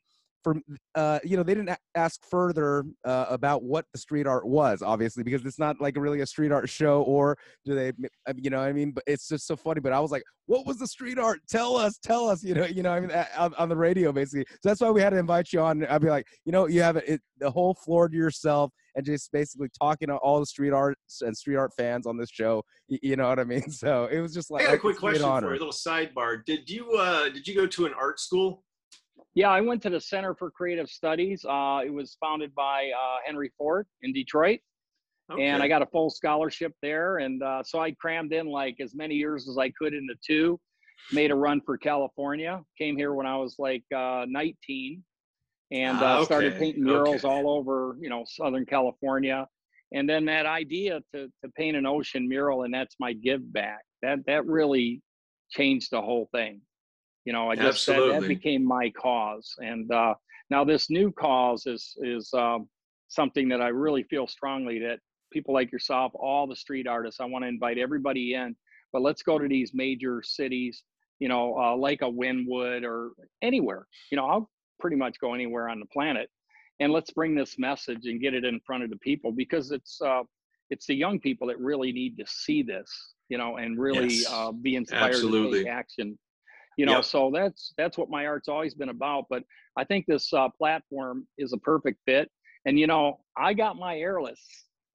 for 0.43 0.55
uh, 0.95 1.19
you 1.23 1.37
know, 1.37 1.43
they 1.43 1.53
didn't 1.53 1.77
ask 1.95 2.19
further 2.29 2.83
uh, 3.05 3.25
about 3.29 3.63
what 3.63 3.85
the 3.93 3.99
street 3.99 4.27
art 4.27 4.45
was, 4.47 4.81
obviously, 4.81 5.23
because 5.23 5.45
it's 5.45 5.59
not 5.59 5.79
like 5.79 5.95
really 5.97 6.21
a 6.21 6.25
street 6.25 6.51
art 6.51 6.69
show, 6.69 7.03
or 7.03 7.37
do 7.65 7.75
they, 7.75 7.87
m- 7.89 8.05
I 8.27 8.33
mean, 8.33 8.43
you 8.43 8.49
know, 8.49 8.59
what 8.59 8.67
I 8.67 8.73
mean, 8.73 8.91
but 8.91 9.03
it's 9.07 9.27
just 9.27 9.47
so 9.47 9.55
funny. 9.55 9.79
But 9.79 9.93
I 9.93 9.99
was 9.99 10.11
like, 10.11 10.23
what 10.47 10.65
was 10.65 10.77
the 10.77 10.87
street 10.87 11.17
art? 11.19 11.39
Tell 11.49 11.75
us, 11.75 11.97
tell 12.03 12.27
us, 12.27 12.43
you 12.43 12.53
know, 12.53 12.65
you 12.65 12.83
know, 12.83 12.91
I 12.91 12.99
mean, 12.99 13.11
on, 13.37 13.53
on 13.55 13.69
the 13.69 13.75
radio, 13.75 14.11
basically. 14.11 14.45
So 14.49 14.69
that's 14.69 14.81
why 14.81 14.89
we 14.89 15.01
had 15.01 15.11
to 15.11 15.17
invite 15.17 15.53
you 15.53 15.61
on. 15.61 15.85
I'd 15.85 16.01
be 16.01 16.09
like, 16.09 16.25
you 16.45 16.51
know, 16.51 16.67
you 16.67 16.81
have 16.81 16.97
it, 16.97 17.05
it 17.07 17.21
the 17.39 17.51
whole 17.51 17.73
floor 17.73 18.09
to 18.09 18.15
yourself, 18.15 18.71
and 18.95 19.05
just 19.05 19.31
basically 19.31 19.69
talking 19.81 20.09
to 20.09 20.15
all 20.17 20.39
the 20.39 20.45
street 20.45 20.73
arts 20.73 21.21
and 21.21 21.35
street 21.35 21.55
art 21.55 21.71
fans 21.77 22.05
on 22.05 22.17
this 22.17 22.29
show. 22.29 22.63
You, 22.87 22.99
you 23.01 23.15
know 23.15 23.29
what 23.29 23.39
I 23.39 23.43
mean? 23.43 23.63
So 23.71 24.05
it 24.11 24.19
was 24.19 24.33
just 24.33 24.51
like 24.51 24.63
I 24.63 24.67
got 24.67 24.75
a 24.75 24.79
quick 24.79 24.97
question 24.97 25.23
for 25.23 25.29
honor. 25.29 25.47
you, 25.47 25.53
a 25.53 25.63
little 25.63 25.69
sidebar. 25.69 26.43
Did 26.45 26.69
you 26.69 26.91
uh 26.91 27.29
did 27.29 27.47
you 27.47 27.55
go 27.55 27.65
to 27.65 27.85
an 27.85 27.93
art 27.99 28.19
school? 28.19 28.63
Yeah, 29.33 29.49
I 29.49 29.61
went 29.61 29.81
to 29.83 29.89
the 29.89 30.01
Center 30.01 30.35
for 30.35 30.51
Creative 30.51 30.89
Studies. 30.89 31.45
Uh, 31.45 31.79
it 31.85 31.93
was 31.93 32.17
founded 32.19 32.53
by 32.53 32.91
uh, 32.93 33.17
Henry 33.25 33.51
Ford 33.57 33.87
in 34.01 34.11
Detroit, 34.11 34.59
and 35.39 35.63
I 35.63 35.67
got 35.69 35.81
a 35.81 35.85
full 35.85 36.09
scholarship 36.09 36.73
there. 36.81 37.19
And 37.19 37.41
uh, 37.41 37.63
so 37.63 37.79
I 37.79 37.91
crammed 37.91 38.33
in 38.33 38.47
like 38.47 38.75
as 38.81 38.93
many 38.93 39.15
years 39.15 39.47
as 39.47 39.57
I 39.57 39.69
could 39.69 39.93
into 39.93 40.15
two. 40.25 40.59
Made 41.13 41.31
a 41.31 41.35
run 41.35 41.61
for 41.65 41.77
California. 41.77 42.61
Came 42.77 42.97
here 42.97 43.13
when 43.13 43.25
I 43.25 43.37
was 43.37 43.55
like 43.57 43.83
uh, 43.95 44.25
19, 44.27 45.01
and 45.71 45.97
Ah, 46.01 46.19
uh, 46.19 46.25
started 46.25 46.57
painting 46.57 46.83
murals 46.83 47.23
okay. 47.23 47.33
all 47.33 47.49
over, 47.49 47.95
you 47.99 48.09
know, 48.09 48.23
Southern 48.27 48.65
California. 48.65 49.47
And 49.93 50.07
then 50.07 50.25
that 50.25 50.45
idea 50.45 50.99
to 51.13 51.27
to 51.43 51.49
paint 51.55 51.77
an 51.77 51.85
ocean 51.85 52.27
mural, 52.27 52.63
and 52.63 52.73
that's 52.73 52.95
my 52.99 53.13
give 53.13 53.51
back. 53.51 53.81
That 54.01 54.19
that 54.27 54.45
really 54.45 55.01
changed 55.49 55.91
the 55.91 56.01
whole 56.01 56.29
thing. 56.33 56.61
You 57.25 57.33
know, 57.33 57.51
I 57.51 57.55
just 57.55 57.83
said 57.83 57.99
that 57.99 58.27
became 58.27 58.65
my 58.65 58.89
cause, 58.89 59.53
and 59.59 59.91
uh, 59.91 60.15
now 60.49 60.63
this 60.63 60.89
new 60.89 61.11
cause 61.11 61.67
is 61.67 61.95
is 62.01 62.33
um, 62.33 62.67
something 63.09 63.49
that 63.49 63.61
I 63.61 63.67
really 63.67 64.03
feel 64.03 64.25
strongly 64.25 64.79
that 64.79 64.99
people 65.31 65.53
like 65.53 65.71
yourself, 65.71 66.11
all 66.15 66.47
the 66.47 66.55
street 66.55 66.87
artists, 66.87 67.19
I 67.19 67.25
want 67.25 67.43
to 67.43 67.49
invite 67.49 67.77
everybody 67.77 68.33
in. 68.33 68.55
But 68.93 69.01
let's 69.01 69.23
go 69.23 69.39
to 69.39 69.47
these 69.47 69.71
major 69.73 70.21
cities, 70.21 70.83
you 71.19 71.29
know, 71.29 71.55
uh, 71.57 71.75
like 71.75 72.01
a 72.01 72.05
Wynwood 72.05 72.83
or 72.83 73.11
anywhere. 73.41 73.87
You 74.11 74.17
know, 74.17 74.25
I'll 74.25 74.49
pretty 74.79 74.97
much 74.97 75.19
go 75.19 75.33
anywhere 75.33 75.69
on 75.69 75.79
the 75.79 75.85
planet. 75.87 76.29
And 76.79 76.91
let's 76.91 77.11
bring 77.11 77.35
this 77.35 77.59
message 77.59 78.05
and 78.05 78.19
get 78.19 78.33
it 78.33 78.43
in 78.43 78.59
front 78.65 78.83
of 78.83 78.89
the 78.89 78.97
people 78.97 79.31
because 79.31 79.71
it's 79.71 80.01
uh, 80.01 80.23
it's 80.69 80.87
the 80.87 80.95
young 80.95 81.19
people 81.19 81.47
that 81.47 81.59
really 81.59 81.91
need 81.91 82.17
to 82.17 82.25
see 82.27 82.63
this, 82.63 83.13
you 83.29 83.37
know, 83.37 83.57
and 83.57 83.79
really 83.79 84.15
Yes, 84.15 84.31
uh, 84.31 84.51
be 84.51 84.75
inspired 84.75 85.11
to 85.11 85.17
absolutely. 85.17 85.59
take 85.59 85.67
action. 85.67 86.17
You 86.77 86.85
know, 86.85 86.95
Yep. 86.97 87.05
so 87.05 87.31
that's 87.33 87.73
that's 87.77 87.97
what 87.97 88.09
my 88.09 88.25
art's 88.25 88.47
always 88.47 88.73
been 88.73 88.89
about. 88.89 89.25
But 89.29 89.43
I 89.77 89.83
think 89.83 90.05
this 90.07 90.31
uh, 90.33 90.49
platform 90.57 91.27
is 91.37 91.53
a 91.53 91.57
perfect 91.57 91.99
fit. 92.05 92.29
And 92.65 92.79
you 92.79 92.87
know, 92.87 93.19
I 93.37 93.53
got 93.53 93.75
my 93.77 93.97
airless 93.97 94.39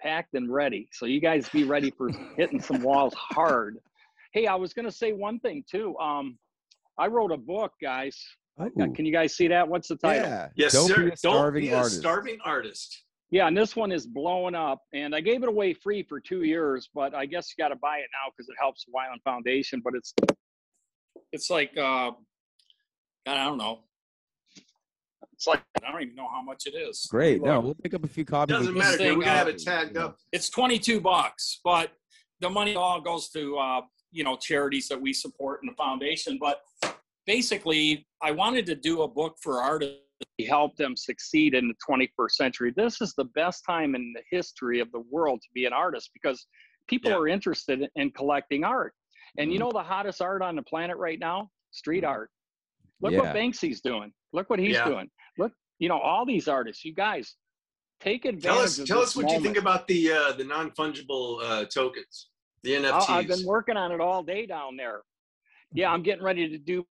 packed 0.00 0.34
and 0.34 0.52
ready, 0.52 0.88
so 0.92 1.06
you 1.06 1.20
guys 1.20 1.48
be 1.48 1.64
ready 1.64 1.90
for 1.90 2.08
hitting 2.36 2.60
some 2.60 2.82
walls 2.82 3.14
hard. 3.14 3.78
Hey, 4.32 4.46
I 4.46 4.54
was 4.54 4.72
gonna 4.72 4.90
say 4.92 5.12
one 5.12 5.38
thing 5.40 5.64
too. 5.70 5.96
Um, 5.98 6.38
I 6.98 7.08
wrote 7.08 7.32
a 7.32 7.36
book, 7.36 7.72
guys. 7.82 8.16
Uh, 8.58 8.68
Ooh. 8.80 8.92
Can 8.94 9.04
you 9.04 9.12
guys 9.12 9.36
see 9.36 9.48
that? 9.48 9.68
What's 9.68 9.88
the 9.88 9.96
title? 9.96 10.26
Yeah. 10.28 10.48
Yes, 10.56 10.72
Don't 10.72 10.88
sir. 10.88 11.04
be 11.04 11.10
a 11.10 11.16
starving 11.16 11.62
Don't 11.64 11.70
be 11.70 11.74
artist. 11.74 11.96
a 11.96 11.98
starving 12.00 12.38
artist. 12.44 13.02
Yeah, 13.30 13.48
and 13.48 13.56
this 13.56 13.76
one 13.76 13.92
is 13.92 14.06
blowing 14.06 14.54
up. 14.54 14.80
And 14.94 15.14
I 15.14 15.20
gave 15.20 15.42
it 15.42 15.48
away 15.50 15.74
free 15.74 16.02
for 16.04 16.20
two 16.20 16.44
years, 16.44 16.88
but 16.94 17.12
I 17.14 17.26
guess 17.26 17.50
you 17.52 17.62
got 17.62 17.68
to 17.68 17.76
buy 17.76 17.98
it 17.98 18.06
now 18.12 18.30
because 18.34 18.48
it 18.48 18.54
helps 18.58 18.84
the 18.86 18.92
Wyland 18.92 19.20
Foundation. 19.24 19.82
But 19.84 19.94
it's 19.94 20.14
it's 21.36 21.50
like 21.50 21.76
uh, 21.76 22.10
I 23.26 23.44
don't 23.44 23.58
know. 23.58 23.80
It's 25.34 25.46
like 25.46 25.62
I 25.84 25.92
don't 25.92 26.02
even 26.02 26.14
know 26.14 26.28
how 26.28 26.40
much 26.42 26.66
it 26.66 26.74
is. 26.74 27.06
Great. 27.10 27.42
No, 27.42 27.60
we'll 27.60 27.74
pick 27.74 27.92
up 27.92 28.02
a 28.04 28.08
few 28.08 28.24
copies. 28.24 28.56
Doesn't 28.56 28.74
matter. 28.74 28.96
thing, 28.96 29.18
We're 29.18 29.24
gonna 29.26 29.36
have 29.36 29.48
it 29.48 29.58
tagged 29.58 29.96
up. 29.98 30.16
It's 30.32 30.48
twenty 30.48 30.78
two 30.78 30.98
bucks, 31.00 31.60
but 31.62 31.90
the 32.40 32.48
money 32.48 32.74
all 32.74 33.00
goes 33.02 33.28
to 33.30 33.56
uh, 33.58 33.80
you 34.10 34.24
know 34.24 34.36
charities 34.36 34.88
that 34.88 35.00
we 35.00 35.12
support 35.12 35.60
in 35.62 35.68
the 35.68 35.74
foundation. 35.76 36.38
But 36.40 36.62
basically, 37.26 38.06
I 38.22 38.30
wanted 38.30 38.64
to 38.66 38.74
do 38.74 39.02
a 39.02 39.08
book 39.08 39.36
for 39.42 39.60
artists 39.60 39.98
to 40.40 40.46
help 40.46 40.74
them 40.76 40.96
succeed 40.96 41.54
in 41.54 41.68
the 41.68 41.74
21st 41.86 42.30
century. 42.30 42.72
This 42.74 43.02
is 43.02 43.12
the 43.18 43.26
best 43.34 43.62
time 43.66 43.94
in 43.94 44.14
the 44.14 44.22
history 44.30 44.80
of 44.80 44.90
the 44.92 45.02
world 45.10 45.42
to 45.42 45.48
be 45.54 45.66
an 45.66 45.74
artist 45.74 46.08
because 46.14 46.46
people 46.88 47.10
Yeah. 47.10 47.18
are 47.18 47.28
interested 47.28 47.86
in 47.96 48.10
collecting 48.12 48.64
art. 48.64 48.94
And 49.38 49.52
you 49.52 49.56
Mhm. 49.58 49.60
know 49.60 49.72
the 49.72 49.82
hottest 49.82 50.22
art 50.22 50.42
on 50.42 50.56
the 50.56 50.62
planet 50.62 50.96
right 50.96 51.18
now? 51.18 51.50
Street 51.70 52.04
art. 52.04 52.30
Look 53.00 53.12
Yeah. 53.12 53.20
what 53.20 53.34
Banksy's 53.34 53.80
doing. 53.80 54.12
Look 54.32 54.48
what 54.48 54.58
he's 54.58 54.74
Yeah. 54.74 54.88
doing. 54.88 55.10
Look, 55.38 55.52
you 55.78 55.88
know, 55.88 55.98
all 55.98 56.24
these 56.24 56.48
artists, 56.48 56.84
you 56.84 56.94
guys 56.94 57.36
take 58.00 58.24
advantage 58.24 58.42
Tell 58.44 58.58
us, 58.58 58.78
of 58.78 58.86
tell 58.86 59.00
this 59.00 59.10
us 59.10 59.16
what 59.16 59.30
you 59.32 59.40
think 59.40 59.56
about 59.56 59.86
the 59.86 60.12
uh, 60.12 60.32
the 60.32 60.44
non 60.44 60.70
fungible 60.72 61.42
uh, 61.42 61.64
tokens, 61.66 62.30
the 62.62 62.76
I- 62.76 62.80
NFTs. 62.80 63.08
I've 63.10 63.28
been 63.28 63.46
working 63.46 63.76
on 63.76 63.92
it 63.92 64.00
all 64.00 64.22
day 64.22 64.46
down 64.46 64.76
there. 64.76 65.02
Yeah, 65.72 65.92
I'm 65.92 66.02
getting 66.02 66.24
ready 66.24 66.48
to 66.48 66.58
do 66.58 66.86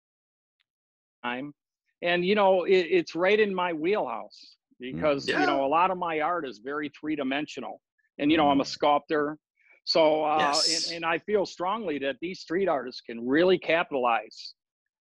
time, 1.24 1.54
and 2.02 2.26
you 2.26 2.36
know 2.36 2.64
it, 2.64 2.74
it's 2.90 3.16
right 3.16 3.40
in 3.40 3.54
my 3.54 3.74
wheelhouse 3.74 4.58
because 4.80 5.28
Yeah. 5.28 5.42
you 5.42 5.46
know 5.46 5.66
a 5.66 5.68
lot 5.68 5.92
of 5.92 5.98
my 5.98 6.22
art 6.22 6.48
is 6.48 6.58
very 6.60 6.90
three 6.90 7.16
dimensional, 7.16 7.82
and 8.18 8.32
you 8.32 8.38
know 8.38 8.50
I'm 8.50 8.62
a 8.62 8.66
sculptor, 8.66 9.38
so 9.84 10.24
uh, 10.24 10.38
Yes. 10.40 10.88
and, 10.88 10.98
and 10.98 11.06
I 11.06 11.18
feel 11.20 11.46
strongly 11.46 11.98
that 12.00 12.18
these 12.22 12.40
street 12.40 12.68
artists 12.68 13.02
can 13.02 13.28
really 13.28 13.58
capitalize. 13.58 14.54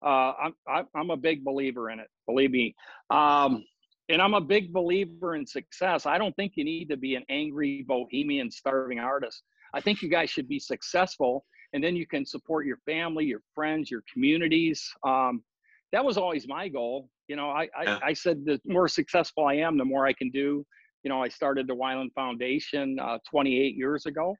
Uh, 0.04 0.34
I'm 0.42 0.54
I'm 0.68 0.86
I'm 0.96 1.10
a 1.10 1.18
big 1.18 1.44
believer 1.44 1.90
in 1.90 2.00
it. 2.00 2.08
Believe 2.26 2.52
me. 2.52 2.76
Um, 3.10 3.64
and 4.08 4.22
I'm 4.22 4.34
a 4.34 4.42
big 4.42 4.74
believer 4.74 5.36
in 5.36 5.46
success. 5.46 6.06
I 6.06 6.18
don't 6.18 6.36
think 6.36 6.54
you 6.56 6.64
need 6.64 6.90
to 6.90 6.98
be 6.98 7.16
an 7.16 7.24
angry 7.30 7.84
bohemian 7.88 8.50
starving 8.50 9.00
artist. 9.00 9.44
I 9.74 9.82
think 9.82 10.02
you 10.02 10.10
guys 10.10 10.30
should 10.32 10.48
be 10.48 10.58
successful, 10.60 11.46
and 11.74 11.84
then 11.84 11.96
you 11.96 12.08
can 12.08 12.26
support 12.26 12.66
your 12.66 12.78
family, 12.86 13.26
your 13.26 13.42
friends, 13.54 13.92
your 13.92 14.04
communities. 14.12 14.90
Um, 15.06 15.44
that 15.92 16.04
was 16.04 16.18
always 16.18 16.48
my 16.48 16.70
goal. 16.70 17.10
You 17.28 17.36
know, 17.36 17.50
I, 17.52 17.68
I, 17.78 18.00
I 18.06 18.14
said 18.14 18.46
the 18.46 18.60
more 18.66 18.88
successful 18.88 19.46
I 19.46 19.56
am, 19.56 19.78
the 19.78 19.86
more 19.86 20.08
I 20.08 20.14
can 20.14 20.32
do. 20.32 20.66
You 21.04 21.10
know, 21.10 21.22
I 21.22 21.28
started 21.28 21.68
the 21.68 21.76
Wyland 21.76 22.12
Foundation 22.16 22.98
uh, 23.00 23.20
28 23.30 23.76
years 23.76 24.06
ago, 24.08 24.36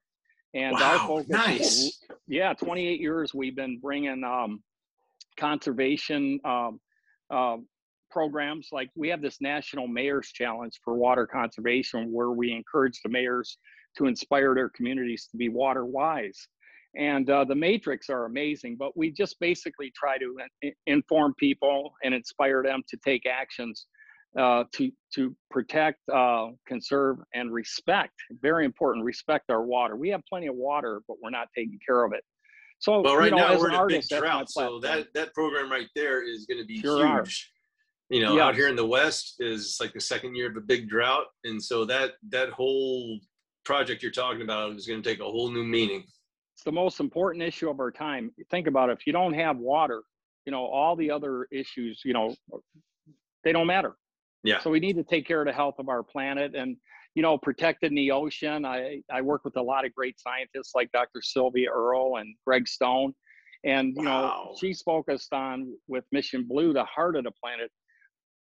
and 0.54 0.74
our 0.76 0.98
Wow, 0.98 1.06
focus, 1.06 1.28
nice. 1.28 1.98
yeah, 2.26 2.52
28 2.54 3.00
years 3.00 3.34
we've 3.34 3.56
been 3.56 3.78
bringing 3.78 4.24
um, 4.24 4.62
conservation 5.38 6.40
um, 6.44 6.80
um, 7.30 7.66
programs. 8.10 8.68
Like 8.72 8.90
we 8.96 9.08
have 9.08 9.22
this 9.22 9.40
national 9.40 9.86
mayors 9.86 10.30
challenge 10.32 10.80
for 10.84 10.94
water 10.94 11.26
conservation, 11.26 12.12
where 12.12 12.30
we 12.30 12.52
encourage 12.52 13.00
the 13.02 13.10
mayors 13.10 13.58
to 13.98 14.06
inspire 14.06 14.54
their 14.54 14.68
communities 14.70 15.28
to 15.30 15.36
be 15.36 15.48
water 15.48 15.84
wise. 15.86 16.48
And 16.96 17.30
uh, 17.30 17.44
the 17.44 17.54
matrix 17.54 18.10
are 18.10 18.24
amazing, 18.24 18.76
but 18.76 18.96
we 18.96 19.12
just 19.12 19.38
basically 19.38 19.92
try 19.94 20.18
to 20.18 20.38
in- 20.62 20.72
inform 20.86 21.34
people 21.38 21.92
and 22.02 22.12
inspire 22.12 22.64
them 22.64 22.82
to 22.88 22.96
take 23.04 23.26
actions 23.26 23.86
uh, 24.38 24.64
to 24.72 24.90
to 25.14 25.34
protect, 25.50 25.98
uh, 26.12 26.48
conserve, 26.66 27.18
and 27.34 27.52
respect. 27.52 28.14
Very 28.40 28.64
important. 28.64 29.04
Respect 29.04 29.50
our 29.50 29.62
water. 29.62 29.96
We 29.96 30.08
have 30.10 30.22
plenty 30.28 30.46
of 30.46 30.54
water, 30.54 31.02
but 31.08 31.16
we're 31.22 31.30
not 31.30 31.48
taking 31.56 31.78
care 31.84 32.04
of 32.04 32.12
it. 32.12 32.22
So, 32.78 33.00
well, 33.00 33.16
right 33.16 33.26
you 33.26 33.30
know, 33.32 33.48
now 33.48 33.58
we're 33.58 33.68
in 33.68 33.74
a 33.74 33.76
big 33.76 33.78
artist, 33.78 34.10
that's 34.10 34.22
my 34.22 34.26
drought, 34.28 34.50
so 34.50 34.80
that 34.80 35.08
that 35.14 35.34
program 35.34 35.70
right 35.70 35.88
there 35.94 36.22
is 36.22 36.46
going 36.46 36.60
to 36.60 36.66
be 36.66 36.80
Sure 36.80 37.06
are. 37.06 37.18
huge. 37.22 37.52
You 38.08 38.22
know, 38.22 38.40
out 38.40 38.56
here 38.56 38.68
in 38.68 38.74
the 38.74 38.86
West 38.86 39.36
is 39.38 39.76
like 39.80 39.92
the 39.92 40.00
second 40.00 40.34
year 40.34 40.50
of 40.50 40.56
a 40.56 40.60
big 40.60 40.88
drought, 40.88 41.26
and 41.44 41.62
so 41.62 41.84
that 41.84 42.12
that 42.30 42.50
whole 42.50 43.20
project 43.64 44.02
you're 44.02 44.10
talking 44.10 44.42
about 44.42 44.72
is 44.74 44.86
going 44.86 45.02
to 45.02 45.08
take 45.08 45.20
a 45.20 45.24
whole 45.24 45.50
new 45.50 45.62
meaning. 45.64 46.02
it's 46.54 46.64
the 46.64 46.72
most 46.72 46.98
important 46.98 47.42
issue 47.42 47.68
of 47.70 47.78
our 47.78 47.90
time. 47.90 48.32
Think 48.50 48.66
about 48.66 48.90
it. 48.90 48.98
If 48.98 49.06
you 49.06 49.12
don't 49.12 49.34
have 49.34 49.58
water, 49.58 50.02
you 50.44 50.50
know, 50.50 50.64
all 50.64 50.96
the 50.96 51.10
other 51.10 51.46
issues, 51.52 52.00
you 52.04 52.12
know, 52.12 52.34
they 53.44 53.52
don't 53.52 53.66
matter. 53.66 53.94
Yeah. 54.42 54.60
So 54.60 54.70
we 54.70 54.80
need 54.80 54.96
to 54.96 55.04
take 55.04 55.26
care 55.26 55.40
of 55.40 55.46
the 55.46 55.52
health 55.52 55.76
of 55.78 55.88
our 55.88 56.02
planet 56.02 56.54
and, 56.54 56.76
you 57.14 57.22
know, 57.22 57.36
protecting 57.36 57.94
the 57.94 58.10
ocean. 58.10 58.64
I, 58.64 59.02
I 59.12 59.20
work 59.20 59.44
with 59.44 59.56
a 59.56 59.62
lot 59.62 59.84
of 59.84 59.94
great 59.94 60.18
scientists 60.18 60.72
like 60.74 60.90
Dr. 60.92 61.20
Sylvia 61.22 61.70
Earle 61.70 62.16
and 62.16 62.34
Greg 62.46 62.66
Stone. 62.66 63.14
And, 63.64 63.94
you 63.94 64.02
know, 64.02 64.54
she's 64.58 64.80
focused 64.80 65.32
on 65.34 65.74
with 65.86 66.04
Mission 66.12 66.46
Blue, 66.48 66.72
the 66.72 66.84
heart 66.84 67.16
of 67.16 67.24
the 67.24 67.32
planet. 67.32 67.70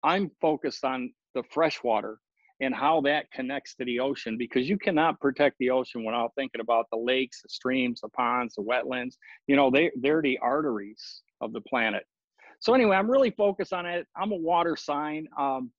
I'm 0.03 0.31
focused 0.41 0.85
on 0.85 1.13
the 1.35 1.43
fresh 1.51 1.83
water 1.83 2.19
and 2.61 2.75
how 2.75 3.01
that 3.03 3.31
connects 3.31 3.75
to 3.77 3.85
the 3.85 4.01
ocean 4.01 4.37
because 4.37 4.69
you 4.69 4.77
cannot 4.77 5.21
protect 5.21 5.57
the 5.59 5.71
ocean 5.71 6.05
without 6.05 6.33
thinking 6.37 6.61
about 6.61 6.87
the 6.91 6.99
lakes, 6.99 7.41
the 7.43 7.49
streams, 7.49 8.01
the 8.01 8.09
ponds, 8.11 8.55
the 8.57 8.63
wetlands. 8.63 9.15
You 9.47 9.57
know, 9.57 9.71
they, 9.71 9.91
they're 9.97 10.23
the 10.23 10.39
arteries 10.43 11.23
of 11.41 11.53
the 11.53 11.61
planet. 11.63 12.05
So 12.61 12.75
anyway, 12.75 12.97
I'm 12.97 13.11
really 13.11 13.31
focused 13.31 13.73
on 13.73 13.87
it. 13.87 14.07
I'm 14.17 14.33
a 14.33 14.37
water 14.37 14.77
sign. 14.77 15.29
Um, 15.39 15.71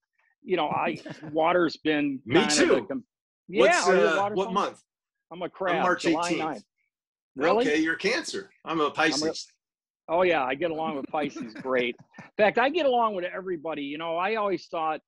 you 0.42 0.56
know, 0.56 0.68
I 0.68 0.98
water's 1.32 1.76
been 1.76 2.20
Me 2.24 2.40
kind 2.40 2.52
of 2.52 2.58
too. 2.58 2.74
a 2.74 2.86
com- 2.86 3.04
yeah, 3.48 3.60
What's, 3.62 3.88
are 3.88 3.96
you 3.96 4.02
a 4.02 4.20
uh, 4.20 4.30
what 4.30 4.44
sign? 4.46 4.54
month? 4.54 4.82
I'm 5.32 5.42
a 5.42 5.48
crab. 5.48 5.82
March 5.82 6.02
July 6.02 6.32
18th. 6.32 6.38
9th. 6.38 6.62
Really? 7.36 7.68
Okay, 7.68 7.80
you're 7.80 7.96
Cancer. 7.96 8.50
I'm 8.64 8.80
a 8.80 8.90
Pisces. 8.90 9.46
Oh 10.08 10.22
yeah, 10.22 10.44
I 10.44 10.54
get 10.56 10.72
along 10.72 10.96
with 10.96 11.06
Pisces 11.06 11.54
great. 11.54 11.94
In 12.18 12.24
fact, 12.36 12.58
I 12.58 12.68
get 12.68 12.86
along 12.86 13.14
with 13.14 13.24
everybody. 13.24 13.82
You 13.82 13.98
know, 13.98 14.16
I 14.16 14.34
always 14.34 14.66
thought, 14.66 15.00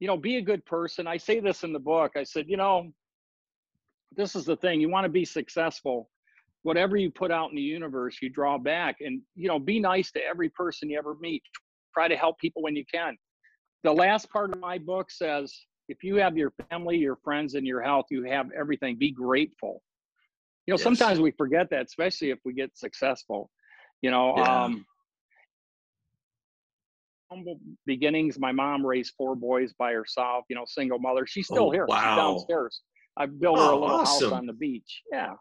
you 0.00 0.08
know, 0.08 0.16
be 0.16 0.36
a 0.36 0.42
good 0.42 0.64
person. 0.66 1.06
I 1.06 1.16
say 1.16 1.38
this 1.38 1.62
in 1.62 1.72
the 1.72 1.78
book. 1.78 2.12
I 2.16 2.24
said, 2.24 2.46
you 2.48 2.56
know, 2.56 2.90
this 4.16 4.34
is 4.34 4.44
the 4.44 4.56
thing. 4.56 4.80
You 4.80 4.90
want 4.90 5.04
to 5.04 5.10
be 5.10 5.24
successful. 5.24 6.10
Whatever 6.62 6.96
you 6.96 7.10
put 7.10 7.30
out 7.30 7.50
in 7.50 7.56
the 7.56 7.62
universe, 7.62 8.18
you 8.20 8.30
draw 8.30 8.58
back. 8.58 8.96
And 9.00 9.22
you 9.36 9.46
know, 9.46 9.60
be 9.60 9.78
nice 9.78 10.10
to 10.12 10.20
every 10.24 10.48
person 10.50 10.90
you 10.90 10.98
ever 10.98 11.16
meet. 11.20 11.42
Try 11.94 12.08
to 12.08 12.16
help 12.16 12.38
people 12.38 12.62
when 12.62 12.74
you 12.74 12.84
can. 12.92 13.16
The 13.84 13.92
last 13.92 14.30
part 14.30 14.54
of 14.54 14.60
my 14.60 14.78
book 14.78 15.10
says, 15.10 15.52
if 15.88 16.04
you 16.04 16.16
have 16.16 16.36
your 16.36 16.52
family, 16.70 16.96
your 16.98 17.16
friends, 17.16 17.54
and 17.54 17.66
your 17.66 17.82
health, 17.82 18.06
you 18.10 18.22
have 18.24 18.50
everything. 18.52 18.96
Be 18.96 19.10
grateful. 19.10 19.82
You 20.66 20.72
know, 20.72 20.76
Yes. 20.76 20.84
sometimes 20.84 21.20
we 21.20 21.32
forget 21.32 21.68
that, 21.70 21.86
especially 21.86 22.30
if 22.30 22.38
we 22.44 22.52
get 22.52 22.76
successful. 22.76 23.50
You 24.00 24.10
know, 24.12 24.36
Yeah. 24.36 24.64
um, 24.64 24.86
humble 27.30 27.58
beginnings. 27.84 28.38
My 28.38 28.52
mom 28.52 28.86
raised 28.86 29.14
four 29.16 29.34
boys 29.34 29.72
by 29.72 29.92
herself. 29.92 30.44
You 30.48 30.56
know, 30.56 30.64
single 30.66 30.98
mother. 31.00 31.26
She's 31.26 31.46
still 31.48 31.68
Oh, 31.68 31.70
here. 31.72 31.86
She's 31.88 31.96
wow. 31.96 32.16
downstairs. 32.16 32.82
I 33.16 33.26
built 33.26 33.56
her 33.58 33.64
a 33.64 33.76
Oh, 33.76 33.80
little 33.80 33.96
awesome. 33.96 34.26
house 34.30 34.38
on 34.38 34.46
the 34.46 34.52
beach. 34.52 35.02
Yeah. 35.10 35.34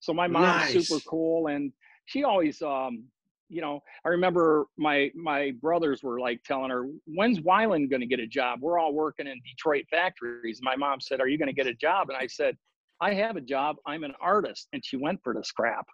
So 0.00 0.12
my 0.12 0.28
mom's 0.28 0.66
super 0.68 1.00
cool, 1.08 1.46
and 1.48 1.72
she 2.04 2.22
always, 2.22 2.60
um, 2.60 3.04
you 3.48 3.60
know, 3.60 3.80
I 4.04 4.08
remember 4.08 4.66
my 4.76 5.10
my 5.14 5.52
brothers 5.60 6.02
were 6.02 6.18
like 6.20 6.42
telling 6.44 6.70
her, 6.70 6.88
"When's 7.06 7.40
Wyland 7.40 7.90
going 7.90 8.00
to 8.00 8.06
get 8.06 8.20
a 8.20 8.26
job? 8.26 8.60
We're 8.60 8.78
all 8.78 8.92
working 8.92 9.26
in 9.26 9.40
Detroit 9.46 9.84
factories." 9.90 10.60
My 10.62 10.76
mom 10.76 11.00
said, 11.00 11.20
"Are 11.20 11.28
you 11.28 11.38
going 11.38 11.48
to 11.48 11.54
get 11.54 11.66
a 11.66 11.74
job?" 11.74 12.08
And 12.08 12.16
I 12.16 12.26
said, 12.26 12.56
"I 13.00 13.14
have 13.14 13.36
a 13.36 13.40
job. 13.40 13.76
I'm 13.86 14.04
an 14.04 14.14
artist." 14.20 14.68
And 14.72 14.84
she 14.84 14.96
went 14.96 15.20
for 15.22 15.34
the 15.34 15.44
scrap. 15.44 15.86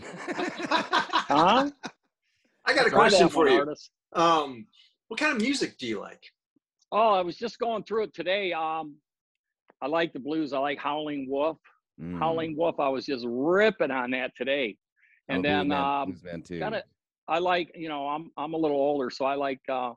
Huh? 0.00 1.70
I 2.66 2.74
got 2.74 2.86
a 2.86 2.90
Try 2.90 3.08
question 3.08 3.28
for 3.28 3.48
you. 3.48 3.58
artist. 3.58 3.90
Um, 4.14 4.66
what 5.08 5.18
kind 5.20 5.32
of 5.34 5.42
music 5.42 5.78
do 5.78 5.86
you 5.86 6.00
like? 6.00 6.22
Oh, 6.92 7.12
I 7.12 7.20
was 7.22 7.36
just 7.36 7.58
going 7.58 7.82
through 7.84 8.04
it 8.04 8.14
today. 8.14 8.52
Um, 8.52 8.96
I 9.82 9.86
like 9.86 10.12
the 10.12 10.20
blues. 10.20 10.52
I 10.52 10.58
like 10.58 10.78
Howling 10.78 11.28
Wolf. 11.28 11.58
Mm. 12.00 12.18
Howling 12.18 12.56
Wolf. 12.56 12.78
I 12.78 12.88
was 12.88 13.04
just 13.04 13.24
ripping 13.28 13.90
on 13.90 14.10
that 14.12 14.34
today. 14.36 14.76
And 15.28 15.38
Oh, 15.46 15.48
then 15.48 15.72
um, 15.72 16.16
too. 16.44 16.60
kind 16.60 16.74
of, 16.74 16.82
I 17.26 17.38
like 17.38 17.72
you 17.74 17.88
know 17.88 18.06
I'm 18.08 18.30
I'm 18.36 18.52
a 18.54 18.56
little 18.58 18.76
older, 18.76 19.08
so 19.10 19.24
I 19.24 19.34
like 19.36 19.60
uh, 19.70 19.92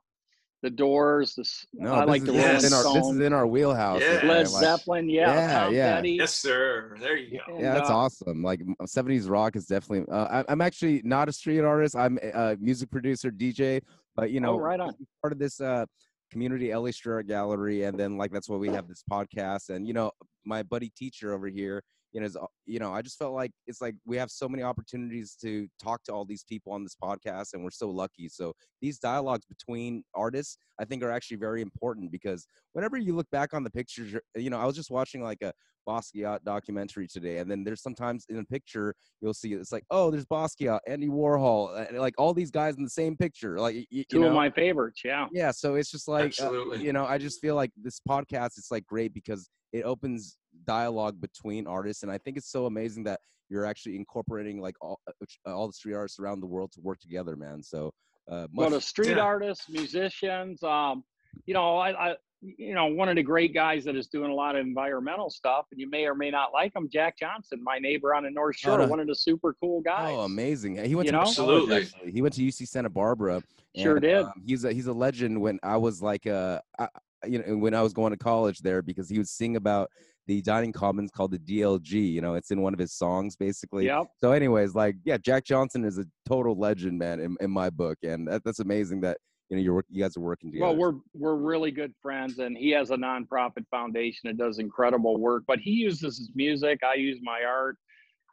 the 0.64 0.70
Doors. 0.70 1.36
The, 1.36 1.46
No, 1.74 1.94
I 1.94 2.00
this 2.02 2.08
like 2.08 2.22
is, 2.22 2.28
the 2.28 2.32
this, 2.34 2.42
Rolling 2.44 2.56
is 2.58 2.66
in 2.66 2.74
our, 2.74 2.94
this 2.94 3.08
is 3.14 3.20
in 3.20 3.34
our 3.34 3.46
wheelhouse. 3.48 4.02
Yeah. 4.02 4.22
Led 4.24 4.48
like- 4.50 4.64
Zeppelin, 4.64 5.10
yeah, 5.10 5.34
Yeah, 5.34 5.60
Tom 5.66 5.74
yeah. 5.76 5.96
Petty. 5.96 6.12
Yes, 6.12 6.34
sir. 6.34 6.96
There 7.02 7.18
you 7.18 7.40
go. 7.46 7.54
And, 7.54 7.62
yeah, 7.62 7.74
that's 7.74 7.90
uh, 7.90 7.98
awesome. 7.98 8.42
Like 8.42 8.62
70s 8.84 9.30
rock 9.30 9.56
is 9.56 9.66
definitely. 9.66 10.12
Uh, 10.12 10.42
I, 10.48 10.52
I'm 10.52 10.62
actually 10.62 11.02
not 11.04 11.28
a 11.30 11.32
street 11.34 11.60
artist. 11.62 11.96
I'm 11.96 12.18
a 12.24 12.52
a 12.54 12.58
music 12.58 12.90
producer, 12.90 13.30
DJ. 13.32 13.82
But 14.16 14.32
you 14.32 14.40
know, 14.40 14.54
oh, 14.56 14.60
right 14.60 14.80
on. 14.80 14.94
part 15.22 15.34
of 15.34 15.38
this 15.40 15.60
uh 15.62 15.86
community 16.32 16.74
LA 16.74 16.92
Street 16.92 17.28
Gallery, 17.28 17.84
and 17.84 17.98
then 18.00 18.18
like 18.18 18.32
that's 18.32 18.50
why 18.50 18.58
we 18.58 18.70
have 18.70 18.88
this 18.88 19.04
podcast. 19.10 19.70
And 19.70 19.86
you 19.88 19.94
know, 19.94 20.12
my 20.46 20.64
buddy 20.64 20.90
teacher 20.98 21.34
over 21.34 21.48
here, 21.48 21.84
you 22.14 22.22
know, 22.22 22.26
is, 22.26 22.36
uh, 22.36 22.46
you 22.66 22.80
know, 22.80 22.94
I 22.94 23.02
just 23.02 23.18
felt 23.18 23.34
like 23.34 23.52
it's 23.68 23.82
like 23.82 23.96
we 24.06 24.18
have 24.18 24.32
so 24.32 24.48
many 24.48 24.64
opportunities 24.64 25.36
to 25.42 25.68
talk 25.82 26.04
to 26.04 26.14
all 26.14 26.26
these 26.26 26.44
people 26.44 26.72
on 26.74 26.84
this 26.84 26.96
podcast, 27.02 27.54
and 27.54 27.64
we're 27.64 27.72
so 27.72 27.90
lucky. 27.90 28.30
So 28.30 28.54
these 28.82 29.00
dialogues 29.00 29.46
between 29.46 30.04
artists, 30.14 30.58
I 30.80 30.86
think, 30.86 31.04
are 31.04 31.12
actually 31.12 31.38
very 31.38 31.62
important 31.62 32.12
because 32.12 32.46
whenever 32.74 32.98
you 32.98 33.16
look 33.16 33.30
back 33.32 33.54
on 33.54 33.64
the 33.64 33.70
pictures, 33.72 34.12
you're- 34.12 34.50
know, 34.50 34.60
I 34.60 34.66
was 34.66 34.76
just 34.76 34.92
watching 34.92 35.22
like 35.22 35.42
a 35.42 35.52
Basquiat 35.88 36.44
documentary 36.44 37.08
today, 37.08 37.38
and 37.38 37.50
then 37.50 37.64
there's 37.64 37.82
sometimes 37.82 38.26
in 38.30 38.38
a 38.40 38.44
picture 38.44 38.94
you'll 39.22 39.34
see 39.34 39.54
it's 39.54 39.72
like, 39.72 39.86
oh, 39.90 40.12
there's 40.12 40.26
Basquiat, 40.26 40.80
Andy 40.88 41.08
Warhol, 41.08 41.88
and 41.88 41.98
like 41.98 42.14
all 42.18 42.34
these 42.34 42.52
guys 42.52 42.76
in 42.78 42.84
the 42.84 42.90
same 42.90 43.16
picture, 43.16 43.58
like 43.60 43.76
y- 43.76 43.86
y- 43.92 44.06
Two 44.10 44.18
you 44.18 44.22
know, 44.24 44.28
of 44.30 44.34
my 44.34 44.50
favorites. 44.50 45.02
Yeah. 45.06 45.28
yeah 45.32 45.52
so 45.52 45.76
it's 45.76 45.90
just 45.90 46.08
like 46.08 46.34
uh, 46.42 46.72
you 46.74 46.92
know 46.94 47.06
i 47.06 47.18
just 47.18 47.40
feel 47.42 47.56
like 47.56 47.72
this 47.78 48.00
podcast 48.08 48.58
it's 48.58 48.72
like 48.72 48.86
great 48.86 49.14
because 49.14 49.50
it 49.74 49.84
opens 49.84 50.38
dialogue 50.68 51.20
between 51.22 51.66
artists 51.66 52.04
and 52.04 52.12
i 52.12 52.18
think 52.18 52.38
it's 52.38 52.52
so 52.52 52.66
amazing 52.66 53.04
that 53.04 53.20
you're 53.50 53.66
actually 53.66 53.96
incorporating 53.96 54.60
like 54.62 54.76
all, 54.82 55.00
uh, 55.08 55.54
all 55.56 55.68
the 55.68 55.74
street 55.74 55.94
artists 55.96 56.20
around 56.20 56.42
the 56.42 56.46
world 56.46 56.72
to 56.74 56.82
work 56.82 57.00
together 57.00 57.36
man 57.36 57.64
so 57.64 57.92
uh 58.30 58.46
well, 58.54 58.70
the 58.70 58.82
street 58.82 59.16
Yeah. 59.16 59.20
artists, 59.24 59.70
musicians, 59.70 60.62
um, 60.62 61.06
you 61.46 61.54
know, 61.54 61.78
I, 61.78 62.10
I, 62.10 62.16
you 62.42 62.76
know, 62.76 62.88
one 62.88 63.08
of 63.08 63.16
the 63.16 63.24
great 63.24 63.54
guys 63.54 63.86
that 63.86 63.96
is 63.96 64.08
doing 64.08 64.30
a 64.30 64.34
lot 64.36 64.58
of 64.58 64.66
environmental 64.68 65.30
stuff, 65.30 65.66
and 65.72 65.80
you 65.80 65.90
may 65.90 66.06
or 66.06 66.14
may 66.14 66.30
not 66.30 66.52
like 66.52 66.76
him, 66.76 66.90
Jack 66.92 67.18
Johnson, 67.18 67.64
my 67.64 67.80
neighbor 67.80 68.14
on 68.14 68.24
the 68.24 68.30
North 68.30 68.58
Oh, 68.66 68.68
Shore, 68.68 68.78
no. 68.80 68.88
one 68.88 69.00
of 69.00 69.08
the 69.08 69.16
super 69.16 69.56
cool 69.62 69.80
guys. 69.80 70.04
oh 70.18 70.20
amazing 70.22 70.76
he 70.84 70.94
went 70.96 71.06
You 71.06 71.14
to 71.14 71.18
know? 71.20 71.24
my 71.24 71.34
college, 71.34 71.72
Absolutely. 71.72 72.12
he 72.12 72.22
went 72.22 72.34
to 72.36 72.42
uc 72.44 72.68
santa 72.68 72.90
barbara 72.90 73.42
Sure 73.78 73.98
did. 74.02 74.26
um, 74.26 74.34
he's 74.46 74.66
a 74.66 74.74
he's 74.74 74.88
a 74.88 74.94
legend 74.94 75.40
when 75.40 75.58
i 75.64 75.78
was 75.78 76.02
like 76.02 76.28
uh 76.28 76.60
I, 76.78 76.88
you 77.26 77.40
know 77.42 77.56
when 77.58 77.74
i 77.74 77.82
was 77.82 77.94
going 77.94 78.12
to 78.12 78.18
college 78.18 78.60
there 78.60 78.82
because 78.82 79.08
he 79.10 79.18
would 79.20 79.30
sing 79.30 79.56
about 79.56 79.90
the 80.28 80.42
dining 80.42 80.72
commons 80.72 81.10
called 81.10 81.32
the 81.32 81.40
dlg 81.40 81.92
you 81.92 82.22
know 82.22 82.36
it's 82.36 82.52
in 82.52 82.62
one 82.62 82.74
of 82.74 82.80
his 82.80 82.94
songs 82.94 83.36
basically 83.36 83.88
Yep. 83.88 84.08
So, 84.20 84.32
anyways, 84.34 84.76
like, 84.76 84.96
yeah, 85.06 85.18
Jack 85.18 85.46
Johnson 85.46 85.86
is 85.86 85.98
a 85.98 86.06
total 86.28 86.60
legend, 86.60 87.00
man, 87.00 87.20
in, 87.20 87.38
in 87.40 87.50
my 87.50 87.70
book, 87.70 87.98
and 88.04 88.28
that, 88.28 88.44
that's 88.44 88.60
amazing 88.60 89.02
that 89.02 89.18
you 89.50 89.56
know 89.56 89.64
you're 89.64 89.84
you 89.90 90.04
guys 90.04 90.18
are 90.18 90.22
working 90.22 90.52
together. 90.52 90.66
Well, 90.66 90.76
we're 90.76 91.00
we're 91.14 91.36
really 91.36 91.72
good 91.72 91.94
friends, 92.02 92.40
and 92.40 92.58
he 92.58 92.70
has 92.72 92.92
a 92.92 92.98
nonprofit 92.98 93.66
foundation 93.72 94.22
that 94.26 94.38
does 94.38 94.60
incredible 94.60 95.18
work. 95.18 95.44
But 95.48 95.60
he 95.60 95.72
uses 95.72 96.18
his 96.18 96.32
music. 96.36 96.80
I 96.84 96.96
use 96.96 97.20
my 97.22 97.44
art. 97.48 97.78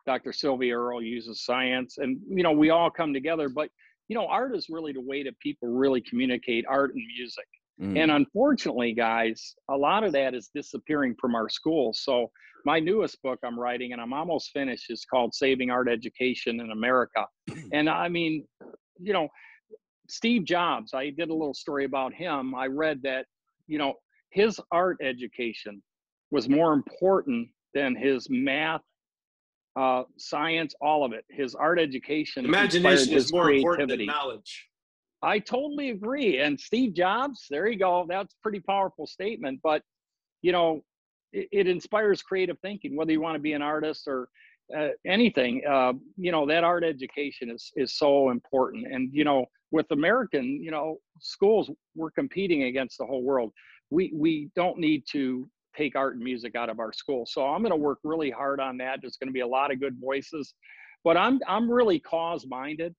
Dr. 0.06 0.32
Sylvia 0.32 0.76
Earle 0.76 1.02
uses 1.02 1.44
science, 1.44 1.98
and 1.98 2.18
you 2.28 2.42
know 2.42 2.52
we 2.52 2.70
all 2.70 2.90
come 2.90 3.14
together. 3.14 3.48
But 3.48 3.70
you 4.08 4.16
know, 4.16 4.26
art 4.26 4.56
is 4.56 4.66
really 4.68 4.92
the 4.92 5.00
way 5.00 5.22
that 5.22 5.38
people 5.38 5.68
really 5.68 6.00
communicate 6.00 6.64
art 6.68 6.94
and 6.94 7.02
music. 7.16 7.46
Mhm. 7.80 7.98
And 7.98 8.10
unfortunately, 8.10 8.92
guys, 8.92 9.54
a 9.68 9.76
lot 9.76 10.04
of 10.04 10.12
that 10.12 10.34
is 10.34 10.48
disappearing 10.54 11.16
from 11.20 11.34
our 11.34 11.48
schools. 11.48 12.00
So 12.02 12.30
my 12.64 12.78
newest 12.80 13.20
book 13.22 13.40
I'm 13.42 13.58
writing, 13.58 13.92
and 13.92 14.00
I'm 14.00 14.12
almost 14.12 14.52
finished, 14.52 14.90
is 14.90 15.04
called 15.04 15.34
Saving 15.34 15.70
Art 15.70 15.88
Education 15.88 16.60
in 16.60 16.70
America. 16.70 17.26
And 17.72 17.88
I 17.90 18.08
mean, 18.08 18.46
you 18.98 19.12
know, 19.12 19.28
Steve 20.08 20.44
Jobs, 20.44 20.94
I 20.94 21.10
did 21.10 21.30
a 21.30 21.34
little 21.34 21.54
story 21.54 21.84
about 21.84 22.12
him. 22.14 22.54
I 22.54 22.66
read 22.66 23.02
that, 23.02 23.26
you 23.66 23.78
know, 23.78 23.94
his 24.30 24.60
art 24.70 24.98
education 25.02 25.82
was 26.30 26.48
more 26.48 26.72
important 26.72 27.48
than 27.72 27.96
his 27.96 28.28
math, 28.30 28.82
uh, 29.76 30.04
science, 30.16 30.74
all 30.80 31.04
of 31.04 31.12
it. 31.12 31.24
His 31.30 31.54
art 31.54 31.80
education 31.80 32.44
Imagination 32.44 33.14
is 33.14 33.32
more 33.32 33.50
important 33.50 33.88
creativity. 33.88 34.06
than 34.06 34.14
knowledge. 34.14 34.68
I 35.24 35.38
totally 35.38 35.90
agree. 35.90 36.38
And 36.40 36.60
Steve 36.60 36.94
Jobs, 36.94 37.46
there 37.48 37.66
you 37.66 37.78
go. 37.78 38.04
That's 38.08 38.34
a 38.34 38.42
pretty 38.42 38.60
powerful 38.60 39.06
statement. 39.06 39.60
But, 39.62 39.82
you 40.42 40.52
know, 40.52 40.82
it, 41.32 41.48
it 41.50 41.66
inspires 41.66 42.22
creative 42.22 42.58
thinking, 42.60 42.94
whether 42.94 43.10
you 43.10 43.22
want 43.22 43.36
to 43.36 43.40
be 43.40 43.54
an 43.54 43.62
artist 43.62 44.06
or 44.06 44.28
uh, 44.76 44.88
anything. 45.06 45.62
Uh, 45.66 45.94
you 46.18 46.30
know, 46.30 46.46
that 46.46 46.62
art 46.62 46.84
education 46.84 47.50
is, 47.50 47.72
is 47.74 47.96
so 47.96 48.30
important. 48.30 48.86
And, 48.92 49.10
you 49.12 49.24
know, 49.24 49.46
with 49.70 49.90
American, 49.90 50.62
you 50.62 50.70
know, 50.70 50.98
schools, 51.20 51.70
we're 51.96 52.10
competing 52.10 52.64
against 52.64 52.98
the 52.98 53.06
whole 53.06 53.22
world. 53.22 53.50
We, 53.90 54.12
we 54.14 54.50
don't 54.54 54.78
need 54.78 55.04
to 55.12 55.48
take 55.74 55.96
art 55.96 56.16
and 56.16 56.22
music 56.22 56.54
out 56.54 56.68
of 56.68 56.80
our 56.80 56.92
school. 56.92 57.26
So 57.26 57.46
I'm 57.46 57.62
going 57.62 57.70
to 57.70 57.76
work 57.76 57.98
really 58.04 58.30
hard 58.30 58.60
on 58.60 58.76
that. 58.78 58.98
There's 59.00 59.16
going 59.16 59.28
to 59.28 59.32
be 59.32 59.40
a 59.40 59.46
lot 59.46 59.72
of 59.72 59.80
good 59.80 59.96
voices, 59.98 60.54
but 61.02 61.16
I'm, 61.16 61.40
I'm 61.48 61.70
really 61.70 61.98
cause 61.98 62.46
minded 62.46 62.94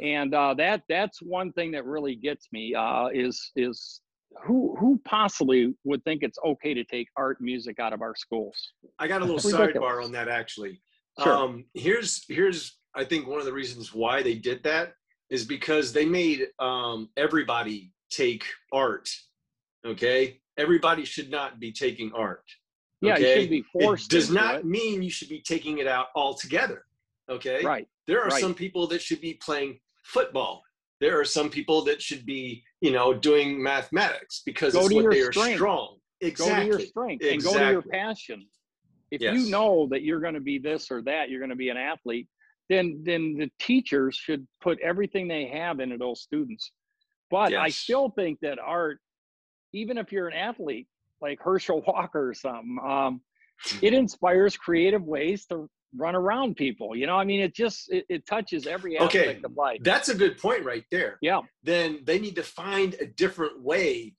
and 0.00 0.34
uh, 0.34 0.54
that 0.54 0.82
that's 0.88 1.22
one 1.22 1.52
thing 1.52 1.70
that 1.72 1.84
really 1.84 2.16
gets 2.16 2.48
me 2.52 2.74
uh, 2.74 3.08
is 3.12 3.52
is 3.56 4.00
who 4.42 4.76
who 4.78 5.00
possibly 5.04 5.74
would 5.84 6.02
think 6.04 6.22
it's 6.22 6.38
okay 6.44 6.74
to 6.74 6.84
take 6.84 7.08
art 7.16 7.38
and 7.38 7.46
music 7.46 7.78
out 7.78 7.92
of 7.92 8.02
our 8.02 8.14
schools 8.16 8.72
I 8.98 9.06
got 9.06 9.22
a 9.22 9.24
little 9.24 9.38
sidebar 9.50 10.02
on 10.02 10.12
that 10.12 10.28
actually. 10.28 10.80
Sure. 11.22 11.32
Um, 11.32 11.64
here's 11.74 12.24
here's 12.28 12.78
I 12.94 13.04
think 13.04 13.26
one 13.26 13.38
of 13.38 13.44
the 13.44 13.52
reasons 13.52 13.94
why 13.94 14.22
they 14.22 14.34
did 14.34 14.62
that 14.64 14.94
is 15.30 15.44
because 15.44 15.92
they 15.92 16.04
made 16.04 16.48
um, 16.58 17.08
everybody 17.16 17.92
take 18.10 18.44
art. 18.72 19.08
Okay, 19.86 20.40
everybody 20.56 21.04
should 21.04 21.30
not 21.30 21.60
be 21.60 21.70
taking 21.70 22.12
art. 22.14 22.44
yeah 23.00 23.16
you 23.16 23.24
okay? 23.24 23.40
should 23.40 23.50
be 23.50 23.64
forced 23.72 24.12
It 24.12 24.16
does 24.16 24.28
into 24.30 24.40
not 24.40 24.54
it. 24.56 24.64
mean 24.64 25.02
you 25.02 25.10
should 25.10 25.28
be 25.28 25.40
taking 25.40 25.78
it 25.78 25.86
out 25.86 26.06
altogether. 26.16 26.84
Okay, 27.30 27.64
right 27.64 27.86
there 28.06 28.22
are 28.22 28.28
right. 28.28 28.40
some 28.40 28.54
people 28.54 28.86
that 28.88 29.00
should 29.00 29.20
be 29.20 29.34
playing 29.34 29.78
football. 30.04 30.62
There 31.00 31.18
are 31.18 31.24
some 31.24 31.50
people 31.50 31.82
that 31.84 32.00
should 32.00 32.24
be, 32.24 32.62
you 32.80 32.92
know, 32.92 33.12
doing 33.12 33.62
mathematics 33.62 34.42
because 34.46 34.72
Go 34.74 34.86
it's 34.86 34.94
what 34.94 35.10
they 35.10 35.20
are 35.20 35.32
strength. 35.32 35.56
strong. 35.56 35.96
go 36.20 36.26
Exactly. 36.26 36.60
to 36.62 36.66
your 36.66 36.80
strength 36.80 37.24
and 37.24 37.42
go 37.42 37.52
to 37.58 37.70
your 37.70 37.82
passion 37.82 38.46
if 39.10 39.20
Yes. 39.20 39.34
you 39.34 39.50
know 39.50 39.86
that 39.90 40.02
you're 40.02 40.20
going 40.20 40.34
to 40.34 40.40
be 40.40 40.58
this 40.58 40.90
or 40.90 41.02
that 41.02 41.28
you're 41.28 41.40
going 41.40 41.50
to 41.50 41.56
be 41.56 41.68
an 41.68 41.76
athlete 41.76 42.28
then 42.70 43.02
then 43.04 43.36
the 43.36 43.50
teachers 43.58 44.16
should 44.16 44.46
put 44.62 44.78
everything 44.80 45.28
they 45.28 45.46
have 45.46 45.80
into 45.80 45.98
those 45.98 46.22
students 46.22 46.70
but 47.30 47.52
i 47.52 47.68
still 47.68 48.08
think 48.10 48.38
that 48.40 48.58
art 48.58 48.98
even 49.74 49.98
if 49.98 50.10
you're 50.12 50.28
an 50.28 50.34
athlete 50.36 50.86
like 51.20 51.38
herschel 51.42 51.82
walker 51.86 52.30
or 52.30 52.34
something 52.34 52.78
um, 52.86 53.20
it 53.82 53.92
inspires 53.92 54.56
creative 54.56 55.02
ways 55.02 55.44
to 55.46 55.68
run 55.96 56.14
around 56.14 56.56
people 56.56 56.96
you 56.96 57.06
know 57.06 57.16
i 57.16 57.24
mean 57.24 57.40
it 57.40 57.54
just 57.54 57.90
it, 57.92 58.04
it 58.08 58.26
touches 58.26 58.66
every 58.66 58.98
Okay. 58.98 59.20
aspect 59.28 59.44
of 59.44 59.52
life 59.56 59.78
That's 59.82 60.08
a 60.08 60.14
good 60.14 60.38
point 60.38 60.64
right 60.64 60.84
there. 60.90 61.18
yeah 61.22 61.40
Then 61.62 62.00
they 62.04 62.18
need 62.18 62.36
to 62.36 62.42
find 62.42 62.94
a 63.00 63.06
different 63.06 63.62
way, 63.62 64.14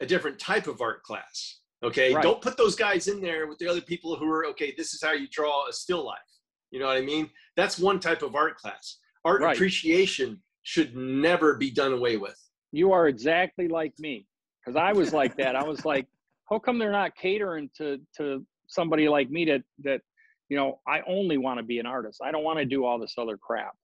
a 0.00 0.06
different 0.06 0.38
type 0.38 0.66
of 0.66 0.80
art 0.80 1.02
class. 1.02 1.60
Okay. 1.82 2.14
Right. 2.14 2.22
Don't 2.22 2.40
put 2.40 2.56
those 2.56 2.74
guys 2.76 3.08
in 3.08 3.20
there 3.20 3.46
with 3.46 3.58
the 3.58 3.68
other 3.68 3.80
people 3.82 4.16
who 4.16 4.26
are, 4.30 4.46
okay, 4.46 4.72
this 4.76 4.94
is 4.94 5.02
how 5.02 5.12
you 5.12 5.28
draw 5.30 5.68
a 5.68 5.72
still 5.72 6.04
life. 6.04 6.32
You 6.70 6.78
know 6.80 6.86
what 6.86 6.96
I 6.96 7.02
mean? 7.02 7.28
That's 7.56 7.78
one 7.78 8.00
type 8.00 8.22
of 8.22 8.34
art 8.34 8.56
class. 8.56 8.98
Art 9.24 9.40
Right. 9.42 9.54
appreciation 9.56 10.42
should 10.62 10.96
never 10.96 11.54
be 11.56 11.70
done 11.70 11.92
away 11.92 12.16
with. 12.16 12.38
you 12.72 12.90
are 12.92 13.06
exactly 13.08 13.68
like 13.68 13.92
me 13.98 14.26
because 14.60 14.76
i 14.76 14.90
was 15.00 15.12
like 15.12 15.36
that 15.36 15.54
i 15.54 15.62
was 15.72 15.84
like 15.84 16.06
how 16.48 16.58
come 16.58 16.76
they're 16.78 16.98
not 17.02 17.14
catering 17.16 17.66
to 17.78 17.86
to 18.16 18.24
somebody 18.66 19.06
like 19.16 19.28
me 19.36 19.42
that 19.44 19.62
that 19.86 20.00
you 20.48 20.56
know 20.56 20.80
i 20.86 21.00
only 21.06 21.38
want 21.38 21.58
to 21.58 21.62
be 21.64 21.78
an 21.78 21.86
artist 21.86 22.20
i 22.24 22.30
don't 22.30 22.44
want 22.44 22.58
to 22.58 22.64
do 22.64 22.84
all 22.84 22.98
this 22.98 23.14
other 23.18 23.36
crap 23.36 23.74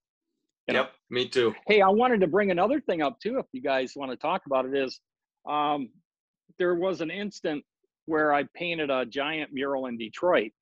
You 0.69 0.75
know? 0.75 0.81
Yep. 0.81 0.93
Me 1.11 1.29
too. 1.29 1.55
hey 1.67 1.81
i 1.81 1.89
wanted 1.89 2.21
to 2.21 2.27
bring 2.27 2.51
another 2.51 2.81
thing 2.81 3.03
up 3.03 3.19
too 3.21 3.39
if 3.39 3.47
you 3.53 3.63
guys 3.63 3.93
want 3.97 4.11
to 4.11 4.17
talk 4.17 4.43
about 4.47 4.67
it 4.67 4.75
is 4.77 5.01
um 5.49 5.89
there 6.59 6.75
was 6.75 7.01
an 7.01 7.11
instant 7.11 7.65
where 8.07 8.33
i 8.33 8.45
painted 8.55 8.91
a 8.91 9.05
giant 9.07 9.53
mural 9.53 9.87
in 9.87 9.97
detroit 9.97 10.53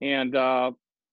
and 0.00 0.34
uh 0.36 0.70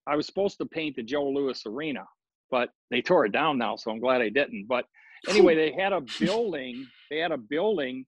i 0.07 0.15
was 0.15 0.25
supposed 0.25 0.57
to 0.57 0.65
paint 0.65 0.95
the 0.95 1.03
joe 1.03 1.27
louis 1.29 1.61
arena 1.65 2.03
but 2.49 2.69
they 2.91 3.01
tore 3.01 3.25
it 3.25 3.31
down 3.31 3.57
now 3.57 3.75
so 3.75 3.91
i'm 3.91 3.99
glad 3.99 4.21
i 4.21 4.29
didn't 4.29 4.65
but 4.67 4.85
anyway 5.29 5.55
they 5.55 5.71
had 5.71 5.93
a 5.93 6.01
building 6.19 6.85
they 7.11 7.17
had 7.17 7.31
a 7.31 7.37
building 7.37 8.05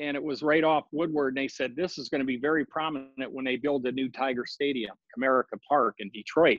and 0.00 0.16
it 0.16 0.22
was 0.22 0.42
right 0.42 0.64
off 0.64 0.84
woodward 0.92 1.36
and 1.36 1.36
they 1.36 1.48
said 1.48 1.76
this 1.76 1.98
is 1.98 2.08
going 2.08 2.20
to 2.20 2.26
be 2.26 2.38
very 2.38 2.64
prominent 2.64 3.30
when 3.30 3.44
they 3.44 3.56
build 3.56 3.82
the 3.84 3.92
new 3.92 4.08
tiger 4.08 4.46
stadium 4.46 4.96
comerica 5.16 5.58
park 5.68 5.96
in 5.98 6.10
detroit. 6.10 6.58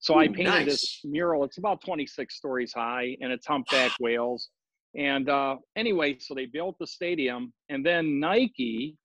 So 0.00 0.14
i 0.14 0.26
Ooh, 0.26 0.32
painted 0.32 0.66
this 0.66 1.00
mural. 1.04 1.44
It's 1.44 1.58
about 1.58 1.82
26 1.84 2.34
stories 2.34 2.72
high 2.72 3.16
and 3.20 3.32
it's 3.32 3.46
humpback 3.46 3.92
whales. 4.00 4.50
And 4.96 5.28
uh, 5.28 5.56
anyway 5.76 6.18
so 6.18 6.34
they 6.34 6.46
built 6.46 6.76
the 6.80 6.86
stadium 6.86 7.52
and 7.68 7.86
then 7.86 8.18
nike 8.18 8.96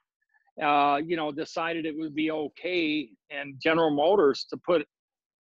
uh, 0.62 1.00
you 1.06 1.16
know 1.16 1.32
decided 1.32 1.86
it 1.86 1.96
would 1.98 2.16
be 2.16 2.32
okay 2.32 3.10
and 3.30 3.56
general 3.62 3.92
motors 3.92 4.48
to 4.50 4.58
put 4.58 4.86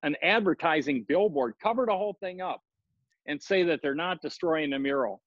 an 0.03 0.15
advertising 0.21 1.03
billboard 1.07 1.53
cover 1.61 1.85
the 1.87 1.93
whole 1.93 2.15
thing 2.19 2.41
up 2.41 2.61
and 3.27 3.41
say 3.41 3.63
that 3.63 3.79
they're 3.81 3.95
not 3.95 4.21
destroying 4.21 4.69
the 4.69 4.77
mural 4.77 5.21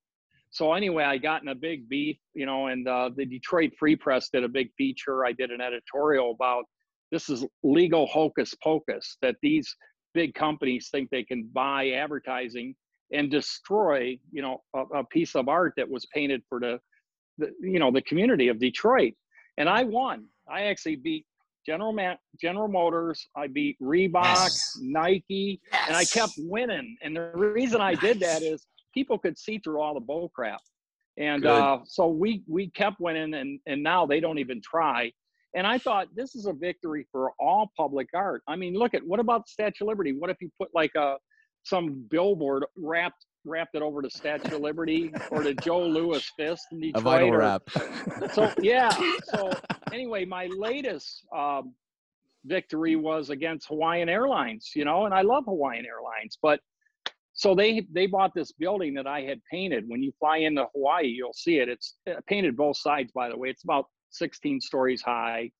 So 0.51 0.73
anyway, 0.73 1.05
I 1.05 1.19
got 1.19 1.43
in 1.43 1.49
a 1.49 1.55
big 1.55 1.89
beef, 1.89 2.17
you 2.35 2.47
know, 2.47 2.69
and 2.69 2.89
uh, 2.89 3.11
the 3.15 3.27
Detroit 3.27 3.73
Free 3.79 3.97
Press 3.97 4.31
did 4.31 4.45
a 4.45 4.49
big 4.49 4.71
feature. 4.79 5.27
I 5.27 5.33
did 5.33 5.51
an 5.51 5.61
editorial 5.61 6.31
about 6.31 6.65
this 7.11 7.29
is 7.29 7.45
legal 7.63 8.07
hocus 8.07 8.55
pocus 8.63 9.17
that 9.23 9.37
these 9.43 9.75
big 10.15 10.35
companies 10.35 10.89
think 10.91 11.11
they 11.11 11.23
can 11.23 11.49
buy 11.53 11.91
advertising 11.91 12.75
and 13.13 13.31
destroy, 13.31 14.19
you 14.33 14.43
know, 14.43 14.63
a, 14.75 14.99
a 14.99 15.05
piece 15.05 15.35
of 15.35 15.49
art 15.49 15.73
that 15.77 15.89
was 15.89 16.07
painted 16.15 16.43
for 16.49 16.61
the, 16.61 16.79
the, 17.39 17.51
you 17.61 17.79
know, 17.79 17.91
the 17.91 18.03
community 18.03 18.49
of 18.49 18.59
Detroit. 18.59 19.15
And 19.57 19.69
I 19.69 19.85
won. 19.85 20.27
I 20.51 20.63
actually 20.65 20.97
beat 20.97 21.27
General 21.67 21.93
Ma- 21.93 22.17
General 22.41 22.69
Motors. 22.69 23.27
I 23.37 23.47
beat 23.47 23.77
Reebok, 23.81 24.13
Yes. 24.25 24.79
Nike, 24.81 25.61
and 25.87 25.97
I 25.97 26.05
kept 26.05 26.33
winning. 26.39 26.97
And 27.03 27.17
the 27.17 27.31
reason 27.35 27.81
I 27.81 27.95
did 27.95 28.21
that 28.21 28.43
is 28.43 28.67
people 28.95 29.19
could 29.19 29.39
see 29.39 29.59
through 29.59 29.81
all 29.81 29.95
the 29.95 30.01
bull 30.01 30.31
crap. 30.35 30.61
And 31.17 31.45
uh, 31.47 31.81
so 31.85 32.07
we 32.07 32.43
we 32.47 32.71
kept 32.71 33.01
winning, 33.01 33.35
and 33.35 33.59
and 33.67 33.83
now 33.83 34.07
they 34.07 34.21
don't 34.21 34.39
even 34.39 34.61
try. 34.63 35.11
And 35.55 35.67
I 35.67 35.79
thought 35.79 36.09
this 36.15 36.37
is 36.37 36.47
a 36.47 36.53
victory 36.53 37.07
for 37.11 37.33
all 37.41 37.73
public 37.77 38.09
art. 38.15 38.43
I 38.47 38.55
mean, 38.55 38.75
look 38.75 38.95
at 38.95 39.05
what 39.05 39.19
about 39.19 39.47
the 39.47 39.51
Statue 39.51 39.85
of 39.85 39.89
Liberty? 39.89 40.13
What 40.13 40.31
if 40.31 40.37
you 40.41 40.51
put 40.61 40.69
like 40.75 40.95
a 40.95 41.17
some 41.65 42.07
billboard 42.09 42.65
wrapped 42.77 43.25
wrapped 43.45 43.75
it 43.75 43.83
over 43.83 44.03
to 44.03 44.11
Statue 44.11 44.57
of 44.57 44.61
Liberty 44.63 45.13
or 45.31 45.43
the 45.49 45.55
Joe 45.55 45.85
Louis 45.85 46.25
fist 46.39 46.67
in 46.73 46.79
A 46.79 46.93
Detroit? 46.93 47.05
vinyl 47.05 47.29
or- 47.31 47.39
wrap. 47.39 47.63
so 48.33 48.53
yeah 48.63 48.91
so 49.25 49.51
anyway 49.93 50.25
my 50.25 50.47
latest 50.57 51.25
um, 51.37 51.73
victory 52.45 52.95
was 52.97 53.31
against 53.31 53.67
hawaiian 53.69 54.09
airlines 54.09 54.71
you 54.75 54.85
know 54.85 55.07
and 55.07 55.15
i 55.15 55.23
love 55.23 55.45
hawaiian 55.45 55.85
airlines 55.85 56.39
but 56.41 56.61
so 57.39 57.55
they 57.55 57.87
they 57.93 58.07
bought 58.07 58.35
this 58.35 58.53
building 58.53 58.93
that 58.93 59.07
i 59.07 59.21
had 59.23 59.41
painted 59.51 59.85
when 59.87 60.03
you 60.03 60.13
fly 60.19 60.39
into 60.39 60.67
hawaii 60.75 61.07
you'll 61.07 61.33
see 61.33 61.59
it 61.59 61.69
it's 61.69 61.95
uh, 62.11 62.15
painted 62.27 62.57
both 62.57 62.77
sides 62.77 63.11
by 63.15 63.29
the 63.29 63.39
way 63.39 63.49
it's 63.49 63.65
about 63.65 63.87
16 64.11 64.61
stories 64.61 65.01
high 65.01 65.51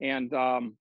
and 0.00 0.32
um, 0.34 0.76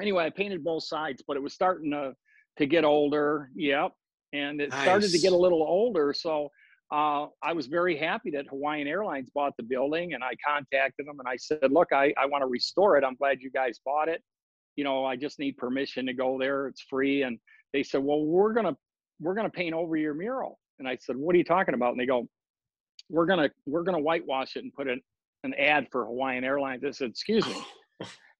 anyway 0.00 0.24
i 0.24 0.30
painted 0.30 0.64
both 0.64 0.84
sides 0.84 1.22
but 1.26 1.36
it 1.36 1.42
was 1.42 1.52
starting 1.52 1.90
to 1.90 2.12
to 2.58 2.66
get 2.66 2.84
older 2.84 3.50
yep 3.54 3.92
and 4.32 4.60
it 4.60 4.72
started 4.72 5.10
to 5.10 5.18
get 5.18 5.32
a 5.32 5.36
little 5.36 5.62
older 5.62 6.12
so 6.12 6.48
uh, 6.92 7.26
I 7.42 7.52
was 7.52 7.66
very 7.66 7.96
happy 7.96 8.30
that 8.32 8.46
Hawaiian 8.48 8.86
Airlines 8.86 9.30
bought 9.34 9.56
the 9.56 9.62
building, 9.64 10.14
and 10.14 10.22
I 10.22 10.34
contacted 10.46 11.06
them 11.06 11.18
and 11.18 11.26
I 11.26 11.34
said, 11.36 11.58
"Look, 11.70 11.92
I, 11.92 12.12
I 12.16 12.26
want 12.26 12.42
to 12.42 12.46
restore 12.46 12.96
it. 12.96 13.02
I'm 13.04 13.16
glad 13.16 13.40
you 13.40 13.50
guys 13.50 13.80
bought 13.84 14.08
it. 14.08 14.22
You 14.76 14.84
know, 14.84 15.04
I 15.04 15.16
just 15.16 15.38
need 15.38 15.56
permission 15.56 16.06
to 16.06 16.12
go 16.12 16.38
there. 16.38 16.68
It's 16.68 16.82
free." 16.82 17.22
And 17.22 17.38
they 17.72 17.82
said, 17.82 18.04
"Well, 18.04 18.24
we're 18.24 18.52
gonna 18.52 18.76
we're 19.20 19.34
gonna 19.34 19.50
paint 19.50 19.74
over 19.74 19.96
your 19.96 20.14
mural." 20.14 20.58
And 20.78 20.88
I 20.88 20.96
said, 20.96 21.16
"What 21.16 21.34
are 21.34 21.38
you 21.38 21.44
talking 21.44 21.74
about?" 21.74 21.92
And 21.92 22.00
they 22.00 22.06
go, 22.06 22.28
"We're 23.08 23.26
gonna 23.26 23.50
we're 23.66 23.82
gonna 23.82 24.00
whitewash 24.00 24.56
it 24.56 24.64
and 24.64 24.72
put 24.72 24.88
an 24.88 25.00
an 25.44 25.54
ad 25.54 25.88
for 25.90 26.06
Hawaiian 26.06 26.44
Airlines." 26.44 26.84
I 26.84 26.90
said, 26.90 27.10
"Excuse 27.10 27.46
me." 27.46 27.62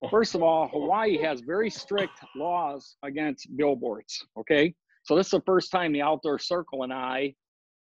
First 0.09 0.35
of 0.35 0.43
all, 0.43 0.67
Hawaii 0.67 1.17
has 1.17 1.41
very 1.41 1.69
strict 1.69 2.19
laws 2.35 2.97
against 3.03 3.55
billboards. 3.55 4.23
Okay, 4.37 4.75
so 5.03 5.15
this 5.15 5.27
is 5.27 5.31
the 5.31 5.41
first 5.41 5.71
time 5.71 5.93
the 5.93 6.01
Outdoor 6.01 6.37
Circle 6.37 6.83
and 6.83 6.93
I 6.93 7.33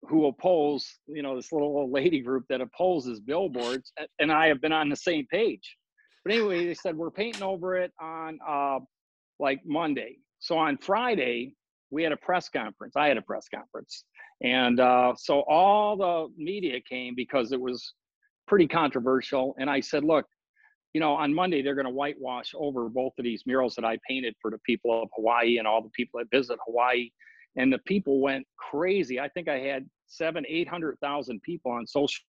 who 0.09 0.27
oppose, 0.27 0.99
you 1.07 1.23
know, 1.23 1.37
this 1.37 1.53
little 1.53 1.69
old 1.69 1.91
lady 1.91 2.21
group 2.21 2.45
that 2.49 2.61
opposes 2.61 3.21
billboards, 3.21 3.93
and 4.19 4.33
I 4.33 4.47
have 4.47 4.61
been 4.61 4.73
on 4.73 4.89
the 4.89 4.97
same 4.97 5.27
page. 5.31 5.77
But 6.25 6.35
anyway, 6.35 6.67
they 6.67 6.75
said 6.75 6.97
we're 6.97 7.11
painting 7.11 7.43
over 7.43 7.77
it 7.77 7.93
on 8.01 8.39
uh, 8.47 8.79
like 9.39 9.61
Monday. 9.65 10.17
So 10.39 10.57
on 10.57 10.79
Friday, 10.79 11.55
we 11.91 12.03
had 12.03 12.13
a 12.13 12.17
press 12.17 12.49
conference. 12.49 12.95
I 12.97 13.09
had 13.09 13.17
a 13.17 13.23
press 13.23 13.47
conference, 13.53 14.05
and 14.43 14.81
uh, 14.81 15.15
so 15.17 15.41
all 15.49 15.97
the 15.97 16.29
media 16.37 16.81
came 16.89 17.15
because 17.15 17.53
it 17.53 17.61
was 17.61 17.95
pretty 18.47 18.67
controversial. 18.67 19.55
And 19.59 19.71
I 19.71 19.81
said, 19.81 20.05
look, 20.05 20.27
you 20.93 21.01
know, 21.01 21.13
on 21.13 21.33
Monday 21.33 21.63
they're 21.63 21.75
going 21.75 21.87
to 21.87 21.93
whitewash 21.93 22.53
over 22.55 22.89
both 22.89 23.13
of 23.19 23.25
these 23.25 23.45
murals 23.47 23.75
that 23.77 23.85
I 23.85 23.99
painted 24.09 24.35
for 24.41 24.51
the 24.51 24.59
people 24.59 25.03
of 25.03 25.09
Hawaii 25.15 25.59
and 25.59 25.67
all 25.67 25.83
the 25.83 25.91
people 25.91 26.19
that 26.19 26.29
visit 26.37 26.59
Hawaii 26.67 27.11
and 27.57 27.73
the 27.73 27.79
people 27.79 28.21
went 28.21 28.47
crazy. 28.57 29.19
I 29.19 29.29
think 29.29 29.49
I 29.49 29.59
had 29.59 29.89
seven, 30.07 30.45
eight 30.49 30.69
hundred 30.69 30.99
thousand 31.01 31.43
people 31.43 31.73
on 31.73 31.87
social. 31.87 32.23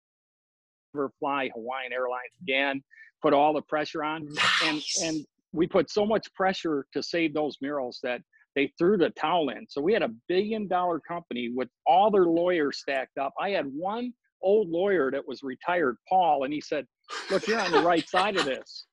Fly 1.19 1.49
Hawaiian 1.55 1.93
Airlines 1.93 2.33
again. 2.41 2.83
Put 3.21 3.33
all 3.33 3.53
the 3.53 3.61
pressure 3.61 4.03
on, 4.03 4.27
and 4.65 4.81
and 5.03 5.25
we 5.53 5.65
put 5.65 5.89
so 5.89 6.05
much 6.05 6.33
pressure 6.33 6.85
to 6.91 7.01
save 7.01 7.33
those 7.33 7.57
murals 7.61 7.99
that 8.03 8.21
they 8.55 8.71
threw 8.77 8.97
the 8.97 9.09
towel 9.11 9.49
in. 9.49 9.65
So 9.69 9.81
we 9.81 9.93
had 9.93 10.03
a 10.03 10.11
billion 10.27 10.67
dollar 10.67 10.99
company 10.99 11.51
with 11.53 11.69
all 11.85 12.11
their 12.11 12.25
lawyers 12.25 12.79
stacked 12.79 13.17
up. 13.17 13.33
I 13.39 13.49
had 13.49 13.65
one 13.67 14.13
old 14.41 14.69
lawyer 14.69 15.11
that 15.11 15.27
was 15.27 15.43
retired, 15.43 15.97
Paul, 16.09 16.43
and 16.43 16.53
he 16.53 16.61
said, 16.61 16.85
"Look, 17.29 17.47
you're 17.47 17.59
on 17.59 17.71
the 17.71 17.81
right 17.81 18.07
side 18.07 18.37
of 18.37 18.45
this." 18.45 18.87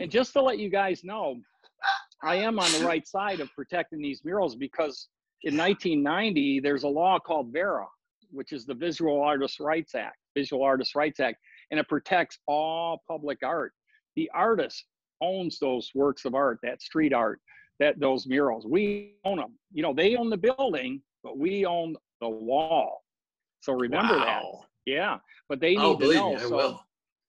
And 0.00 0.10
just 0.10 0.32
to 0.32 0.42
let 0.42 0.58
you 0.58 0.70
guys 0.70 1.04
know, 1.04 1.40
I 2.22 2.36
am 2.36 2.58
on 2.58 2.70
the 2.72 2.86
right 2.86 3.06
side 3.06 3.40
of 3.40 3.52
protecting 3.54 4.00
these 4.00 4.24
murals 4.24 4.56
because 4.56 5.08
in 5.42 5.56
1990 5.56 6.60
there's 6.60 6.84
a 6.84 6.88
law 6.88 7.18
called 7.18 7.52
VARA, 7.52 7.86
which 8.30 8.52
is 8.52 8.64
the 8.64 8.74
Visual 8.74 9.20
Artists' 9.20 9.60
Rights 9.60 9.94
Act, 9.94 10.16
Visual 10.34 10.62
Artists' 10.62 10.94
Rights 10.94 11.20
Act, 11.20 11.38
and 11.70 11.78
it 11.78 11.88
protects 11.88 12.38
all 12.46 13.02
public 13.06 13.40
art. 13.42 13.72
The 14.16 14.30
artist 14.34 14.86
owns 15.20 15.58
those 15.58 15.90
works 15.94 16.24
of 16.24 16.34
art, 16.34 16.60
that 16.62 16.80
street 16.80 17.12
art, 17.12 17.40
that 17.80 17.98
those 17.98 18.26
murals. 18.26 18.66
We 18.66 19.14
own 19.24 19.38
them. 19.38 19.54
You 19.72 19.82
know, 19.82 19.92
they 19.92 20.16
own 20.16 20.30
the 20.30 20.36
building, 20.36 21.00
but 21.22 21.38
we 21.38 21.66
own 21.66 21.96
the 22.20 22.28
wall. 22.28 23.02
So 23.60 23.72
remember 23.72 24.16
that. 24.16 24.42
Yeah, 24.86 25.18
but 25.48 25.60
they 25.60 25.76
oh, 25.76 25.80
need 25.80 25.86
Oh, 25.86 25.92
to 25.94 25.98
believe 25.98 26.16
know. 26.16 26.30
me, 26.30 26.36
I 26.36 26.38
so, 26.40 26.56
will. 26.56 26.84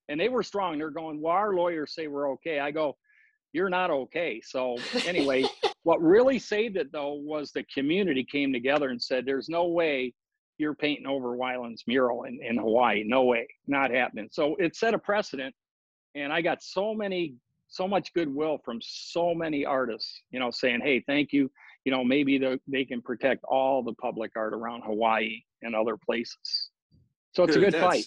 and 0.10 0.20
they 0.20 0.30
were 0.30 0.44
strong. 0.44 0.78
They're 0.78 0.90
going, 0.90 1.22
well, 1.22 1.34
our 1.34 1.54
lawyers 1.54 1.96
say 1.96 2.08
we're 2.08 2.30
okay. 2.34 2.60
I 2.60 2.72
go, 2.72 2.98
you're 3.54 3.70
not 3.70 3.90
okay. 3.90 4.42
So 4.44 4.76
anyway, 5.06 5.46
what 5.84 6.02
really 6.02 6.38
saved 6.38 6.76
it 6.76 6.92
though 6.92 7.14
was 7.14 7.52
the 7.52 7.64
community 7.74 8.26
came 8.30 8.52
together 8.52 8.90
and 8.90 9.02
said, 9.02 9.26
there's 9.26 9.48
no 9.48 9.68
way 9.68 10.14
you're 10.58 10.76
painting 10.76 11.08
over 11.08 11.36
Wyland's 11.38 11.84
mural 11.88 12.24
in, 12.24 12.40
in 12.44 12.58
Hawaii. 12.58 13.04
No 13.06 13.24
way, 13.24 13.48
not 13.68 13.92
happening. 13.92 14.28
So 14.32 14.56
it 14.60 14.76
set 14.76 14.94
a 14.94 15.00
precedent. 15.00 15.56
And 16.16 16.32
I 16.32 16.42
got 16.42 16.62
so 16.64 16.94
many, 16.94 17.36
so 17.76 17.88
much 17.90 18.14
goodwill 18.14 18.58
from 18.64 18.80
so 18.82 19.34
many 19.36 19.66
artists, 19.66 20.22
you 20.32 20.40
know, 20.40 20.50
saying, 20.50 20.80
hey, 20.82 21.04
thank 21.06 21.34
you. 21.34 21.52
You 21.84 21.92
know, 21.92 22.04
maybe 22.06 22.42
they 22.68 22.86
can 22.86 23.02
protect 23.02 23.44
all 23.44 23.84
the 23.84 23.94
public 23.94 24.32
art 24.38 24.54
around 24.54 24.84
Hawaii 24.86 25.42
and 25.62 25.76
other 25.76 25.98
places. 25.98 26.70
So 27.34 27.44
it's 27.44 27.58
a 27.58 27.60
good 27.60 27.74
that's- 27.74 27.84
fight. 27.94 28.06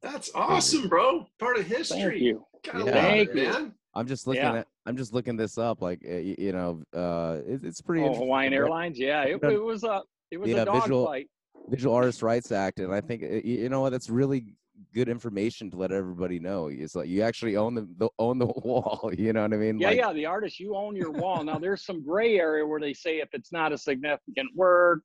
That's 0.00 0.30
awesome, 0.34 0.88
bro. 0.88 1.28
Part 1.38 1.58
of 1.58 1.66
history. 1.66 2.00
Thank 2.00 2.22
you. 2.22 2.44
Gotta 2.64 2.84
Yeah. 2.86 2.90
Thank 2.92 3.28
it, 3.28 3.36
you. 3.36 3.42
man. 3.52 3.74
I'm 3.94 4.06
just 4.08 4.26
looking 4.26 4.42
Yeah. 4.42 4.54
at. 4.60 4.66
I'm 4.84 4.96
just 4.96 5.12
looking 5.12 5.36
this 5.36 5.58
up. 5.58 5.80
Like 5.80 6.00
uh, 6.04 6.14
you 6.16 6.50
know, 6.50 6.82
uh, 6.92 7.38
it, 7.46 7.62
it's 7.62 7.80
pretty. 7.80 8.00
Oh, 8.02 8.06
interesting, 8.06 8.26
Hawaiian 8.26 8.52
Airlines. 8.52 8.98
Yeah, 8.98 9.22
it, 9.22 9.40
it 9.44 9.62
was 9.62 9.84
a 9.84 10.02
it 10.32 10.38
was 10.38 10.50
Yeah, 10.50 10.62
a 10.62 10.64
dog 10.64 10.82
visual- 10.82 11.06
fight. 11.06 11.28
Visual 11.68 11.94
Artists 11.94 12.20
Rights 12.20 12.50
Act, 12.50 12.80
and 12.80 12.92
I 12.92 13.00
think 13.00 13.22
uh, 13.22 13.26
you 13.44 13.68
know 13.68 13.80
what? 13.82 13.90
That's 13.90 14.10
really 14.10 14.56
good 14.94 15.08
information 15.08 15.70
to 15.70 15.76
let 15.76 15.92
everybody 15.92 16.38
know. 16.38 16.68
It's 16.68 16.94
like 16.94 17.08
you 17.08 17.22
actually 17.22 17.56
own 17.56 17.74
the, 17.74 17.88
the 17.98 18.08
own 18.18 18.38
the 18.38 18.46
wall. 18.64 19.10
You 19.16 19.32
know 19.32 19.42
what 19.42 19.52
I 19.52 19.56
mean? 19.56 19.78
Yeah, 19.78 19.88
like, 19.88 19.96
yeah. 19.98 20.12
The 20.12 20.26
artist, 20.26 20.60
you 20.60 20.76
own 20.76 20.96
your 20.96 21.10
wall. 21.10 21.44
Now 21.44 21.58
there's 21.58 21.84
some 21.84 22.04
gray 22.04 22.38
area 22.38 22.66
where 22.66 22.80
they 22.80 22.94
say 22.94 23.18
if 23.20 23.28
it's 23.32 23.52
not 23.52 23.72
a 23.72 23.78
significant 23.78 24.50
word, 24.54 25.00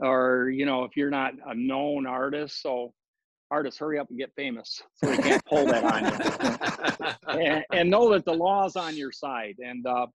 or 0.00 0.50
you 0.50 0.66
know 0.66 0.84
if 0.84 0.96
you're 0.96 1.10
not 1.10 1.34
a 1.46 1.54
known 1.54 2.06
artist. 2.06 2.62
So 2.62 2.92
artists, 3.52 3.78
hurry 3.78 3.98
up 3.98 4.08
and 4.08 4.18
get 4.18 4.32
famous 4.34 4.82
so 4.94 5.10
they 5.10 5.18
can't 5.18 5.44
pull 5.44 5.66
that 5.66 5.84
on 5.84 7.36
you. 7.36 7.40
and, 7.46 7.64
and 7.70 7.90
know 7.90 8.10
that 8.10 8.24
the 8.24 8.32
law's 8.32 8.76
on 8.76 8.96
your 8.96 9.12
side. 9.12 9.56
And 9.58 9.86
uh, 9.86 10.06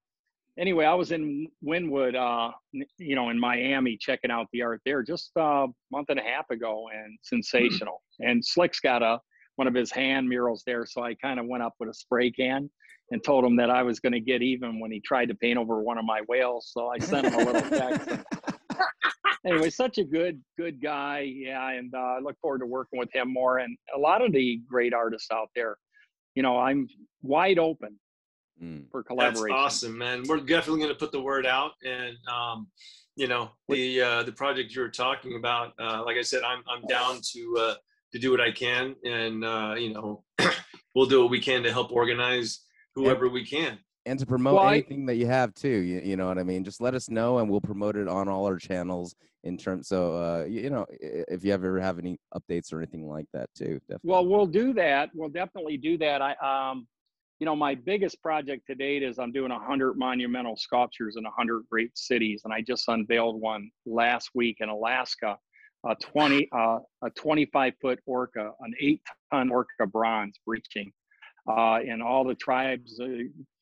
anyway, 0.57 0.85
I 0.85 0.93
was 0.93 1.11
in 1.11 1.47
Wynwood, 1.65 2.15
uh, 2.15 2.51
you 2.97 3.15
know, 3.15 3.29
in 3.29 3.39
Miami, 3.39 3.97
checking 3.97 4.31
out 4.31 4.47
the 4.51 4.61
art 4.61 4.81
there 4.85 5.03
just 5.03 5.31
a 5.35 5.67
month 5.91 6.09
and 6.09 6.19
a 6.19 6.23
half 6.23 6.49
ago, 6.49 6.87
and 6.93 7.17
sensational. 7.21 8.01
And 8.19 8.43
Slick's 8.43 8.79
got 8.79 9.03
a 9.03 9.19
one 9.55 9.67
of 9.67 9.73
his 9.73 9.91
hand 9.91 10.29
murals 10.29 10.63
there, 10.65 10.85
so 10.85 11.01
I 11.01 11.15
kind 11.15 11.39
of 11.39 11.47
went 11.47 11.63
up 11.63 11.73
with 11.79 11.89
a 11.89 11.93
spray 11.93 12.31
can 12.31 12.69
and 13.11 13.23
told 13.23 13.45
him 13.45 13.55
that 13.55 13.69
I 13.69 13.83
was 13.83 13.99
going 13.99 14.13
to 14.13 14.19
get 14.19 14.41
even 14.41 14.79
when 14.79 14.91
he 14.91 14.99
tried 14.99 15.27
to 15.27 15.35
paint 15.35 15.57
over 15.57 15.81
one 15.81 15.97
of 15.97 16.05
my 16.05 16.21
whales. 16.27 16.69
So 16.73 16.89
I 16.89 16.99
sent 16.99 17.27
him 17.27 17.33
a 17.35 17.37
little 17.37 17.61
text. 17.61 18.09
anyway, 19.45 19.69
such 19.69 19.97
a 19.97 20.03
good, 20.03 20.41
good 20.57 20.81
guy. 20.81 21.19
Yeah, 21.21 21.69
and 21.71 21.93
uh, 21.93 21.97
I 21.97 22.19
look 22.19 22.37
forward 22.41 22.59
to 22.59 22.65
working 22.65 22.99
with 22.99 23.09
him 23.13 23.31
more. 23.31 23.59
And 23.59 23.77
a 23.95 23.99
lot 23.99 24.21
of 24.21 24.33
the 24.33 24.61
great 24.69 24.93
artists 24.93 25.29
out 25.31 25.49
there, 25.55 25.77
you 26.35 26.43
know, 26.43 26.57
I'm 26.57 26.87
wide 27.21 27.59
open 27.59 27.97
mm, 28.61 28.89
for 28.91 29.01
That's 29.01 29.07
collaboration. 29.07 29.55
awesome, 29.57 29.97
man. 29.97 30.23
We're 30.27 30.37
definitely 30.37 30.79
going 30.81 30.93
to 30.93 30.99
put 30.99 31.11
the 31.11 31.21
word 31.21 31.45
out, 31.45 31.71
and 31.85 32.15
um, 32.27 32.67
you 33.15 33.27
know 33.27 33.51
the 33.69 34.01
uh, 34.01 34.23
the 34.23 34.31
project 34.31 34.73
you 34.75 34.81
were 34.81 34.89
talking 34.89 35.35
about. 35.37 35.73
Uh, 35.79 36.03
like 36.05 36.17
I 36.17 36.21
said, 36.21 36.43
I'm 36.43 36.63
I'm 36.69 36.83
down 36.87 37.19
to 37.33 37.57
uh, 37.59 37.75
to 38.13 38.19
do 38.19 38.31
what 38.31 38.41
I 38.41 38.51
can, 38.51 38.95
and 39.03 39.43
uh, 39.43 39.75
you 39.77 39.93
know 39.93 40.23
we'll 40.95 41.05
do 41.07 41.21
what 41.21 41.29
we 41.29 41.39
can 41.39 41.63
to 41.63 41.71
help 41.71 41.91
organize 41.91 42.61
whoever 42.95 43.29
we 43.29 43.45
can. 43.45 43.77
and 44.05 44.17
to 44.19 44.25
promote 44.25 44.55
Well, 44.55 44.63
I- 44.63 44.73
anything 44.75 45.05
that 45.07 45.15
you 45.15 45.27
have 45.27 45.53
too. 45.53 45.67
You, 45.69 46.01
you 46.03 46.15
know 46.17 46.27
what 46.27 46.37
I 46.39 46.43
mean? 46.43 46.63
Just 46.63 46.81
let 46.81 46.95
us 46.95 47.09
know, 47.09 47.39
and 47.39 47.49
we'll 47.49 47.61
promote 47.61 47.95
it 47.95 48.07
on 48.07 48.27
all 48.27 48.45
our 48.45 48.57
channels. 48.57 49.15
In 49.43 49.55
terms, 49.55 49.87
so 49.87 50.13
uh, 50.17 50.45
you, 50.45 50.61
you 50.63 50.69
know, 50.69 50.85
if 50.99 51.45
you 51.45 51.53
ever 51.53 51.79
have 51.79 51.99
any 51.99 52.19
updates 52.33 52.73
or 52.73 52.79
anything 52.79 53.07
like 53.07 53.27
that 53.33 53.49
too, 53.55 53.79
definitely. 53.87 54.09
Well, 54.11 54.25
we'll 54.25 54.45
do 54.47 54.73
that. 54.73 55.09
We'll 55.13 55.29
definitely 55.29 55.77
do 55.77 55.97
that. 55.99 56.21
I, 56.21 56.33
um, 56.71 56.85
you 57.39 57.45
know, 57.45 57.55
my 57.55 57.75
biggest 57.75 58.21
project 58.21 58.65
to 58.67 58.75
date 58.75 59.03
is 59.03 59.19
I'm 59.19 59.31
doing 59.31 59.51
100 59.51 59.97
monumental 59.97 60.57
sculptures 60.57 61.15
in 61.17 61.23
100 61.23 61.65
great 61.69 61.95
cities, 61.95 62.41
and 62.45 62.53
I 62.53 62.61
just 62.61 62.87
unveiled 62.87 63.39
one 63.39 63.69
last 63.85 64.31
week 64.33 64.57
in 64.59 64.69
Alaska, 64.69 65.37
a 65.85 65.95
20, 65.95 66.49
uh, 66.51 66.79
a 67.03 67.09
25 67.11 67.73
foot 67.79 67.99
orca, 68.07 68.51
an 68.61 68.73
eight 68.79 69.01
ton 69.31 69.51
orca 69.51 69.85
bronze 69.85 70.39
breaching, 70.45 70.91
uh, 71.47 71.75
and 71.75 72.01
all 72.01 72.23
the 72.23 72.35
tribes 72.35 72.99
uh, 72.99 73.07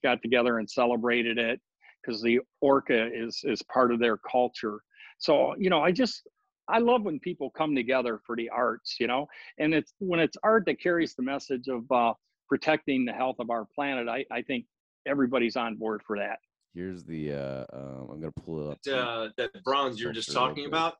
got 0.03 0.21
together 0.21 0.59
and 0.59 0.69
celebrated 0.69 1.37
it 1.37 1.59
because 2.01 2.21
the 2.21 2.39
orca 2.61 3.09
is 3.13 3.41
is 3.43 3.61
part 3.63 3.91
of 3.91 3.99
their 3.99 4.17
culture. 4.17 4.79
So, 5.17 5.53
you 5.57 5.69
know, 5.69 5.81
I 5.81 5.91
just 5.91 6.27
I 6.69 6.79
love 6.79 7.03
when 7.03 7.19
people 7.19 7.49
come 7.51 7.75
together 7.75 8.21
for 8.25 8.37
the 8.37 8.49
arts, 8.49 8.95
you 9.01 9.07
know, 9.07 9.27
and 9.59 9.73
it's 9.73 9.93
when 9.99 10.21
it's 10.21 10.37
art 10.43 10.63
that 10.67 10.79
carries 10.79 11.13
the 11.13 11.23
message 11.23 11.67
of 11.67 11.83
uh, 11.91 12.13
protecting 12.47 13.05
the 13.05 13.13
health 13.13 13.37
of 13.39 13.49
our 13.49 13.65
planet. 13.75 14.07
I, 14.07 14.25
I 14.31 14.41
think 14.41 14.65
everybody's 15.07 15.55
on 15.55 15.75
board 15.75 16.01
for 16.05 16.17
that. 16.17 16.39
Here's 16.73 17.03
the. 17.03 17.33
Uh, 17.33 17.65
um, 17.73 18.09
I'm 18.11 18.19
gonna 18.19 18.31
pull 18.31 18.67
it 18.67 18.71
up. 18.73 18.79
That, 18.83 18.99
uh, 18.99 19.29
that 19.37 19.63
bronze 19.63 19.99
you 19.99 20.07
were 20.07 20.13
just 20.13 20.31
talking 20.31 20.63
real 20.63 20.69
quick. 20.69 20.93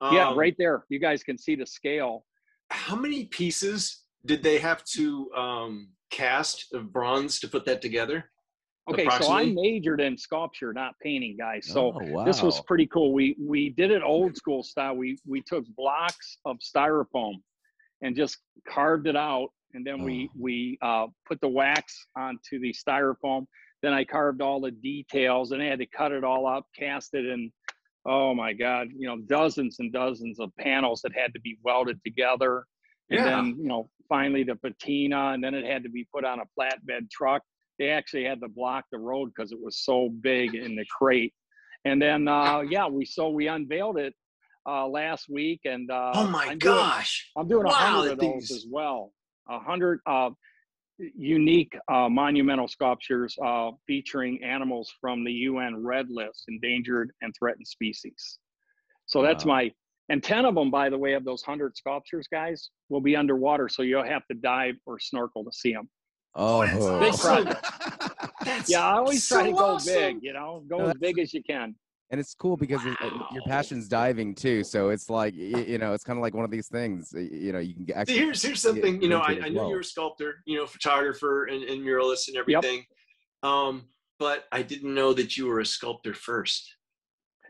about. 0.00 0.12
yeah, 0.12 0.28
Um, 0.28 0.38
right 0.38 0.54
there. 0.58 0.84
You 0.88 0.98
guys 0.98 1.22
can 1.22 1.38
see 1.38 1.54
the 1.54 1.66
scale. 1.66 2.24
How 2.70 2.96
many 2.96 3.26
pieces 3.26 4.02
did 4.26 4.42
they 4.42 4.58
have 4.58 4.82
to 4.84 5.30
um, 5.34 5.88
cast 6.10 6.72
of 6.72 6.92
bronze 6.92 7.38
to 7.40 7.48
put 7.48 7.64
that 7.66 7.80
together? 7.80 8.24
Okay, 8.90 9.08
so 9.18 9.32
I 9.32 9.46
majored 9.46 10.00
in 10.00 10.18
sculpture, 10.18 10.72
not 10.74 10.94
painting, 11.02 11.36
guys. 11.38 11.66
So 11.66 11.92
oh, 11.94 11.98
wow. 12.02 12.24
this 12.24 12.42
was 12.42 12.60
pretty 12.62 12.86
cool. 12.86 13.14
We 13.14 13.34
we 13.40 13.70
did 13.70 13.90
it 13.90 14.02
old 14.02 14.36
school 14.36 14.62
style. 14.62 14.94
We 14.94 15.16
we 15.26 15.40
took 15.40 15.64
blocks 15.74 16.38
of 16.44 16.58
styrofoam 16.58 17.34
and 18.02 18.14
just 18.14 18.38
carved 18.68 19.06
it 19.06 19.16
out, 19.16 19.48
and 19.74 19.86
then 19.86 20.02
we 20.02 20.28
Oh. 20.32 20.38
we 20.40 20.78
uh, 20.82 21.06
put 21.26 21.40
the 21.40 21.48
wax 21.48 22.06
onto 22.16 22.58
the 22.60 22.72
styrofoam. 22.72 23.46
Then 23.82 23.92
I 23.92 24.04
carved 24.04 24.40
all 24.40 24.60
the 24.60 24.70
details, 24.70 25.52
and 25.52 25.62
I 25.62 25.66
had 25.66 25.78
to 25.80 25.86
cut 25.86 26.12
it 26.12 26.24
all 26.24 26.46
up, 26.46 26.66
cast 26.76 27.14
it, 27.14 27.26
and 27.26 27.50
oh 28.06 28.34
my 28.34 28.52
god, 28.52 28.88
you 28.96 29.06
know, 29.06 29.18
dozens 29.18 29.78
and 29.80 29.92
dozens 29.92 30.40
of 30.40 30.50
panels 30.58 31.00
that 31.02 31.12
had 31.14 31.32
to 31.34 31.40
be 31.40 31.58
welded 31.62 32.00
together, 32.04 32.64
and 33.10 33.18
Yeah. 33.20 33.24
then 33.24 33.56
you 33.58 33.68
know, 33.68 33.90
finally 34.08 34.44
the 34.44 34.56
patina, 34.56 35.32
and 35.32 35.42
then 35.44 35.54
it 35.54 35.64
had 35.64 35.82
to 35.82 35.90
be 35.90 36.06
put 36.14 36.24
on 36.24 36.40
a 36.40 36.44
flatbed 36.58 37.10
truck 37.10 37.42
they 37.78 37.90
actually 37.90 38.24
had 38.24 38.40
to 38.40 38.48
block 38.48 38.84
the 38.92 38.98
road 38.98 39.32
because 39.34 39.50
it 39.50 39.58
was 39.60 39.78
so 39.80 40.08
big 40.20 40.54
in 40.54 40.76
the 40.76 40.84
crate. 40.96 41.34
And 41.84 42.00
then, 42.00 42.28
uh, 42.28 42.60
yeah, 42.60 42.86
we 42.86 43.04
so 43.04 43.30
we 43.30 43.48
unveiled 43.48 43.98
it 43.98 44.14
uh, 44.64 44.86
last 44.86 45.28
week, 45.28 45.62
and 45.64 45.90
uh, 45.90 46.12
oh 46.14 46.28
my 46.28 46.46
I'm 46.50 46.58
doing, 46.58 46.76
gosh! 46.76 47.30
I'm 47.36 47.48
doing 47.48 47.66
a 47.66 47.68
Wow, 47.70 47.74
hundred 47.74 48.12
of 48.12 48.18
those 48.20 48.50
as 48.52 48.64
well. 48.70 49.12
A 49.48 49.58
hundred 49.58 50.00
uh, 50.06 50.30
unique 50.98 51.76
uh, 51.92 52.08
monumental 52.08 52.68
sculptures 52.68 53.36
uh, 53.44 53.70
featuring 53.86 54.42
animals 54.42 54.92
from 55.00 55.24
the 55.24 55.32
UN 55.32 55.84
Red 55.84 56.06
List, 56.10 56.44
endangered 56.48 57.10
and 57.20 57.34
threatened 57.38 57.66
species. 57.66 58.38
So 59.06 59.22
that's 59.22 59.44
Wow. 59.44 59.54
my 59.54 59.72
and 60.10 60.22
ten 60.22 60.44
of 60.44 60.54
them, 60.54 60.70
by 60.70 60.90
the 60.90 60.98
way, 60.98 61.14
of 61.14 61.24
those 61.24 61.42
hundred 61.42 61.76
sculptures, 61.76 62.26
guys, 62.30 62.68
will 62.90 63.00
be 63.00 63.16
underwater, 63.16 63.68
so 63.70 63.80
you'll 63.82 64.04
have 64.04 64.26
to 64.26 64.34
dive 64.34 64.74
or 64.86 64.98
snorkel 64.98 65.44
to 65.44 65.52
see 65.52 65.72
them. 65.72 65.88
Oh, 66.34 66.60
that's 66.60 66.74
Big 66.84 66.84
awesome. 67.12 67.44
project. 67.46 67.66
That's 68.44 68.70
Yeah, 68.70 68.84
I 68.86 68.96
always 68.98 69.26
try 69.26 69.44
to 69.44 69.52
go 69.52 69.58
awesome. 69.58 69.94
big, 69.94 70.18
you 70.20 70.32
know, 70.34 70.62
go 70.68 70.78
No, 70.78 70.88
as 70.88 70.94
big 71.00 71.18
as 71.18 71.32
you 71.32 71.42
can. 71.42 71.74
And 72.10 72.20
it's 72.20 72.34
cool 72.34 72.56
because 72.56 72.84
it, 72.84 72.96
uh, 73.00 73.10
your 73.32 73.42
passion's 73.46 73.88
diving 73.88 74.34
too. 74.34 74.62
So 74.62 74.90
it's 74.90 75.08
like 75.10 75.34
y- 75.34 75.64
you 75.66 75.78
know, 75.78 75.92
it's 75.94 76.04
kind 76.04 76.18
of 76.18 76.22
like 76.22 76.34
one 76.34 76.44
of 76.44 76.50
these 76.50 76.68
things. 76.68 77.12
You 77.16 77.52
know, 77.52 77.58
you 77.58 77.74
can 77.74 77.86
See, 77.86 77.92
actually. 77.94 78.18
here's 78.18 78.42
here's 78.42 78.60
something 78.62 79.00
you 79.02 79.08
know. 79.08 79.20
I, 79.20 79.32
into 79.32 79.42
I 79.44 79.46
as 79.46 79.52
knew 79.52 79.58
well. 79.58 79.68
you 79.68 79.74
were 79.74 79.80
a 79.80 79.84
sculptor, 79.84 80.42
you 80.46 80.56
know, 80.58 80.66
photographer 80.66 81.46
and, 81.46 81.62
and 81.64 81.82
muralist 81.82 82.28
and 82.28 82.36
everything. 82.36 82.84
Um, 83.42 83.88
but 84.18 84.44
I 84.52 84.62
didn't 84.62 84.94
know 84.94 85.12
that 85.14 85.36
you 85.36 85.46
were 85.46 85.60
a 85.60 85.66
sculptor 85.66 86.14
first. 86.14 86.76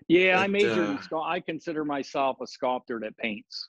Yeah, 0.08 0.38
I 0.38 0.42
But, 0.42 0.50
majored 0.50 0.90
in 0.90 0.96
uh, 0.96 1.00
sculpt. 1.00 1.26
I 1.26 1.40
consider 1.40 1.84
myself 1.84 2.38
a 2.42 2.46
sculptor 2.46 3.00
that 3.00 3.16
paints. 3.16 3.68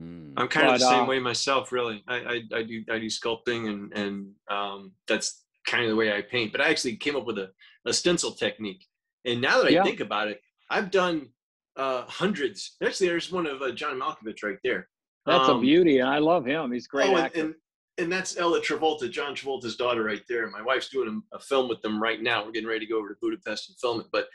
Mm. 0.00 0.32
I'm 0.36 0.48
kind 0.48 0.68
of 0.68 0.78
the 0.80 0.88
same 0.88 1.04
uh, 1.04 1.06
way 1.06 1.18
myself, 1.18 1.72
really. 1.72 2.02
I, 2.08 2.16
I, 2.16 2.42
I 2.58 2.62
do 2.62 2.84
I 2.90 2.98
do 2.98 3.06
sculpting 3.06 3.68
and 3.68 3.92
and 3.92 4.30
um, 4.50 4.92
that's 5.06 5.44
kind 5.66 5.84
of 5.84 5.90
the 5.90 5.96
way 5.96 6.16
I 6.16 6.22
paint. 6.22 6.52
But 6.52 6.60
I 6.60 6.70
actually 6.70 6.96
came 6.96 7.16
up 7.16 7.26
with 7.26 7.38
a, 7.38 7.50
a 7.86 7.92
stencil 7.92 8.32
technique. 8.32 8.86
And 9.24 9.40
now 9.40 9.58
that 9.58 9.66
I 9.66 9.70
Yeah. 9.70 9.84
think 9.84 10.00
about 10.00 10.28
it, 10.28 10.40
I've 10.70 10.90
done 10.90 11.28
uh, 11.76 12.04
hundreds. 12.06 12.76
Actually, 12.82 13.08
there's 13.08 13.30
one 13.32 13.46
of 13.46 13.62
uh, 13.62 13.70
John 13.70 13.98
Malkovich 13.98 14.42
right 14.42 14.58
there. 14.64 14.88
That's 15.24 15.48
a 15.48 15.52
Um, 15.52 15.60
beauty, 15.60 16.02
I 16.02 16.18
love 16.18 16.44
him. 16.44 16.72
He's 16.72 16.86
a 16.86 16.88
great 16.88 17.06
oh, 17.08 17.16
and, 17.16 17.26
actor. 17.26 17.40
and 17.40 17.54
and 17.98 18.10
that's 18.10 18.38
Ella 18.38 18.60
Travolta, 18.60 19.10
John 19.10 19.34
Travolta's 19.34 19.76
daughter, 19.76 20.02
right 20.02 20.22
there. 20.28 20.48
My 20.50 20.62
wife's 20.62 20.88
doing 20.88 21.22
a, 21.32 21.36
a 21.36 21.40
film 21.40 21.68
with 21.68 21.82
them 21.82 22.02
right 22.02 22.22
now. 22.22 22.42
We're 22.44 22.52
getting 22.52 22.68
ready 22.68 22.86
to 22.86 22.90
go 22.90 22.98
over 22.98 23.08
to 23.10 23.16
Budapest 23.20 23.68
and 23.68 23.78
film 23.78 24.00
it. 24.00 24.06
But 24.10 24.26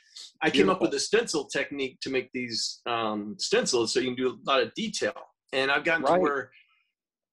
I 0.42 0.52
came 0.52 0.70
up 0.70 0.82
with 0.82 0.94
a 0.94 1.00
stencil 1.00 1.46
technique 1.46 2.00
to 2.02 2.12
make 2.12 2.30
these 2.32 2.82
um, 2.86 3.36
stencils 3.40 3.92
so 3.94 4.00
you 4.00 4.08
can 4.08 4.16
do 4.16 4.30
a 4.30 4.50
lot 4.50 4.62
of 4.62 4.72
detail. 4.76 5.14
And 5.52 5.72
I've 5.72 5.84
gotten 5.84 6.04
Right. 6.04 6.16
to 6.16 6.22
where 6.22 6.52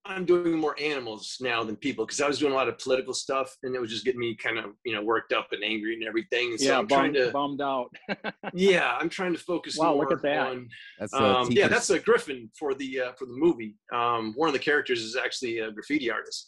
I'm 0.04 0.24
doing 0.24 0.58
more 0.58 0.74
animals 0.80 1.36
now 1.40 1.62
than 1.62 1.76
people 1.76 2.04
because 2.04 2.20
I 2.20 2.26
was 2.26 2.40
doing 2.40 2.52
a 2.52 2.56
lot 2.56 2.68
of 2.68 2.76
political 2.78 3.14
stuff 3.14 3.56
and 3.62 3.74
it 3.74 3.80
was 3.80 3.90
just 3.90 4.04
getting 4.04 4.18
me 4.18 4.34
kind 4.34 4.58
of 4.58 4.72
you 4.84 4.94
know 4.94 5.02
worked 5.02 5.32
up 5.32 5.48
and 5.52 5.62
angry 5.62 5.94
and 5.94 6.02
everything. 6.04 6.50
And 6.50 6.60
so 6.60 6.72
yeah, 6.72 6.78
I'm 6.78 6.88
trying 6.88 7.12
bummed, 7.12 7.26
to 7.26 7.30
bummed 7.32 7.60
out. 7.60 8.34
yeah, 8.52 8.96
I'm 8.98 9.08
trying 9.08 9.32
to 9.32 9.38
focus 9.38 9.76
Wow, 9.76 9.94
more 9.94 10.04
look 10.04 10.12
at 10.12 10.22
that. 10.22 10.38
on 10.38 10.68
That's 10.98 11.14
um, 11.14 11.48
yeah, 11.52 11.68
that's 11.68 11.90
a 11.90 12.00
Griffin 12.00 12.50
for 12.58 12.74
the 12.74 13.00
uh, 13.00 13.12
for 13.12 13.26
the 13.26 13.34
movie. 13.34 13.76
Um, 13.92 14.32
one 14.34 14.48
of 14.48 14.54
the 14.54 14.58
characters 14.58 15.02
is 15.02 15.16
actually 15.16 15.58
a 15.58 15.70
graffiti 15.70 16.10
artist. 16.10 16.46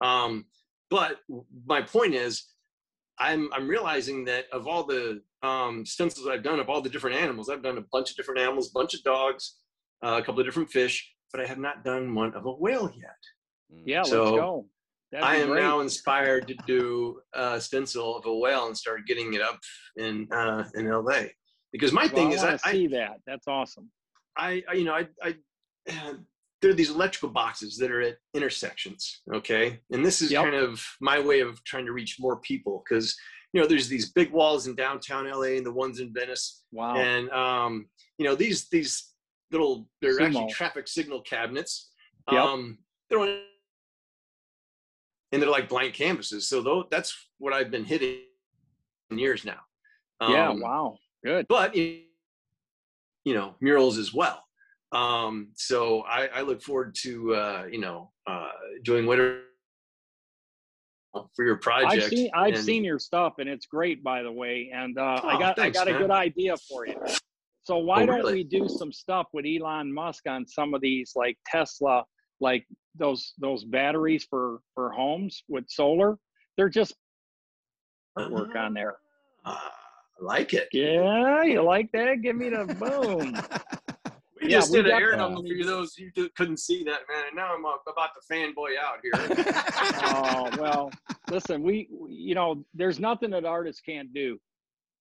Um, 0.00 0.46
but 0.90 1.18
my 1.64 1.82
point 1.82 2.14
is, 2.14 2.44
I'm 3.18 3.52
I'm 3.52 3.68
realizing 3.68 4.24
that 4.24 4.46
of 4.52 4.66
all 4.66 4.84
the 4.84 5.22
um, 5.42 5.86
stencils 5.86 6.26
I've 6.26 6.42
done 6.42 6.58
of 6.58 6.68
all 6.68 6.80
the 6.80 6.90
different 6.90 7.16
animals, 7.16 7.48
I've 7.48 7.62
done 7.62 7.78
a 7.78 7.84
bunch 7.92 8.10
of 8.10 8.16
different 8.16 8.40
animals, 8.40 8.70
a 8.70 8.72
bunch 8.72 8.94
of 8.94 9.02
dogs, 9.04 9.58
uh, 10.04 10.18
a 10.20 10.22
couple 10.22 10.40
of 10.40 10.46
different 10.46 10.70
fish, 10.70 11.12
but 11.32 11.40
I 11.40 11.46
have 11.46 11.58
not 11.58 11.84
done 11.84 12.14
one 12.14 12.34
of 12.34 12.46
a 12.46 12.52
whale 12.52 12.90
yet. 12.96 13.16
Mm. 13.72 13.82
yeah, 13.84 13.98
let's 13.98 14.10
So, 14.10 14.36
go. 14.36 14.66
That'd 15.12 15.26
I 15.26 15.36
am 15.36 15.48
great. 15.48 15.62
now 15.62 15.80
inspired 15.80 16.48
to 16.48 16.54
do 16.66 17.20
a 17.34 17.60
stencil 17.60 18.16
of 18.16 18.26
a 18.26 18.36
whale 18.36 18.66
and 18.66 18.76
start 18.76 19.06
getting 19.06 19.34
it 19.34 19.40
up 19.40 19.58
in 19.96 20.26
uh, 20.32 20.64
in 20.74 20.88
LA. 20.90 21.22
Because 21.72 21.92
my 21.92 22.06
Well, 22.06 22.14
thing 22.14 22.28
I 22.28 22.32
is, 22.32 22.42
I, 22.42 22.56
to 22.56 22.60
I 22.68 22.72
see 22.72 22.86
that. 22.88 23.20
That's 23.26 23.46
awesome. 23.46 23.90
I, 24.36 24.62
I 24.68 24.72
you 24.74 24.84
know, 24.84 24.94
I, 24.94 25.06
I, 25.22 25.36
there 26.62 26.70
are 26.70 26.74
these 26.74 26.90
electrical 26.90 27.28
boxes 27.28 27.76
that 27.78 27.90
are 27.90 28.00
at 28.00 28.16
intersections. 28.34 29.20
Okay. 29.32 29.80
And 29.92 30.04
this 30.04 30.22
is 30.22 30.32
Yep. 30.32 30.42
kind 30.44 30.56
of 30.56 30.84
my 31.00 31.20
way 31.20 31.40
of 31.40 31.62
trying 31.64 31.86
to 31.86 31.92
reach 31.92 32.16
more 32.18 32.40
people 32.40 32.82
because, 32.88 33.14
you 33.52 33.60
know, 33.60 33.66
there's 33.66 33.88
these 33.88 34.10
big 34.12 34.32
walls 34.32 34.66
in 34.66 34.74
downtown 34.74 35.30
LA 35.30 35.56
and 35.56 35.66
the 35.66 35.72
ones 35.72 36.00
in 36.00 36.12
Venice. 36.12 36.64
Wow. 36.72 36.96
And, 36.96 37.30
um, 37.30 37.86
you 38.18 38.24
know, 38.26 38.34
these, 38.34 38.68
these 38.70 39.12
little, 39.52 39.88
they're 40.02 40.20
actually 40.20 40.50
traffic 40.52 40.88
signal 40.88 41.20
cabinets. 41.22 41.90
Yep. 42.30 42.40
Um, 42.40 42.78
they're 43.08 43.20
on, 43.20 43.38
and 45.32 45.42
they're 45.42 45.50
like 45.50 45.68
blank 45.68 45.94
canvases. 45.94 46.48
So 46.48 46.62
though, 46.62 46.84
that's 46.90 47.14
what 47.38 47.52
I've 47.52 47.70
been 47.70 47.84
hitting 47.84 48.18
in 49.10 49.18
years 49.18 49.44
now. 49.44 49.60
yeah. 50.20 50.48
Um, 50.50 50.60
Wow. 50.60 50.96
Good. 51.24 51.46
but 51.48 51.74
you 51.74 52.02
know 53.26 53.54
murals 53.60 53.98
as 53.98 54.14
well 54.14 54.44
um 54.92 55.48
so 55.56 56.02
i 56.02 56.28
i 56.28 56.40
look 56.42 56.62
forward 56.62 56.94
to 56.94 57.34
uh 57.34 57.64
you 57.68 57.80
know 57.80 58.12
uh 58.28 58.50
doing 58.84 59.04
whatever 59.06 59.40
for 61.34 61.44
your 61.44 61.56
project 61.56 62.04
I've 62.04 62.08
seen 62.10 62.30
I've 62.34 62.54
and- 62.54 62.62
seen 62.64 62.84
your 62.84 62.98
stuff, 63.00 63.34
and 63.38 63.48
it's 63.48 63.66
great, 63.66 64.04
by 64.04 64.22
the 64.22 64.30
way. 64.30 64.70
And 64.72 64.98
uh, 64.98 65.02
I 65.24 65.34
Oh, 65.34 65.38
got 65.38 65.56
thanks, 65.56 65.76
I 65.78 65.80
got 65.84 65.90
man. 65.90 65.96
a 65.96 65.98
good 66.06 66.10
idea 66.12 66.54
for 66.68 66.86
you. 66.86 66.94
So 67.66 67.78
why 67.78 68.04
Oh, 68.04 68.06
don't 68.06 68.26
we 68.32 68.44
do 68.44 68.68
some 68.68 68.92
stuff 68.92 69.26
with 69.32 69.44
Elon 69.44 69.92
Musk 69.92 70.28
on 70.28 70.46
some 70.46 70.72
of 70.72 70.80
these 70.80 71.14
like 71.16 71.36
Tesla, 71.44 72.04
like 72.38 72.64
those 72.94 73.32
those 73.38 73.64
batteries 73.64 74.24
for 74.30 74.60
for 74.72 74.92
homes 74.92 75.42
with 75.48 75.64
solar? 75.68 76.16
They're 76.56 76.68
just 76.68 76.94
artwork 78.16 78.54
on 78.54 78.72
there. 78.72 78.98
uh, 79.44 79.58
I 79.58 80.24
like 80.24 80.54
it 80.54 80.68
Yeah, 80.72 81.42
you 81.42 81.60
like 81.62 81.90
that? 81.90 82.22
Give 82.22 82.36
me 82.36 82.50
the 82.50 82.66
boom. 82.78 83.32
we 84.40 84.48
Yeah, 84.48 84.58
just 84.58 84.70
we 84.70 84.76
did 84.76 84.86
an 84.86 84.92
got- 84.92 85.02
air 85.02 85.16
number 85.16 85.40
for 85.40 85.46
you 85.48 85.64
those 85.64 85.98
you 85.98 86.12
who 86.14 86.28
couldn't 86.36 86.60
see 86.60 86.84
that 86.84 87.00
man 87.10 87.24
and 87.26 87.34
now 87.36 87.52
i'm 87.52 87.66
uh, 87.66 87.70
about 87.90 88.10
to 88.14 88.32
fanboy 88.32 88.76
out 88.80 88.98
here 89.02 89.12
oh 90.04 90.52
well, 90.60 90.92
listen, 91.32 91.64
we 91.64 91.88
we- 91.90 92.12
you 92.12 92.36
know 92.36 92.64
there's 92.74 93.00
nothing 93.00 93.30
that 93.30 93.44
artists 93.44 93.80
can't 93.80 94.14
do. 94.14 94.38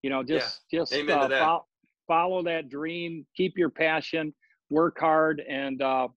You 0.02 0.10
know, 0.10 0.24
just 0.24 0.62
just 0.72 0.94
Amen 0.94 1.16
to 1.20 1.26
uh, 1.26 1.28
that. 1.28 1.40
Fol- 2.08 2.16
follow 2.16 2.44
that 2.44 2.70
dream, 2.70 3.26
keep 3.36 3.58
your 3.58 3.70
passion, 3.70 4.34
work 4.70 4.98
hard, 5.00 5.42
and 5.48 5.82
uh, 5.82 6.08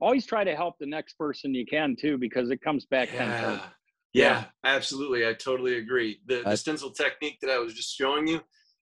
always 0.00 0.26
try 0.26 0.44
to 0.44 0.56
help 0.56 0.78
the 0.78 0.86
next 0.86 1.14
person 1.18 1.54
you 1.54 1.66
can 1.66 1.96
too, 1.96 2.18
because 2.18 2.50
it 2.50 2.60
comes 2.60 2.86
back 2.86 3.08
tenfold. 3.10 3.60
yeah 3.60 3.68
Yeah, 4.12 4.44
absolutely. 4.64 5.26
I 5.26 5.32
totally 5.32 5.78
agree. 5.78 6.20
The, 6.26 6.42
the 6.44 6.56
stencil 6.56 6.90
technique 6.90 7.38
that 7.40 7.50
I 7.50 7.58
was 7.58 7.74
just 7.74 7.96
showing 7.96 8.26
you, 8.26 8.40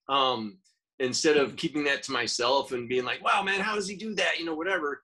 um, 0.09 0.59
instead 0.99 1.37
of 1.37 1.57
keeping 1.57 1.85
that 1.85 2.03
to 2.05 2.13
myself 2.13 2.73
and 2.73 2.89
being 2.89 3.05
like, 3.05 3.25
wow, 3.25 3.43
man, 3.43 3.61
how 3.61 3.75
does 3.75 3.89
he 3.89 3.97
do 3.97 4.15
that? 4.15 4.39
You 4.39 4.45
know, 4.45 4.55
whatever. 4.55 5.03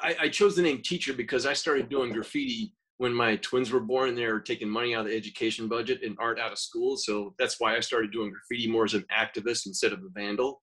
I, 0.00 0.16
I 0.20 0.28
chose 0.28 0.54
the 0.54 0.62
name 0.62 0.80
teacher 0.82 1.12
because 1.12 1.46
I 1.46 1.54
started 1.54 1.88
doing 1.88 2.12
graffiti 2.12 2.74
when 2.98 3.14
my 3.14 3.36
twins 3.36 3.70
were 3.70 3.80
born 3.80 4.14
they 4.14 4.26
were 4.26 4.40
taking 4.40 4.68
money 4.68 4.94
out 4.94 5.02
of 5.02 5.06
the 5.06 5.16
education 5.16 5.68
budget 5.68 6.02
and 6.02 6.16
art 6.20 6.38
out 6.38 6.52
of 6.52 6.58
school. 6.58 6.96
So 6.96 7.34
that's 7.38 7.58
why 7.58 7.76
I 7.76 7.80
started 7.80 8.12
doing 8.12 8.30
graffiti 8.30 8.70
more 8.70 8.84
as 8.84 8.94
an 8.94 9.04
activist 9.16 9.66
instead 9.66 9.92
of 9.92 10.00
a 10.00 10.08
vandal. 10.10 10.60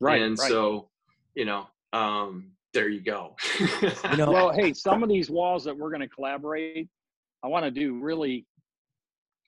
Right. 0.00 0.20
and 0.20 0.38
right. 0.38 0.48
so, 0.50 0.90
you 1.34 1.46
know, 1.46 1.66
um, 1.92 2.52
there 2.74 2.88
you 2.88 3.00
go. 3.00 3.36
You 3.58 4.16
know, 4.18 4.30
well, 4.32 4.52
hey, 4.52 4.74
some 4.74 5.02
of 5.02 5.08
these 5.08 5.30
walls 5.30 5.64
that 5.64 5.76
we're 5.76 5.88
going 5.88 6.02
to 6.02 6.08
collaborate, 6.08 6.88
I 7.42 7.48
want 7.48 7.64
to 7.64 7.70
do 7.70 7.98
really 7.98 8.44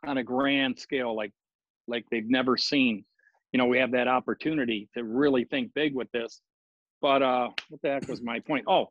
on 0.07 0.19
a 0.19 0.25
grand 0.25 0.79
scale, 0.79 1.15
like 1.15 1.33
like 1.87 2.05
they've 2.11 2.29
never 2.29 2.57
seen. 2.57 3.05
You 3.53 3.59
know, 3.59 3.67
we 3.67 3.79
have 3.79 3.93
that 3.93 4.09
opportunity 4.09 4.89
to 4.95 5.05
really 5.05 5.45
think 5.45 5.73
big 5.75 5.95
with 5.95 6.11
this. 6.13 6.41
But 7.03 7.23
uh, 7.23 7.49
what 7.69 7.83
the 7.83 7.89
heck 7.89 8.09
was 8.09 8.23
my 8.23 8.41
point? 8.41 8.65
Oh, 8.67 8.87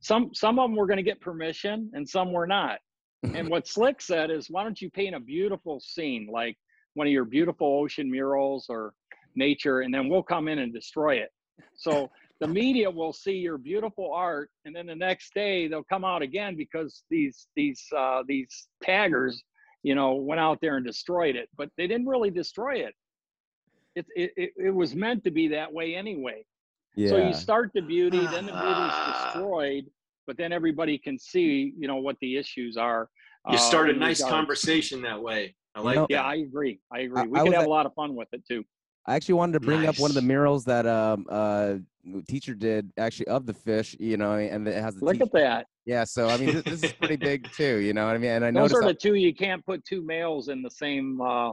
some 0.00 0.30
some 0.32 0.58
of 0.58 0.70
them 0.70 0.76
we're 0.76 0.86
going 0.86 0.98
to 0.98 1.02
get 1.02 1.20
permission, 1.20 1.90
and 1.92 2.08
some 2.08 2.32
we're 2.32 2.46
not. 2.46 2.78
And 3.22 3.48
what 3.48 3.68
Slick 3.68 4.00
said 4.00 4.30
is, 4.30 4.50
why 4.50 4.62
don't 4.62 4.80
you 4.80 4.90
paint 4.90 5.14
a 5.14 5.20
beautiful 5.20 5.80
scene, 5.80 6.28
like 6.30 6.56
one 6.94 7.06
of 7.06 7.12
your 7.12 7.24
beautiful 7.24 7.78
ocean 7.80 8.10
murals 8.10 8.66
or 8.68 8.94
nature, 9.34 9.80
and 9.80 9.94
then 9.94 10.08
we'll 10.08 10.22
come 10.22 10.48
in 10.48 10.58
and 10.58 10.72
destroy 10.72 11.16
it. 11.16 11.30
So 11.74 12.10
the 12.42 12.48
media 12.48 12.90
will 12.90 13.12
see 13.12 13.34
your 13.34 13.56
beautiful 13.56 14.12
art 14.12 14.50
and 14.64 14.74
then 14.74 14.84
the 14.84 14.96
next 14.96 15.32
day 15.32 15.68
they'll 15.68 15.84
come 15.84 16.04
out 16.04 16.22
again 16.22 16.56
because 16.56 17.04
these 17.08 17.46
these 17.54 17.86
uh, 17.96 18.24
these 18.26 18.66
taggers 18.82 19.44
you 19.84 19.94
know 19.94 20.14
went 20.14 20.40
out 20.40 20.58
there 20.60 20.76
and 20.76 20.84
destroyed 20.84 21.36
it 21.36 21.48
but 21.56 21.68
they 21.76 21.86
didn't 21.86 22.08
really 22.08 22.30
destroy 22.30 22.74
it 22.74 22.94
it 23.94 24.06
it, 24.16 24.32
it, 24.36 24.50
it 24.56 24.70
was 24.74 24.96
meant 24.96 25.22
to 25.22 25.30
be 25.30 25.46
that 25.46 25.72
way 25.72 25.94
anyway 25.94 26.44
yeah. 26.96 27.10
so 27.10 27.16
you 27.16 27.32
start 27.32 27.70
the 27.74 27.80
beauty 27.80 28.18
then 28.18 28.46
the 28.46 28.52
beauty's 28.64 29.24
destroyed 29.32 29.84
but 30.26 30.36
then 30.36 30.52
everybody 30.52 30.98
can 30.98 31.18
see 31.18 31.72
you 31.78 31.88
know 31.88 31.96
what 31.96 32.16
the 32.20 32.36
issues 32.36 32.76
are 32.76 33.08
you 33.48 33.54
uh, 33.56 33.58
start 33.58 33.90
a 33.90 33.92
nice 33.92 34.22
conversation 34.22 35.02
that 35.02 35.20
way. 35.20 35.54
I 35.74 35.80
You 35.80 35.84
like 35.84 35.94
know- 35.96 36.02
that. 36.02 36.10
yeah 36.10 36.22
i 36.24 36.36
agree 36.36 36.80
i 36.92 37.00
agree 37.00 37.22
I- 37.22 37.26
we 37.26 37.38
I 37.38 37.42
could 37.42 37.48
was 37.48 37.54
have 37.54 37.62
at- 37.62 37.68
a 37.68 37.70
lot 37.70 37.86
of 37.86 37.94
fun 37.94 38.14
with 38.14 38.28
it 38.32 38.42
too 38.46 38.62
I 39.06 39.14
actually 39.16 39.34
wanted 39.34 39.54
to 39.54 39.60
bring 39.60 39.86
up 39.86 39.98
one 39.98 40.10
of 40.10 40.14
the 40.14 40.22
murals 40.22 40.64
that 40.66 40.86
um 40.86 41.26
uh 41.28 41.74
teacher 42.28 42.54
did 42.54 42.90
actually 42.98 43.26
of 43.28 43.46
the 43.46 43.54
fish, 43.54 43.96
you 43.98 44.16
know, 44.16 44.32
and 44.34 44.66
it 44.66 44.80
has 44.80 44.94
the 44.96 45.04
look 45.04 45.14
teacher- 45.14 45.24
at 45.24 45.32
that 45.32 45.66
yeah. 45.84 46.04
So 46.04 46.30
I 46.30 46.36
mean, 46.36 46.54
this, 46.54 46.64
this 46.64 46.84
is 46.84 46.92
pretty 46.92 47.16
big 47.30 47.50
too, 47.52 47.78
you 47.78 47.92
know 47.92 48.06
what 48.06 48.14
I 48.14 48.18
mean? 48.18 48.30
And 48.30 48.44
I 48.44 48.50
know 48.50 48.62
those 48.62 48.70
noticed, 48.72 48.76
are 48.78 48.82
how- 48.82 48.88
the 48.92 48.94
two 48.94 49.14
you 49.14 49.34
can't 49.34 49.64
put 49.66 49.84
two 49.84 50.02
males 50.04 50.48
in 50.48 50.62
the 50.62 50.70
same 50.70 51.20
uh, 51.20 51.50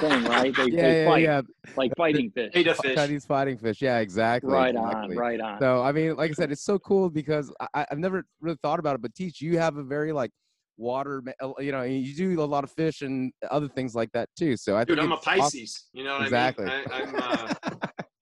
thing 0.00 0.24
right 0.24 0.54
they, 0.56 0.64
yeah, 0.70 0.82
they 0.82 1.02
yeah, 1.02 1.08
fight 1.10 1.22
yeah, 1.22 1.40
like 1.76 1.92
fighting 1.98 2.30
fish 2.30 2.52
Betta 2.54 2.74
Fi- 2.74 2.82
fish. 2.82 2.94
Chinese 2.94 3.24
fighting 3.26 3.58
fish. 3.58 3.82
Yeah, 3.82 3.98
exactly. 3.98 4.50
Right 4.52 4.74
exactly. 4.74 5.16
on, 5.16 5.20
right 5.22 5.40
on. 5.40 5.60
So 5.60 5.82
I 5.82 5.92
mean, 5.92 6.16
like 6.16 6.30
I 6.30 6.34
said, 6.34 6.50
it's 6.50 6.64
so 6.64 6.78
cool 6.78 7.10
because 7.10 7.52
I, 7.74 7.84
I've 7.90 7.98
never 7.98 8.24
really 8.40 8.58
thought 8.62 8.78
about 8.78 8.94
it. 8.94 9.02
But 9.02 9.14
teach, 9.14 9.42
you 9.42 9.58
have 9.58 9.76
a 9.76 9.82
very 9.82 10.12
like 10.12 10.30
water, 10.76 11.22
uh, 11.42 11.52
you 11.58 11.72
know, 11.72 11.82
you 11.82 12.14
do 12.14 12.40
a 12.40 12.44
lot 12.44 12.64
of 12.64 12.70
fish 12.70 13.02
and 13.02 13.32
other 13.50 13.68
things 13.68 13.94
like 13.94 14.10
that 14.12 14.28
too. 14.38 14.56
So 14.56 14.76
I 14.76 14.84
Dude, 14.84 14.98
think 14.98 15.06
I'm 15.06 15.12
a 15.12 15.16
it's 15.16 15.26
awesome. 15.26 15.40
Pisces. 15.40 15.88
You 15.92 16.04
know 16.04 16.14
what 16.14 16.22
Exactly. 16.22 16.66
I 16.66 16.78
mean? 16.78 16.86
I, 17.16 17.68
uh, 17.68 17.76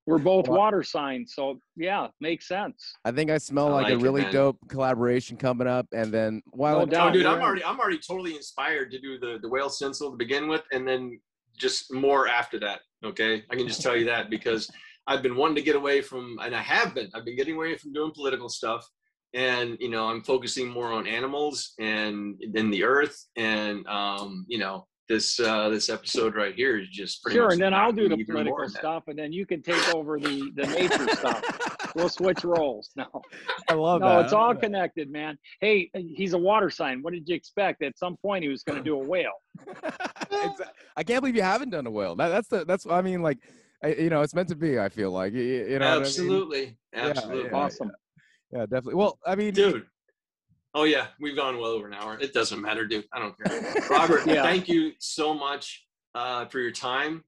We're 0.06 0.18
both 0.18 0.48
water 0.48 0.82
signs, 0.82 1.32
so 1.34 1.58
yeah, 1.76 2.08
makes 2.20 2.46
sense. 2.46 2.92
I 3.06 3.10
think 3.10 3.30
I 3.30 3.38
smell 3.38 3.68
I 3.68 3.70
like, 3.70 3.84
like 3.84 3.94
a 3.94 3.98
really 3.98 4.20
man. 4.20 4.32
dope 4.34 4.58
collaboration 4.68 5.38
coming 5.38 5.66
up. 5.66 5.86
And 5.92 6.12
then 6.12 6.42
while 6.50 6.80
No 6.80 6.84
doubt. 6.86 7.08
oh, 7.08 7.12
dude, 7.14 7.24
I'm 7.24 7.40
already, 7.40 7.64
I'm 7.64 7.80
already 7.80 7.98
totally 8.06 8.36
inspired 8.36 8.90
to 8.90 9.00
do 9.00 9.18
the 9.18 9.38
the 9.40 9.48
whale 9.48 9.70
stencil 9.70 10.10
to 10.10 10.16
begin 10.18 10.46
with, 10.46 10.62
and 10.72 10.86
then 10.86 11.18
just 11.56 11.90
more 11.92 12.28
after 12.28 12.60
that. 12.60 12.80
Okay, 13.02 13.44
I 13.50 13.56
can 13.56 13.66
just 13.66 13.80
tell 13.80 13.96
you 13.96 14.04
that 14.04 14.28
because 14.28 14.70
I've 15.06 15.22
been 15.22 15.36
wanting 15.36 15.56
to 15.56 15.62
get 15.62 15.74
away 15.74 16.02
from, 16.02 16.38
and 16.42 16.54
I 16.54 16.60
have 16.60 16.94
been. 16.94 17.08
I've 17.14 17.24
been 17.24 17.36
getting 17.36 17.56
away 17.56 17.74
from 17.78 17.94
doing 17.94 18.12
political 18.14 18.50
stuff, 18.50 18.86
and 19.34 19.76
you 19.80 19.90
know, 19.90 20.06
I'm 20.06 20.22
focusing 20.22 20.68
more 20.68 20.92
on 20.92 21.06
animals 21.06 21.74
and 21.78 22.40
then 22.52 22.70
the 22.70 22.84
earth, 22.84 23.26
and 23.36 23.86
um, 23.86 24.46
you 24.48 24.58
know, 24.58 24.86
this 25.08 25.38
uh, 25.40 25.68
this 25.68 25.90
episode 25.90 26.34
right 26.34 26.54
here 26.54 26.78
is 26.78 26.88
just 26.88 27.22
pretty 27.22 27.36
Sure, 27.36 27.46
much 27.46 27.54
and 27.54 27.62
then 27.62 27.74
I'll 27.74 27.92
do 27.92 28.08
the 28.08 28.24
political 28.24 28.68
stuff, 28.68 29.04
and 29.08 29.18
then 29.18 29.32
you 29.32 29.44
can 29.44 29.60
take 29.60 29.94
over 29.94 30.18
the 30.18 30.50
the 30.54 30.66
nature 30.66 31.08
stuff. 31.12 31.42
We'll 31.94 32.08
switch 32.08 32.44
roles. 32.44 32.90
No, 32.96 33.06
I 33.68 33.74
love 33.74 34.00
no, 34.00 34.08
that. 34.08 34.24
it's 34.24 34.32
all 34.32 34.54
connected, 34.54 35.10
man. 35.10 35.36
Hey, 35.60 35.90
he's 35.94 36.32
a 36.32 36.38
water 36.38 36.70
sign. 36.70 37.02
What 37.02 37.12
did 37.12 37.28
you 37.28 37.34
expect? 37.34 37.82
At 37.82 37.98
some 37.98 38.16
point, 38.16 38.44
he 38.44 38.48
was 38.48 38.62
going 38.62 38.78
to 38.78 38.84
do 38.84 38.94
a 38.94 39.04
whale. 39.04 39.32
I 40.96 41.02
can't 41.04 41.20
believe 41.20 41.36
you 41.36 41.42
haven't 41.42 41.70
done 41.70 41.86
a 41.86 41.90
whale. 41.90 42.16
That, 42.16 42.28
that's 42.28 42.48
the 42.48 42.64
that's 42.64 42.86
I 42.86 43.02
mean 43.02 43.22
like, 43.22 43.38
I, 43.82 43.94
you 43.94 44.10
know, 44.10 44.22
it's 44.22 44.34
meant 44.34 44.48
to 44.48 44.56
be. 44.56 44.78
I 44.78 44.88
feel 44.88 45.10
like 45.10 45.32
you, 45.34 45.42
you 45.42 45.78
know. 45.78 45.86
what 45.86 45.92
I 45.92 45.94
mean? 45.94 46.02
Absolutely, 46.02 46.78
Yeah, 46.92 47.06
absolutely, 47.08 47.50
yeah. 47.50 47.56
Awesome. 47.56 47.92
Yeah, 48.54 48.62
definitely. 48.62 48.94
Well, 48.94 49.18
I 49.26 49.34
mean, 49.34 49.52
dude. 49.52 49.86
Oh 50.74 50.84
yeah, 50.84 51.08
we've 51.20 51.36
gone 51.36 51.58
well 51.58 51.70
over 51.70 51.86
an 51.88 51.94
hour. 51.94 52.16
It 52.20 52.32
doesn't 52.32 52.60
matter, 52.60 52.86
dude. 52.86 53.04
I 53.12 53.18
don't 53.18 53.34
care. 53.38 53.74
Robert, 53.90 54.26
Yeah. 54.26 54.42
thank 54.42 54.68
you 54.68 54.92
so 55.00 55.34
much 55.34 55.84
uh, 56.14 56.46
for 56.46 56.60
your 56.60 56.70
time 56.70 57.24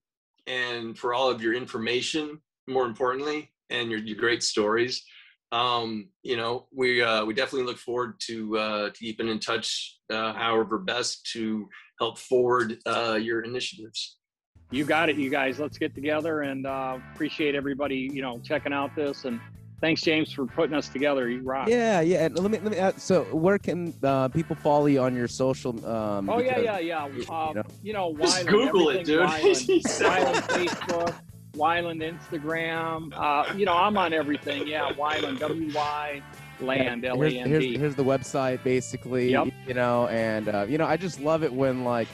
and 0.46 0.96
for 0.96 1.14
all 1.14 1.28
of 1.28 1.42
your 1.42 1.54
information. 1.54 2.40
More 2.68 2.86
importantly, 2.86 3.52
and 3.70 3.90
your, 3.90 4.00
your 4.00 4.16
great 4.16 4.42
stories. 4.42 5.04
Um, 5.52 6.08
you 6.22 6.36
know, 6.36 6.66
we 6.72 7.02
uh, 7.02 7.24
we 7.24 7.34
definitely 7.34 7.66
look 7.66 7.78
forward 7.78 8.14
to 8.26 8.58
uh, 8.58 8.90
to 8.90 8.98
keeping 8.98 9.28
in 9.28 9.38
touch, 9.38 9.98
uh, 10.12 10.32
however 10.32 10.78
best 10.78 11.28
to 11.32 11.68
help 12.00 12.18
forward 12.18 12.78
uh, 12.86 13.18
your 13.20 13.42
initiatives. 13.42 14.18
You 14.72 14.84
got 14.84 15.08
it, 15.08 15.16
you 15.16 15.30
guys. 15.30 15.60
Let's 15.60 15.78
get 15.78 15.94
together 15.94 16.42
and 16.42 16.66
uh, 16.66 16.98
appreciate 17.14 17.54
everybody, 17.54 18.10
you 18.12 18.22
know, 18.22 18.40
checking 18.40 18.72
out 18.72 18.96
this. 18.96 19.24
And 19.24 19.40
thanks, 19.80 20.02
James, 20.02 20.32
for 20.32 20.46
putting 20.46 20.74
us 20.74 20.88
together. 20.88 21.28
You 21.28 21.42
rock. 21.42 21.68
yeah, 21.68 22.00
yeah. 22.00 22.24
And 22.26 22.38
let 22.38 22.50
me 22.50 22.58
let 22.58 22.72
me. 22.72 22.78
Add, 22.78 23.00
so, 23.00 23.24
where 23.24 23.58
can 23.58 23.92
uh, 24.02 24.28
people 24.28 24.56
follow 24.56 24.86
you 24.86 25.00
on 25.00 25.14
your 25.14 25.28
social? 25.28 25.72
Um, 25.86 26.28
Oh 26.28 26.38
yeah, 26.38 26.58
because- 26.58 26.64
yeah, 26.64 26.78
yeah. 26.78 27.06
you 27.08 27.28
Um, 27.30 27.54
know. 27.56 27.62
you 27.82 27.92
know, 27.92 28.16
Just 28.18 28.46
Google 28.46 28.90
it, 28.90 29.04
dude. 29.04 29.20
Wyland, 29.28 29.60
He 29.66 29.80
said- 29.82 30.06
Wyland 30.06 30.42
Facebook, 30.48 31.14
Wyland 31.54 32.02
Instagram. 32.02 33.12
Uh, 33.14 33.52
you 33.56 33.64
know, 33.66 33.74
I'm 33.74 33.96
on 33.96 34.12
everything. 34.12 34.66
Yeah, 34.66 34.92
Wyland, 34.92 35.38
W 35.40 35.70
Y 35.74 36.22
Land, 36.60 37.04
L 37.04 37.22
A 37.22 37.28
Here's, 37.28 37.34
N 37.34 37.48
here's, 37.48 37.64
here's 37.76 37.94
the 37.94 38.04
website, 38.04 38.62
basically. 38.62 39.30
Yep. 39.30 39.48
You 39.66 39.74
know, 39.74 40.06
and 40.08 40.48
uh, 40.48 40.66
you 40.68 40.78
know, 40.78 40.86
I 40.86 40.96
just 40.96 41.20
love 41.20 41.42
it 41.44 41.52
when 41.52 41.84
like, 41.84 42.08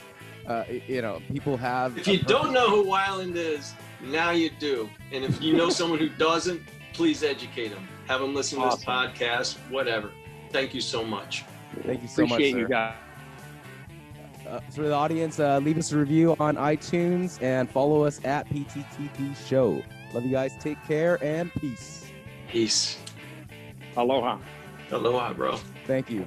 uh, 0.46 0.64
you 0.88 1.00
know, 1.02 1.20
people 1.32 1.56
have. 1.56 1.96
If 1.98 2.08
you 2.08 2.18
per- 2.18 2.24
don't 2.26 2.52
know 2.52 2.68
who 2.68 2.84
Wyland 2.90 3.36
is, 3.36 3.72
now 4.02 4.30
you 4.30 4.50
do. 4.58 4.90
And 5.12 5.24
if 5.24 5.40
you 5.40 5.54
know 5.56 5.70
someone 5.70 5.98
who 6.00 6.08
doesn't, 6.08 6.60
please 6.92 7.22
educate 7.22 7.68
them. 7.68 7.86
Have 8.08 8.20
them 8.20 8.34
listen 8.34 8.60
to 8.60 8.68
this 8.70 8.84
podcast, 8.84 9.56
whatever. 9.70 10.10
Thank 10.50 10.74
you 10.74 10.80
so 10.80 11.04
much. 11.04 11.44
Thank 11.84 12.02
you 12.02 12.08
so 12.08 12.22
much, 12.22 12.32
Appreciate 12.32 12.52
sir. 12.52 12.58
you 12.60 12.68
guys. 12.68 12.94
uh, 14.48 14.60
for 14.74 14.82
the 14.82 14.92
audience, 14.92 15.40
uh, 15.40 15.58
leave 15.58 15.78
us 15.78 15.92
a 15.92 15.96
review 15.98 16.36
on 16.38 16.56
iTunes 16.56 17.42
and 17.42 17.70
follow 17.70 18.04
us 18.04 18.20
at 18.24 18.46
PTTP 18.48 19.34
Show. 19.48 19.82
Love 20.12 20.24
you 20.24 20.30
guys. 20.30 20.52
Take 20.60 20.82
care 20.86 21.22
and 21.24 21.50
peace. 21.54 22.10
Peace. 22.48 22.98
Aloha. 23.96 24.38
Aloha, 24.90 25.32
bro. 25.32 25.58
Thank 25.86 26.10
you. 26.10 26.26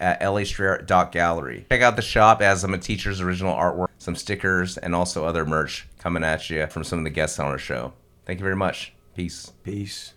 at 0.00 0.20
lastreetart.gallery. 0.20 1.66
Check 1.70 1.82
out 1.82 1.96
the 1.96 2.02
shop 2.02 2.42
as 2.42 2.62
some 2.62 2.74
of 2.74 2.80
teacher's 2.80 3.20
original 3.20 3.54
artwork, 3.54 3.88
some 3.98 4.16
stickers, 4.16 4.78
and 4.78 4.94
also 4.94 5.24
other 5.24 5.44
merch 5.44 5.86
coming 5.98 6.24
at 6.24 6.48
you 6.50 6.66
from 6.66 6.84
some 6.84 6.98
of 6.98 7.04
the 7.04 7.10
guests 7.10 7.38
on 7.38 7.46
our 7.46 7.58
show. 7.58 7.92
Thank 8.24 8.40
you 8.40 8.44
very 8.44 8.56
much. 8.56 8.92
Peace. 9.14 9.52
Peace. 9.62 10.14